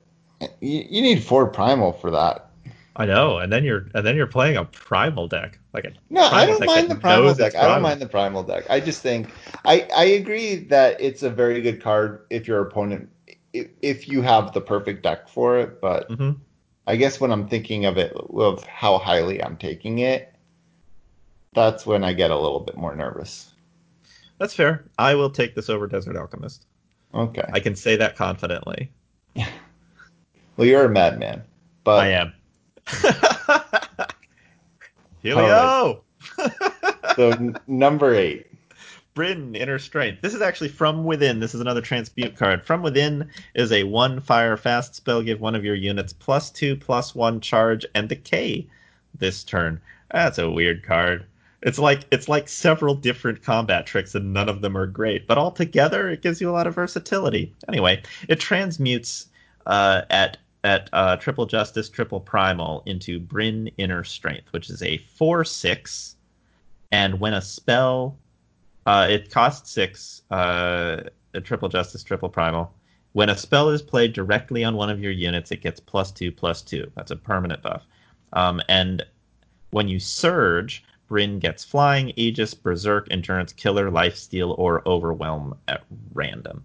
[0.61, 2.44] you, you need four primal for that.
[2.97, 6.23] I know and then you're and then you're playing a primal deck like a No,
[6.23, 7.47] I don't mind the primal deck.
[7.47, 8.65] it's I don't mind the primal deck.
[8.69, 9.29] I just think
[9.65, 13.09] I I agree that it's a very good card if your opponent
[13.53, 16.37] if, if you have the perfect deck for it, but Mhm.
[16.87, 20.33] I guess when I'm thinking of it of how highly I'm taking it,
[21.53, 23.51] that's when I get a little bit more nervous.
[24.37, 24.85] That's fair.
[24.97, 26.65] I will take this over Desert Alchemist.
[27.13, 27.43] Okay.
[27.53, 28.91] I can say that confidently.
[29.35, 31.43] well, you're a madman,
[31.83, 32.33] but I am.
[35.21, 36.03] Helio!
[37.15, 38.47] so n- number eight.
[39.13, 40.21] Britain, Inner Strength.
[40.21, 41.39] This is actually From Within.
[41.39, 42.65] This is another Transmute card.
[42.65, 45.21] From Within is a one fire fast spell.
[45.21, 48.67] Give one of your units plus two, plus one charge, and decay
[49.17, 49.79] this turn.
[50.11, 51.25] That's a weird card.
[51.61, 55.27] It's like it's like several different combat tricks, and none of them are great.
[55.27, 57.53] But all together, it gives you a lot of versatility.
[57.69, 59.27] Anyway, it transmutes
[59.65, 64.97] uh, at at uh, triple justice, triple primal into Bryn Inner Strength, which is a
[64.97, 66.15] four six.
[66.91, 68.17] And when a spell
[68.85, 72.73] uh, it costs six, uh, a triple justice, triple primal.
[73.13, 76.31] When a spell is played directly on one of your units, it gets plus two,
[76.31, 76.91] plus two.
[76.95, 77.83] That's a permanent buff.
[78.33, 79.03] Um, and
[79.71, 85.83] when you surge, Bryn gets flying, Aegis, Berserk, Endurance, Killer, Lifesteal, or Overwhelm at
[86.13, 86.63] random.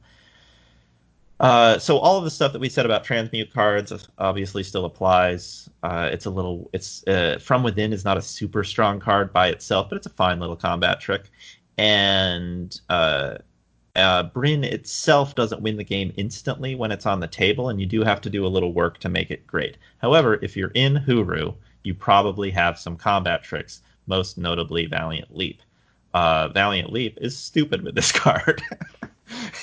[1.41, 5.71] Uh, so all of the stuff that we said about transmute cards obviously still applies.
[5.83, 9.49] Uh, it's a little, it's uh, from within is not a super strong card by
[9.49, 11.31] itself, but it's a fine little combat trick
[11.79, 13.39] and uh,
[13.97, 17.87] uh, Bryn itself doesn't win the game instantly when it's on the table, and you
[17.87, 19.79] do have to do a little work to make it great.
[19.97, 25.63] However, if you're in Hooru, you probably have some combat tricks, most notably Valiant Leap.
[26.13, 28.63] Valiant Leap is stupid with this card.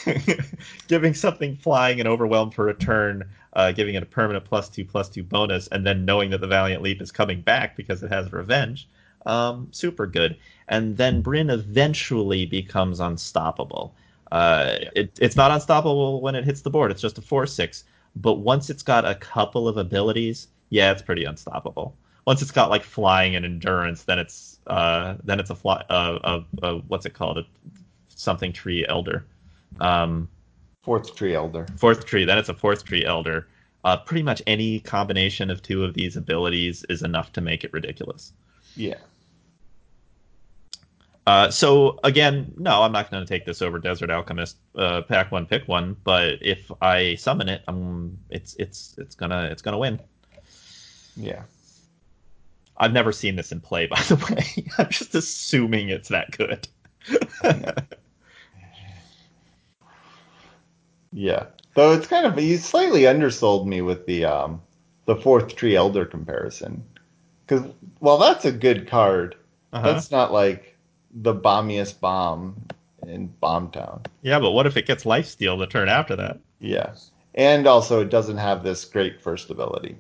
[0.88, 3.23] giving something flying and overwhelmed for a turn,
[3.53, 6.48] uh, giving it a permanent plus two plus two bonus, and then knowing that the
[6.48, 8.88] Valiant Leap is coming back because it has revenge,
[9.26, 10.38] um, super good.
[10.68, 13.94] And then Bryn eventually becomes unstoppable.
[14.31, 16.91] Uh, it, it's not unstoppable when it hits the board.
[16.91, 17.84] It's just a four six.
[18.15, 21.95] But once it's got a couple of abilities, yeah, it's pretty unstoppable.
[22.26, 26.19] Once it's got like flying and endurance, then it's uh, then it's a fly uh,
[26.23, 27.45] uh, uh what's it called a
[28.10, 29.26] something tree elder.
[29.80, 30.30] Um,
[30.84, 31.65] fourth tree elder.
[31.77, 32.26] Fourth tree.
[32.26, 33.48] Then it's a fourth tree elder.
[33.84, 37.72] Uh, pretty much any combination of two of these abilities is enough to make it
[37.72, 38.34] ridiculous.
[38.76, 38.95] Yeah.
[41.27, 44.56] Uh, so again, no, I'm not going to take this over Desert Alchemist.
[44.76, 45.98] Uh, pack one, pick one.
[46.06, 49.99] But if I summon it, um, it's it's it's gonna it's gonna win.
[51.18, 51.44] Yeah.
[52.77, 54.69] I've never seen this in play, by the way.
[54.77, 56.68] I'm just assuming it's that good.
[61.18, 61.48] Yeah.
[61.73, 64.61] Though it's kind of you slightly undersold me with the um
[65.06, 66.84] the fourth tree elder comparison.
[67.45, 67.65] Because
[67.99, 69.35] while that's a good card,
[69.73, 69.91] uh-huh.
[69.91, 70.77] that's not like
[71.11, 72.61] the bombiest bomb
[73.07, 74.06] in Bombtown.
[74.22, 76.39] Yeah, but what if it gets lifesteal the turn after that?
[76.60, 76.94] Yeah.
[77.34, 79.98] And also it doesn't have this great first ability.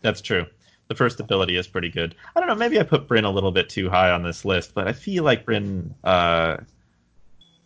[0.00, 0.46] That's true.
[0.88, 2.14] The first ability is pretty good.
[2.34, 4.74] I don't know, maybe I put Bryn a little bit too high on this list,
[4.74, 6.56] but I feel like Bryn uh,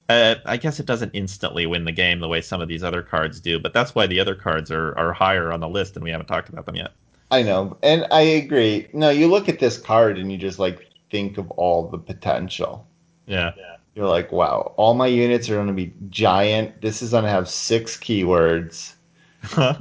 [0.08, 3.02] uh, I guess it doesn't instantly win the game the way some of these other
[3.02, 6.04] cards do, but that's why the other cards are, are higher on the list and
[6.04, 6.92] we haven't talked about them yet.
[7.30, 8.88] I know, and I agree.
[8.92, 12.86] No, you look at this card and you just like think of all the potential.
[13.26, 13.52] Yeah.
[13.94, 16.80] You're like, wow, all my units are going to be giant.
[16.80, 18.94] This is going to have six keywords.
[19.42, 19.78] Huh?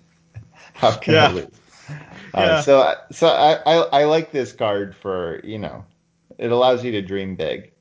[0.74, 1.28] How can yeah.
[1.28, 1.46] I lose?
[1.88, 1.94] Uh,
[2.34, 2.60] yeah.
[2.60, 5.84] So, so I, I, I like this card for you know,
[6.38, 7.72] it allows you to dream big.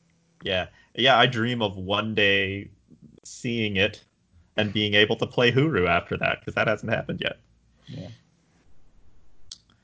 [0.41, 1.17] Yeah, yeah.
[1.17, 2.69] I dream of one day
[3.23, 4.03] seeing it
[4.57, 7.37] and being able to play Hooru after that because that hasn't happened yet.
[7.87, 8.07] Yeah.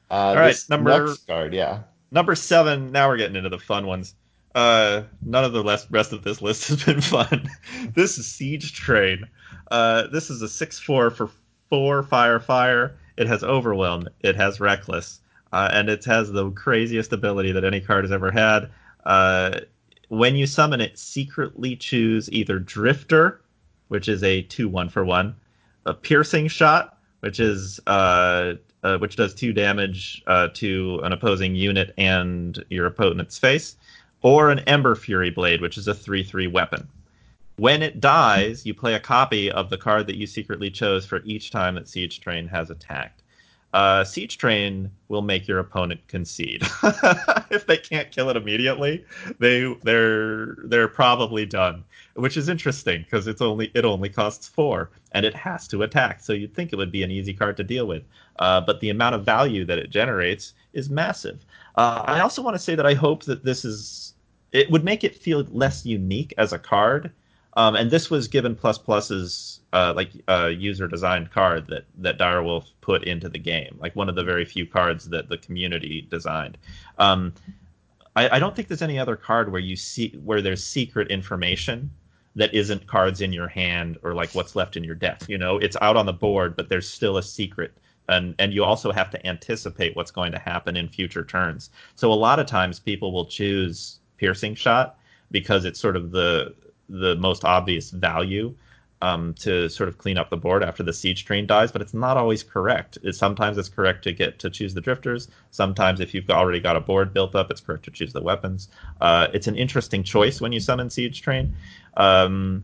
[0.10, 1.80] Uh, All right, number card, yeah.
[2.12, 2.92] Number seven.
[2.92, 4.14] Now we're getting into the fun ones.
[4.54, 7.50] Uh, none of the rest of this list has been fun.
[7.94, 9.28] this is Siege Train.
[9.72, 11.30] Uh, this is a six-four for
[11.70, 12.98] four fire fire.
[13.18, 14.08] It has Overwhelm.
[14.22, 15.20] It has Reckless,
[15.52, 18.70] uh, and it has the craziest ability that any card has ever had.
[20.10, 23.42] When you summon it, secretly choose either Drifter,
[23.88, 25.36] which is a two-one for one,
[25.86, 28.54] a Piercing Shot, which is uh,
[28.84, 33.78] uh, which does two damage uh, to an opposing unit and your opponent's face,
[34.22, 36.88] or an Ember Fury Blade, which is a 3 3 weapon.
[37.58, 41.22] When it dies, you play a copy of the card that you secretly chose for
[41.24, 43.24] each time that Siege Train has attacked
[43.74, 46.62] uh, Siege Train will make your opponent concede.
[47.50, 49.04] if they can't kill it immediately,
[49.40, 51.84] they they're they're probably done.
[52.14, 56.22] Which is interesting because it's only it only costs four and it has to attack.
[56.22, 58.04] So you'd think it would be an easy card to deal with,
[58.40, 61.46] uh, but the amount of value that it generates is massive.
[61.76, 64.14] Uh, I also want to say that I hope that this is
[64.54, 67.12] it would make it feel less unique as a card
[67.56, 72.18] um, and this was given plus pluses uh, like a user designed card that that
[72.18, 76.08] Direwolf put into the game, like one of the very few cards that the community
[76.10, 76.58] designed.
[76.98, 77.34] Um,
[78.16, 81.92] I, I, don't think there's any other card where you see where there's secret information
[82.38, 85.24] that isn't cards in your hand or like what's left in your deck.
[85.28, 87.74] You know, it's out on the board, but there's still a secret.
[88.08, 91.70] And, and you also have to anticipate what's going to happen in future turns.
[91.96, 94.98] So a lot of times people will choose piercing shot
[95.32, 96.56] because it's sort of the
[96.88, 98.56] the most obvious value
[99.02, 101.94] um, to sort of clean up the board after the siege train dies, but it's
[101.94, 102.98] not always correct.
[103.12, 105.28] Sometimes it's correct to get to choose the drifters.
[105.52, 108.70] Sometimes, if you've already got a board built up, it's correct to choose the weapons.
[109.02, 111.56] Uh, it's an interesting choice when you summon siege train,
[111.98, 112.64] um,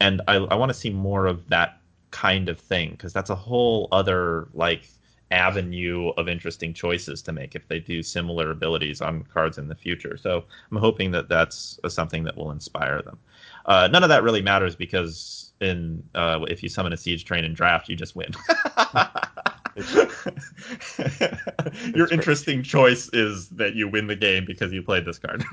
[0.00, 1.80] and I, I want to see more of that
[2.10, 4.88] kind of thing because that's a whole other like
[5.30, 9.74] avenue of interesting choices to make if they do similar abilities on cards in the
[9.74, 10.16] future.
[10.16, 13.18] So I'm hoping that that's something that will inspire them.
[13.64, 17.44] Uh, none of that really matters because in uh, if you summon a siege train
[17.44, 18.30] in draft, you just win.
[21.94, 25.44] Your interesting choice is that you win the game because you played this card.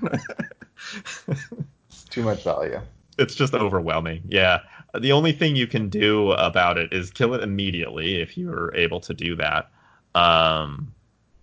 [2.09, 2.79] too much value.
[3.17, 4.23] It's just overwhelming.
[4.27, 4.59] Yeah.
[4.99, 8.99] The only thing you can do about it is kill it immediately if you're able
[9.01, 9.69] to do that.
[10.15, 10.93] Um,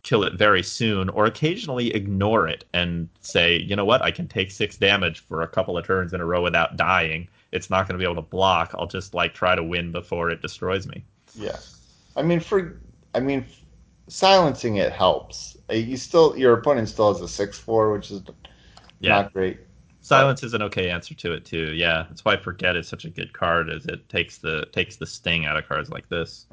[0.03, 4.29] kill it very soon, or occasionally ignore it and say, you know what, I can
[4.29, 7.29] take six damage for a couple of turns in a row without dying.
[7.53, 8.73] It's not going to be able to block.
[8.75, 11.05] I'll just like try to win before it destroys me.
[11.35, 11.59] Yeah,
[12.17, 12.81] I mean, for
[13.15, 13.47] I mean,
[14.09, 15.57] silencing it helps.
[15.71, 18.23] Uh, you still your opponent still has a six four, which is
[19.01, 19.25] Yeah.
[19.25, 19.61] not great.
[20.03, 21.73] Silence is an okay answer to it too.
[21.75, 25.07] Yeah, that's why Forget is such a good card, as it takes the takes the
[25.07, 26.47] sting out of cards like this.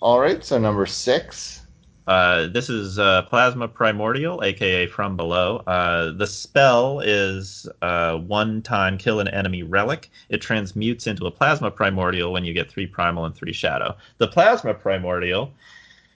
[0.00, 1.65] All right, so number six.
[2.06, 5.56] Uh, this is uh, Plasma Primordial, aka From Below.
[5.66, 10.08] Uh, the spell is uh, one time kill an enemy relic.
[10.28, 13.96] It transmutes into a Plasma Primordial when you get three Primal and three Shadow.
[14.18, 15.52] The Plasma Primordial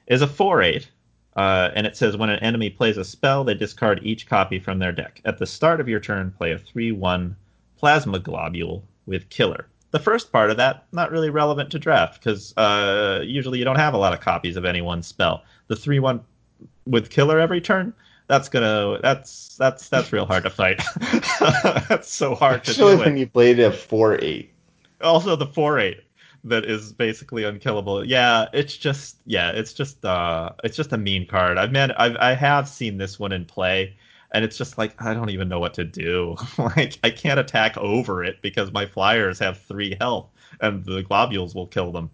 [0.06, 0.88] is a 4 8,
[1.34, 4.78] uh, and it says when an enemy plays a spell, they discard each copy from
[4.78, 5.20] their deck.
[5.24, 7.34] At the start of your turn, play a 3 1
[7.78, 9.66] Plasma Globule with Killer.
[9.90, 13.74] The first part of that not really relevant to draft because uh, usually you don't
[13.74, 15.42] have a lot of copies of any one spell.
[15.70, 16.20] The three one
[16.84, 17.94] with killer every turn
[18.30, 20.80] that's gonna that's that's that's real hard to fight.
[21.88, 23.20] that's so hard to Especially do when it.
[23.20, 24.52] you played a four eight.
[25.00, 26.04] Also the four eight
[26.44, 28.06] that is basically unkillable.
[28.06, 31.58] Yeah, it's just yeah, it's just uh it's just a mean card.
[31.58, 33.96] I've man I've I have seen this one in play
[34.30, 36.36] and it's just like I don't even know what to do.
[36.58, 40.28] like I can't attack over it because my flyers have three health
[40.60, 42.10] and the globules will kill them.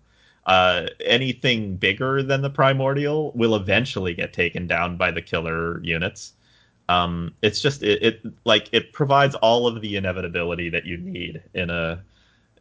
[0.47, 6.35] Uh, anything bigger than the primordial will eventually get taken down by the killer units.
[6.89, 11.43] Um, it's just it, it like it provides all of the inevitability that you need
[11.53, 12.01] in a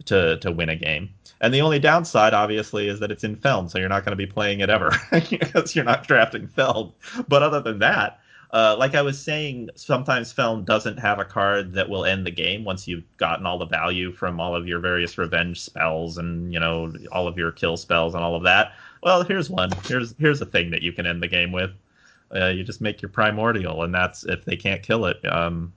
[0.06, 1.14] to to win a game.
[1.42, 4.16] And the only downside, obviously, is that it's in Feln, so you're not going to
[4.16, 4.92] be playing it ever
[5.30, 6.92] because you're not drafting Feln.
[7.28, 8.20] But other than that,
[8.56, 12.32] uh, like I was saying, sometimes Feln doesn't have a card that will end the
[12.32, 16.54] game once you've gotten all the value from all of your various revenge spells and
[16.54, 18.72] you know all of your kill spells and all of that.
[19.04, 19.72] Well, here's one.
[19.84, 21.72] Here's here's a thing that you can end the game with.
[22.34, 25.18] Uh, you just make your primordial, and that's if they can't kill it.
[25.26, 25.74] Um,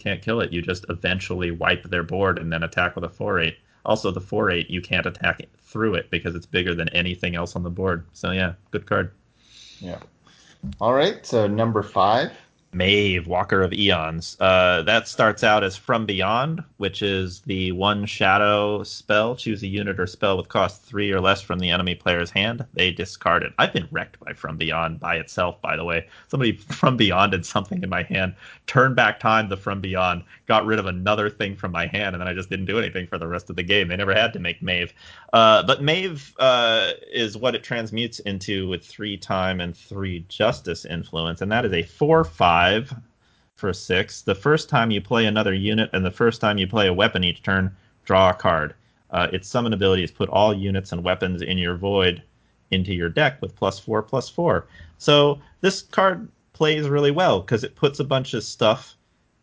[0.00, 0.52] can't kill it.
[0.52, 3.56] You just eventually wipe their board and then attack with a four eight.
[3.84, 7.36] Also, the four eight you can't attack it through it because it's bigger than anything
[7.36, 8.04] else on the board.
[8.14, 9.12] So yeah, good card.
[9.78, 10.00] Yeah.
[10.80, 12.32] All right, so number five.
[12.74, 14.36] Maeve, Walker of Eons.
[14.40, 19.36] Uh, that starts out as From Beyond, which is the one shadow spell.
[19.36, 22.64] Choose a unit or spell with cost three or less from the enemy player's hand.
[22.72, 23.52] They discard it.
[23.58, 26.06] I've been wrecked by From Beyond by itself, by the way.
[26.28, 28.34] Somebody From Beyond did something in my hand,
[28.66, 32.20] Turn back time the From Beyond, got rid of another thing from my hand, and
[32.20, 33.88] then I just didn't do anything for the rest of the game.
[33.88, 34.92] They never had to make Mave.
[35.32, 40.84] Uh, but Mave uh, is what it transmutes into with three time and three justice
[40.84, 42.94] influence, and that is a 4 5
[43.54, 44.20] for six.
[44.20, 47.24] The first time you play another unit and the first time you play a weapon
[47.24, 47.74] each turn,
[48.04, 48.74] draw a card.
[49.10, 52.22] Uh, its summon ability is put all units and weapons in your void
[52.70, 54.66] into your deck with plus four, plus four.
[54.98, 58.96] So this card plays really well because it puts a bunch of stuff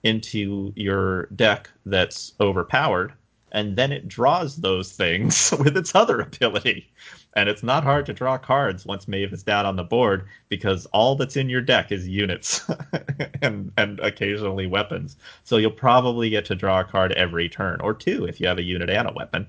[0.04, 3.14] into your deck that's overpowered,
[3.52, 6.90] and then it draws those things with its other ability.
[7.36, 10.88] And it's not hard to draw cards once Mave is down on the board because
[10.88, 12.68] all that's in your deck is units
[13.42, 15.16] and and occasionally weapons.
[15.44, 18.58] So you'll probably get to draw a card every turn or two if you have
[18.58, 19.48] a unit and a weapon.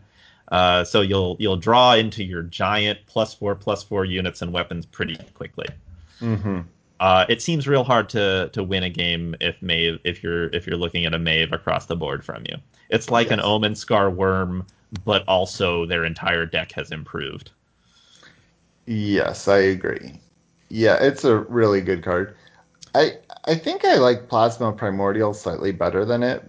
[0.50, 4.84] Uh, so you'll you'll draw into your giant plus four plus four units and weapons
[4.84, 5.66] pretty quickly.
[6.20, 6.60] Mm-hmm.
[7.00, 10.66] Uh, it seems real hard to to win a game if Mave if you're if
[10.66, 12.56] you're looking at a Mave across the board from you.
[12.90, 14.66] It's like an Omen Scar Worm,
[15.04, 17.50] but also their entire deck has improved.
[18.86, 20.20] Yes, I agree.
[20.68, 22.36] Yeah, it's a really good card.
[22.94, 23.12] I
[23.46, 26.48] I think I like Plasma Primordial slightly better than it.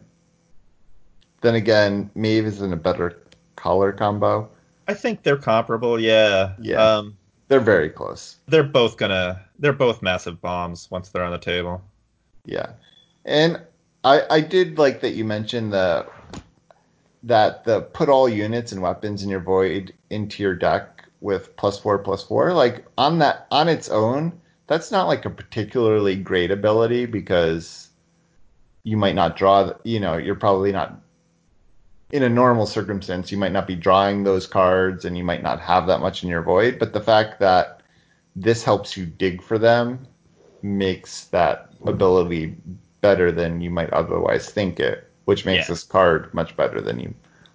[1.42, 3.22] Then again, Mave is in a better
[3.56, 4.50] color combo.
[4.88, 6.00] I think they're comparable.
[6.00, 6.54] Yeah.
[6.60, 6.76] Yeah.
[6.84, 7.18] Um,
[7.48, 8.38] They're very close.
[8.48, 9.40] they're both gonna.
[9.62, 11.82] They're both massive bombs once they're on the table.
[12.46, 12.72] Yeah,
[13.24, 13.62] and
[14.04, 16.08] I I did like that you mentioned the
[17.24, 21.80] that the put all units and weapons in your void into your deck with plus
[21.80, 22.54] four plus four.
[22.54, 24.34] Like on that on its own,
[24.68, 27.90] that's not like a particularly great ability because
[28.84, 29.72] you might not draw.
[29.84, 31.00] You know, you're probably not
[32.12, 33.32] in a normal circumstance.
[33.32, 36.30] You might not be drawing those cards, and you might not have that much in
[36.30, 36.80] your void.
[36.80, 37.81] But the fact that
[38.36, 40.08] this helps you dig for them
[40.62, 42.56] makes that ability
[43.02, 45.74] better than you might otherwise think it, which makes Yeah.
[45.74, 47.14] this card much better than you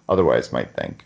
[0.09, 1.05] otherwise might think.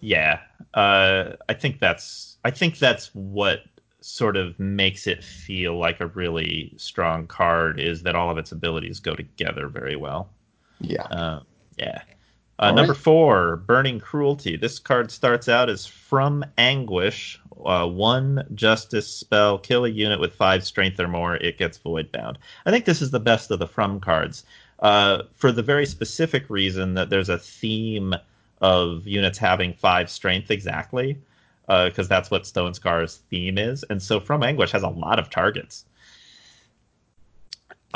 [0.00, 0.40] Yeah.
[0.74, 2.36] Uh, I think that's.
[2.44, 3.64] I think that's what
[4.00, 8.52] sort of makes it feel like a really strong card is that all of its
[8.52, 10.30] abilities go together very well.
[10.80, 11.02] Yeah.
[11.04, 11.40] Uh,
[11.76, 12.02] yeah.
[12.58, 13.02] Uh, number right.
[13.02, 14.56] four, Burning Cruelty.
[14.56, 17.40] This card starts out as From Anguish.
[17.64, 22.12] Uh, one justice spell, kill a unit with five strength or more, it gets void
[22.12, 22.38] bound.
[22.66, 24.44] I think this is the best of the From cards.
[24.80, 28.14] Uh, for the very specific reason that there's a theme
[28.60, 31.18] of units having five strength exactly,
[31.66, 33.84] because that's what Stone Scar's theme is.
[33.88, 35.86] And so From Anguish has a lot of targets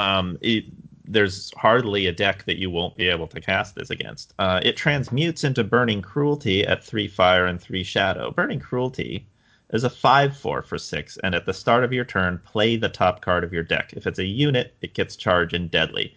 [0.00, 0.64] um, it,
[1.04, 4.32] there's hardly a deck that you won't be able to cast this against.
[4.38, 8.30] Uh, it transmutes into Burning Cruelty at three fire and three shadow.
[8.30, 9.26] Burning Cruelty
[9.72, 12.88] is a 5 4 for 6, and at the start of your turn, play the
[12.88, 13.92] top card of your deck.
[13.94, 16.14] If it's a unit, it gets charge and deadly.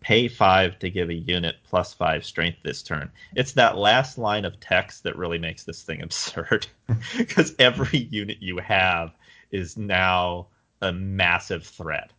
[0.00, 3.10] Pay 5 to give a unit plus 5 strength this turn.
[3.34, 6.66] It's that last line of text that really makes this thing absurd.
[7.16, 9.12] Because every unit you have
[9.50, 10.46] is now
[10.80, 12.12] a massive threat.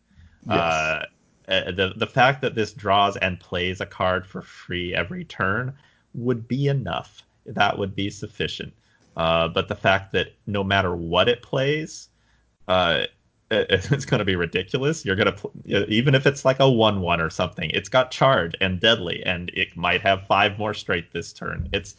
[0.46, 0.58] Yes.
[0.58, 1.04] Uh,
[1.48, 5.72] uh, the the fact that this draws and plays a card for free every turn
[6.14, 7.22] would be enough.
[7.46, 8.74] That would be sufficient.
[9.16, 12.08] Uh, but the fact that no matter what it plays,
[12.68, 13.04] uh,
[13.50, 15.04] it, it's going to be ridiculous.
[15.04, 18.54] You're going to pl- even if it's like a one-one or something, it's got charge
[18.60, 21.68] and deadly, and it might have five more straight this turn.
[21.72, 21.96] It's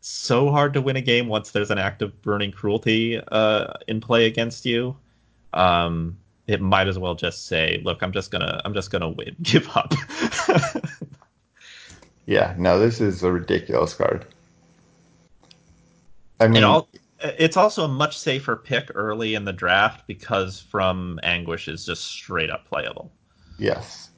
[0.00, 4.26] so hard to win a game once there's an active burning cruelty uh, in play
[4.26, 4.96] against you.
[5.54, 9.36] Um, it might as well just say, "Look, I'm just gonna, I'm just gonna win,
[9.42, 9.94] give up."
[12.26, 14.26] yeah, no, this is a ridiculous card.
[16.42, 16.88] I mean, all,
[17.20, 22.04] it's also a much safer pick early in the draft because from Anguish is just
[22.04, 23.12] straight up playable.
[23.58, 24.10] Yes.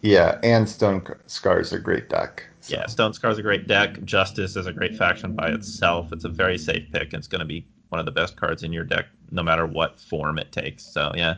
[0.00, 2.46] Yeah, and Stone Scar is a great deck.
[2.60, 2.76] So.
[2.76, 4.02] Yeah, Stone Scar is a great deck.
[4.04, 6.12] Justice is a great faction by itself.
[6.12, 7.12] It's a very safe pick.
[7.12, 10.00] It's going to be one of the best cards in your deck, no matter what
[10.00, 10.84] form it takes.
[10.84, 11.36] So yeah,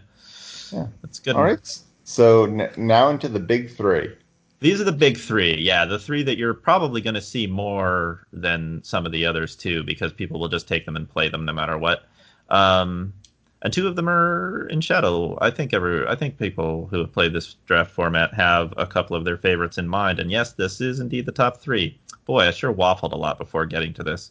[0.73, 1.37] yeah, that's good.
[1.37, 4.15] All right, so n- now into the big three.
[4.61, 5.57] These are the big three.
[5.57, 9.57] Yeah, the three that you're probably going to see more than some of the others
[9.57, 12.05] too, because people will just take them and play them no matter what.
[12.51, 13.15] Um,
[13.63, 15.39] and two of them are in shadow.
[15.41, 19.17] I think every I think people who have played this draft format have a couple
[19.17, 20.19] of their favorites in mind.
[20.19, 21.99] And yes, this is indeed the top three.
[22.25, 24.31] Boy, I sure waffled a lot before getting to this.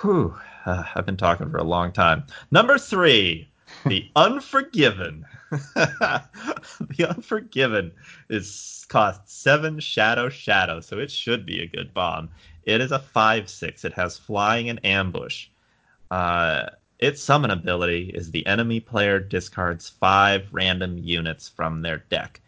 [0.00, 0.34] Whew.
[0.64, 2.24] Uh, I've been talking for a long time.
[2.50, 3.48] Number three,
[3.86, 5.24] The Unforgiven.
[5.50, 7.92] the Unforgiven
[8.28, 12.28] is cost seven shadow shadow, so it should be a good bomb.
[12.64, 13.84] It is a five six.
[13.84, 15.48] It has flying and ambush.
[16.10, 16.66] Uh,
[16.98, 22.40] its summon ability is the enemy player discards five random units from their deck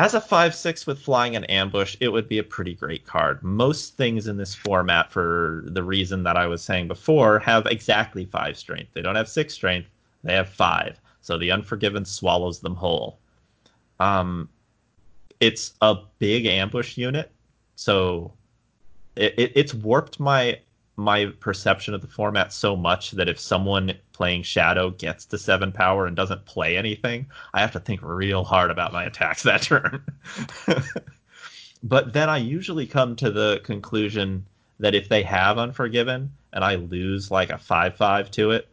[0.00, 3.96] as a 5-6 with flying and ambush it would be a pretty great card most
[3.98, 8.56] things in this format for the reason that i was saying before have exactly 5
[8.56, 9.88] strength they don't have 6 strength
[10.22, 13.18] they have 5 so the unforgiven swallows them whole.
[13.98, 14.48] Um,
[15.38, 17.30] it's a big ambush unit.
[17.76, 18.32] So
[19.16, 20.58] it, it, it's warped my
[20.96, 25.72] my perception of the format so much that if someone playing Shadow gets to seven
[25.72, 29.62] power and doesn't play anything, I have to think real hard about my attacks that
[29.62, 30.04] turn.
[31.82, 34.44] but then I usually come to the conclusion
[34.78, 38.68] that if they have Unforgiven and I lose like a 5 5 to it,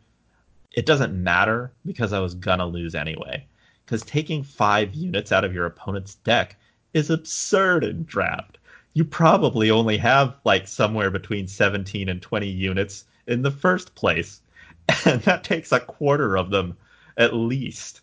[0.74, 3.46] it doesn't matter because I was going to lose anyway.
[3.86, 6.58] Because taking five units out of your opponent's deck
[6.94, 8.58] is absurd in draft
[8.98, 14.42] you probably only have like somewhere between 17 and 20 units in the first place.
[15.06, 16.78] And that takes a quarter of them
[17.16, 18.02] at least.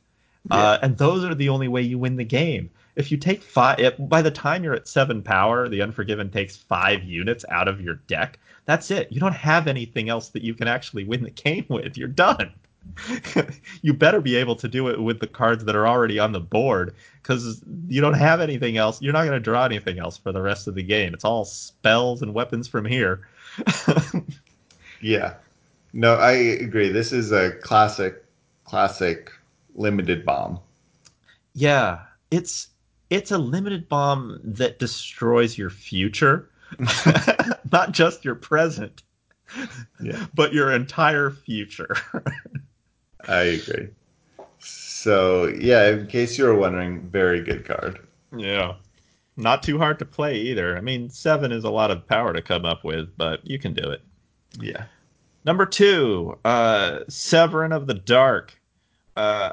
[0.49, 0.57] Yeah.
[0.57, 2.71] Uh, and those are the only way you win the game.
[2.95, 7.03] If you take five, by the time you're at seven power, the Unforgiven takes five
[7.03, 8.39] units out of your deck.
[8.67, 9.13] That's it.
[9.13, 11.97] You don't have anything else that you can actually win the game with.
[11.97, 12.53] You're done.
[13.83, 16.41] you better be able to do it with the cards that are already on the
[16.41, 19.01] board because you don't have anything else.
[19.01, 21.15] You're not going to draw anything else for the rest of the game.
[21.15, 23.27] It's all spells and weapons from here.
[25.01, 25.35] yeah.
[25.93, 26.91] No, I agree.
[26.91, 28.25] This is a classic,
[28.65, 29.31] classic
[29.75, 30.59] limited bomb.
[31.55, 32.01] Yeah,
[32.31, 32.69] it's
[33.11, 36.51] it's a limited bomb that destroys your future,
[37.73, 39.03] not just your present,
[40.01, 40.27] yeah.
[40.35, 41.97] but your entire future.
[43.29, 43.89] I agree.
[44.59, 48.01] So yeah, in case you were wondering, very good card.
[48.37, 48.75] Yeah.
[49.37, 50.77] Not too hard to play either.
[50.77, 53.75] I mean, seven is a lot of power to come up with, but you can
[53.75, 54.03] do it.
[54.61, 54.85] Yeah.
[55.45, 58.59] Number two, uh, Severin of the Dark.
[59.17, 59.53] Uh,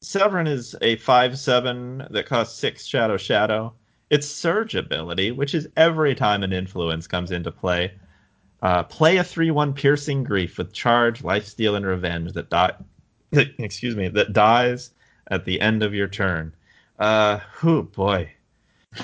[0.00, 3.74] Severin is a 5 7 that costs 6 Shadow Shadow.
[4.10, 7.92] Its Surge ability, which is every time an influence comes into play,
[8.62, 12.72] uh, play a 3 1 Piercing Grief with Charge, Lifesteal, and Revenge that die.
[13.32, 14.90] excuse me, that dies
[15.28, 16.52] at the end of your turn.
[16.98, 18.30] Uh, who boy,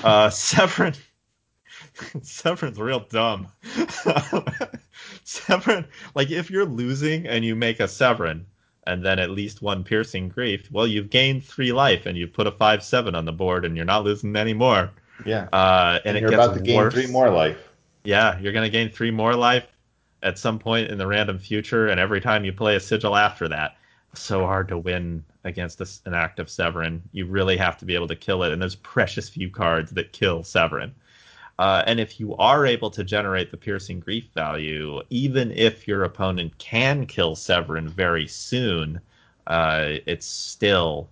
[0.03, 0.93] uh, Severin.
[2.21, 3.47] Severin's real dumb.
[5.23, 5.85] Severin,
[6.15, 8.45] like if you're losing and you make a Severin
[8.87, 12.47] and then at least one piercing grief, well, you've gained three life and you've put
[12.47, 14.91] a five seven on the board and you're not losing anymore.
[15.25, 15.47] Yeah.
[15.53, 16.93] Uh, and, and you're about to gain worse.
[16.93, 17.57] three more life.
[18.03, 19.67] Yeah, you're gonna gain three more life
[20.23, 23.47] at some point in the random future, and every time you play a sigil after
[23.49, 23.77] that,
[24.13, 27.01] so hard to win against this, an active Severin.
[27.11, 30.13] You really have to be able to kill it, and there's precious few cards that
[30.13, 30.93] kill Severin.
[31.59, 36.03] Uh, and if you are able to generate the piercing grief value, even if your
[36.03, 38.99] opponent can kill Severin very soon,
[39.47, 41.09] uh, it's still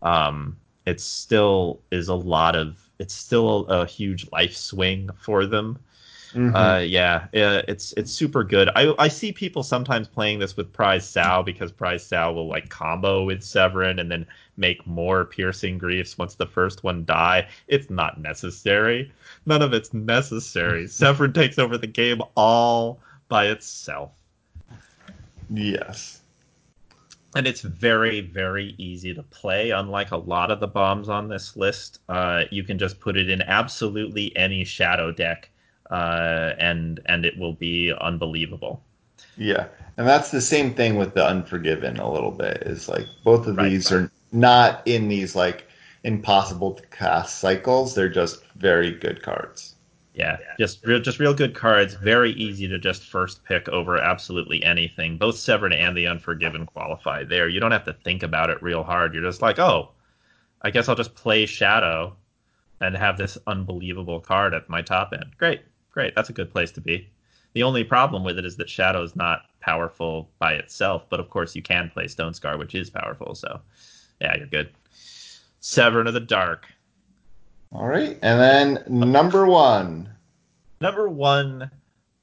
[0.00, 0.56] um,
[0.86, 5.78] it still is a lot of it's still a, a huge life swing for them.
[6.34, 6.56] Mm-hmm.
[6.56, 8.70] Uh, yeah, it's it's super good.
[8.74, 12.70] I I see people sometimes playing this with Prize Sow because Prize Sow will like
[12.70, 14.26] combo with Severin and then
[14.56, 17.48] make more piercing griefs once the first one die.
[17.68, 19.12] It's not necessary.
[19.44, 20.86] None of it's necessary.
[20.88, 22.98] Severin takes over the game all
[23.28, 24.12] by itself.
[25.50, 26.20] Yes.
[27.34, 29.70] And it's very, very easy to play.
[29.70, 33.30] Unlike a lot of the bombs on this list, uh, you can just put it
[33.30, 35.48] in absolutely any shadow deck
[35.90, 38.82] uh, and and it will be unbelievable.
[39.36, 41.98] Yeah, and that's the same thing with the Unforgiven.
[41.98, 45.66] A little bit is like both of right, these are not in these like
[46.04, 47.94] impossible to cast cycles.
[47.94, 49.74] They're just very good cards.
[50.14, 51.94] Yeah, just real, just real good cards.
[51.94, 55.16] Very easy to just first pick over absolutely anything.
[55.16, 57.48] Both Severin and the Unforgiven qualify there.
[57.48, 59.14] You don't have to think about it real hard.
[59.14, 59.92] You're just like, oh,
[60.60, 62.14] I guess I'll just play Shadow
[62.82, 65.32] and have this unbelievable card at my top end.
[65.38, 65.62] Great
[65.92, 66.14] great.
[66.14, 67.08] That's a good place to be.
[67.54, 71.30] The only problem with it is that Shadow is not powerful by itself, but of
[71.30, 73.34] course you can play Stone Scar, which is powerful.
[73.34, 73.60] So,
[74.20, 74.70] yeah, you're good.
[75.60, 76.66] Severin of the Dark.
[77.70, 80.10] All right, and then number one.
[80.80, 81.70] Number one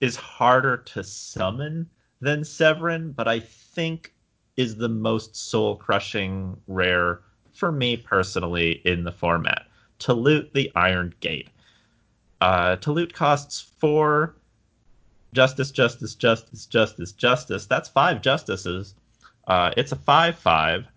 [0.01, 1.89] is harder to summon
[2.21, 4.13] than Severin, but I think
[4.57, 7.21] is the most soul crushing rare
[7.53, 9.65] for me personally in the format.
[9.99, 11.49] Talut the Iron Gate.
[12.41, 14.35] Uh, Talut costs four.
[15.33, 17.65] Justice, justice, justice, justice, justice.
[17.67, 18.95] That's five justices.
[19.47, 20.87] Uh, it's a five-five.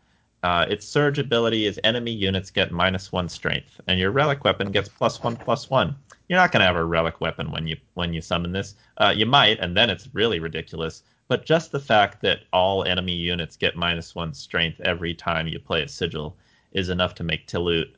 [0.42, 4.72] Uh, its surge ability is enemy units get minus one strength, and your relic weapon
[4.72, 5.94] gets plus one plus one.
[6.28, 8.74] You're not gonna have a relic weapon when you when you summon this.
[8.96, 11.02] Uh, you might, and then it's really ridiculous.
[11.28, 15.58] But just the fact that all enemy units get minus one strength every time you
[15.58, 16.36] play a sigil
[16.72, 17.94] is enough to make Talut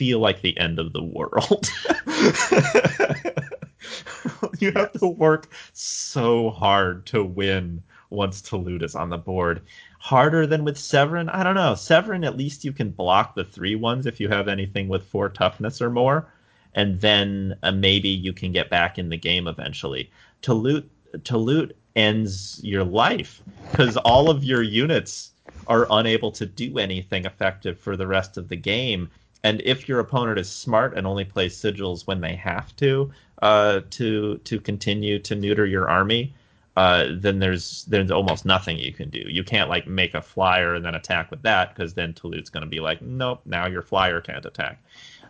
[0.00, 1.68] feel like the end of the world.
[4.58, 9.60] you have to work so hard to win once Talut is on the board.
[9.98, 11.28] Harder than with Severin?
[11.28, 11.74] I don't know.
[11.74, 15.28] Severin, at least you can block the three ones if you have anything with four
[15.28, 16.32] toughness or more,
[16.74, 20.10] and then uh, maybe you can get back in the game eventually.
[20.40, 20.88] Talut,
[21.24, 25.32] Talut ends your life because all of your units
[25.66, 29.10] are unable to do anything effective for the rest of the game
[29.42, 33.10] and if your opponent is smart and only plays sigils when they have to
[33.42, 36.34] uh, to to continue to neuter your army,
[36.76, 39.22] uh, then there's there's almost nothing you can do.
[39.26, 42.64] You can't like make a flyer and then attack with that because then Talut's going
[42.64, 44.82] to be like, nope, now your flyer can't attack.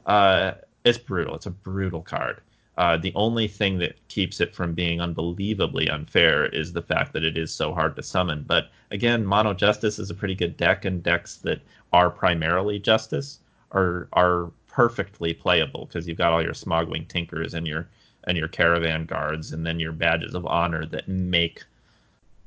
[0.07, 0.53] Uh,
[0.85, 1.37] it's brutal.
[1.37, 2.41] It's a brutal card.
[2.79, 7.25] Uh, the only thing that keeps it from being unbelievably unfair is the fact that
[7.25, 8.43] it is so hard to summon.
[8.47, 11.61] But again, Mono Justice is a pretty good deck, and decks that
[11.93, 13.41] are primarily Justice
[13.73, 17.89] are are perfectly playable because you've got all your Smogwing Tinkers and your
[18.25, 21.65] and your Caravan Guards, and then your Badges of Honor that make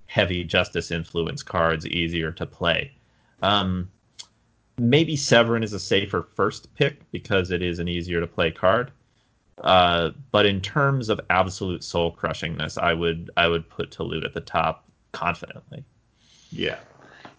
[0.06, 2.92] heavy Justice influence cards easier to play.
[3.42, 3.90] Um,
[4.78, 8.92] maybe Severin is a safer first pick because it is an easier to play card.
[9.60, 14.34] Uh, but in terms of absolute soul crushingness, I would I would put Talut at
[14.34, 15.84] the top confidently.
[16.52, 16.80] Yeah,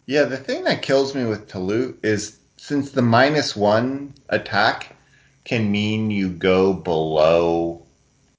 [0.06, 0.24] yeah.
[0.24, 4.96] The thing that kills me with Talut is since the minus one attack
[5.44, 7.82] can mean you go below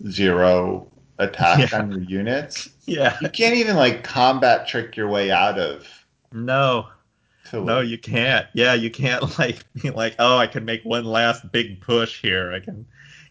[0.09, 0.87] zero
[1.19, 1.77] attack yeah.
[1.77, 2.71] on your units.
[2.87, 3.15] Yeah.
[3.21, 5.87] You can't even like combat trick your way out of.
[6.31, 6.87] No.
[7.53, 8.47] No, you can't.
[8.53, 12.51] Yeah, you can't like be like, oh, I can make one last big push here.
[12.51, 12.83] I can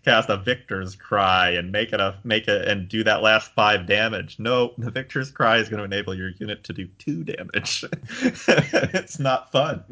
[0.04, 3.88] cast a Victor's Cry and make it a make it and do that last five
[3.88, 4.38] damage.
[4.38, 7.84] No, the Victor's Cry is going to enable your unit to do two damage.
[8.22, 9.82] it's not fun.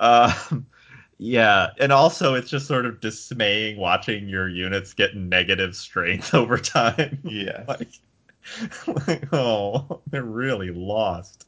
[0.00, 0.66] Um,
[1.18, 6.58] yeah, and also it's just sort of dismaying watching your units get negative strength over
[6.58, 7.18] time.
[7.24, 7.88] Yeah, like,
[9.06, 11.46] like, oh, they're really lost.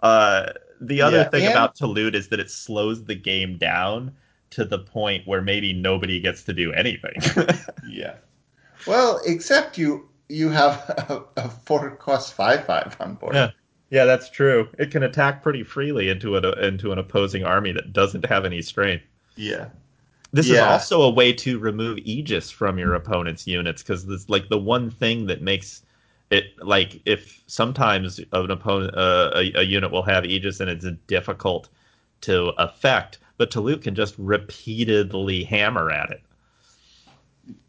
[0.00, 1.52] Uh, the other yeah, thing and...
[1.52, 4.14] about Talut is that it slows the game down
[4.50, 7.14] to the point where maybe nobody gets to do anything.
[7.88, 8.16] yeah.
[8.86, 10.74] Well, except you you have
[11.08, 13.34] a, a four cost five five on board.
[13.34, 13.50] Yeah.
[13.92, 14.70] Yeah, that's true.
[14.78, 18.62] It can attack pretty freely into an into an opposing army that doesn't have any
[18.62, 19.04] strength.
[19.36, 19.68] Yeah.
[20.32, 20.54] This yeah.
[20.54, 24.58] is also a way to remove Aegis from your opponent's units because this like the
[24.58, 25.82] one thing that makes
[26.30, 30.86] it like if sometimes an opponent uh, a, a unit will have Aegis and it's
[31.06, 31.68] difficult
[32.22, 36.22] to affect, but Talut can just repeatedly hammer at it.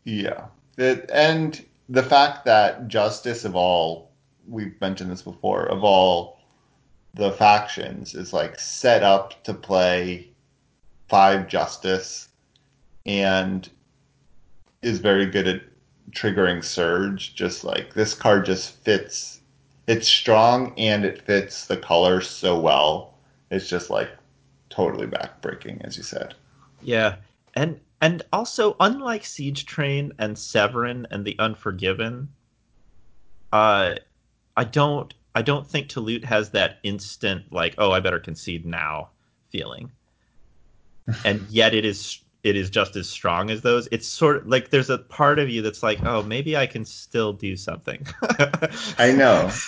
[0.05, 0.45] Yeah,
[0.77, 4.12] it, and the fact that Justice of all
[4.47, 6.39] we've mentioned this before of all
[7.13, 10.27] the factions is like set up to play
[11.07, 12.29] five Justice
[13.05, 13.69] and
[14.81, 15.61] is very good at
[16.11, 17.35] triggering Surge.
[17.35, 19.41] Just like this card just fits.
[19.87, 23.13] It's strong and it fits the color so well.
[23.51, 24.09] It's just like
[24.69, 26.33] totally backbreaking, as you said.
[26.81, 27.17] Yeah,
[27.53, 32.29] and and also unlike Siege Train and Severin and the Unforgiven,
[33.51, 33.95] uh,
[34.55, 39.09] I don't I don't think Talut has that instant like oh I better concede now
[39.49, 39.91] feeling,
[41.25, 43.87] and yet it is it is just as strong as those.
[43.91, 46.83] It's sort of like there's a part of you that's like, oh, maybe I can
[46.83, 48.05] still do something.
[48.97, 49.49] I know.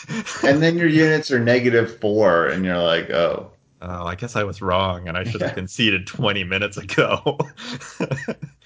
[0.43, 3.51] And then your units are negative four, and you're like, oh.
[3.81, 7.37] Oh, I guess I was wrong, and I should have conceded 20 minutes ago.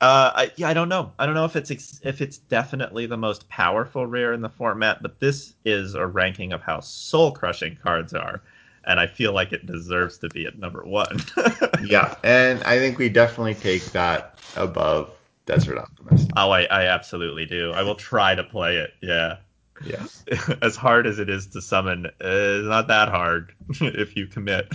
[0.00, 1.12] uh, I, yeah, I don't know.
[1.18, 1.70] I don't know if it's
[2.02, 6.52] if it's definitely the most powerful rare in the format, but this is a ranking
[6.52, 8.42] of how soul crushing cards are
[8.84, 11.20] and I feel like it deserves to be at number one.
[11.84, 15.12] yeah, and I think we definitely take that above
[15.46, 16.30] Desert Optimist.
[16.36, 17.72] Oh, I, I absolutely do.
[17.72, 18.94] I will try to play it.
[19.00, 19.36] Yeah.
[19.84, 20.06] Yeah.
[20.62, 24.72] as hard as it is to summon, it's not that hard if you commit.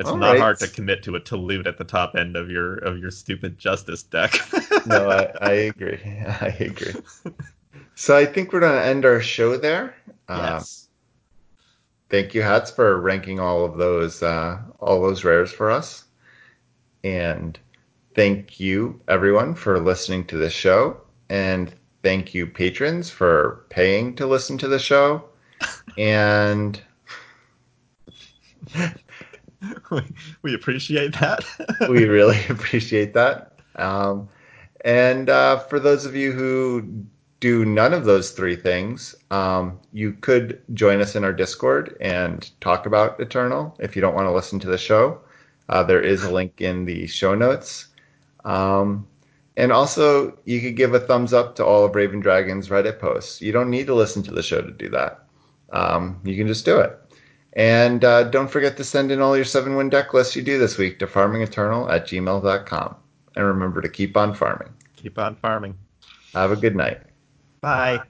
[0.00, 0.40] It's All not right.
[0.40, 3.58] hard to commit to a Talut at the top end of your of your stupid
[3.58, 4.34] justice deck.
[4.86, 6.00] no, I, I agree.
[6.40, 6.94] I agree.
[7.96, 9.94] So I think we're gonna end our show there.
[10.30, 10.88] Yes.
[10.88, 10.90] Um,
[12.08, 16.04] thank you, Hats, for ranking all of those uh, all those rares for us.
[17.04, 17.58] And
[18.14, 20.98] thank you, everyone, for listening to the show.
[21.28, 25.24] And thank you, patrons, for paying to listen to the show.
[25.98, 26.80] and
[30.42, 31.44] we appreciate that.
[31.88, 33.52] we really appreciate that.
[33.76, 34.28] Um,
[34.84, 37.04] and uh, for those of you who
[37.40, 42.50] do none of those three things, um, you could join us in our Discord and
[42.60, 45.20] talk about Eternal if you don't want to listen to the show.
[45.68, 47.88] Uh, there is a link in the show notes.
[48.44, 49.06] Um,
[49.56, 53.40] and also, you could give a thumbs up to all of Raven Dragon's Reddit posts.
[53.40, 55.24] You don't need to listen to the show to do that.
[55.72, 56.99] Um, you can just do it.
[57.54, 60.58] And uh, don't forget to send in all your seven win deck lists you do
[60.58, 62.96] this week to farmingeternal at gmail.com.
[63.36, 64.72] And remember to keep on farming.
[64.96, 65.76] Keep on farming.
[66.34, 67.00] Have a good night.
[67.60, 68.00] Bye.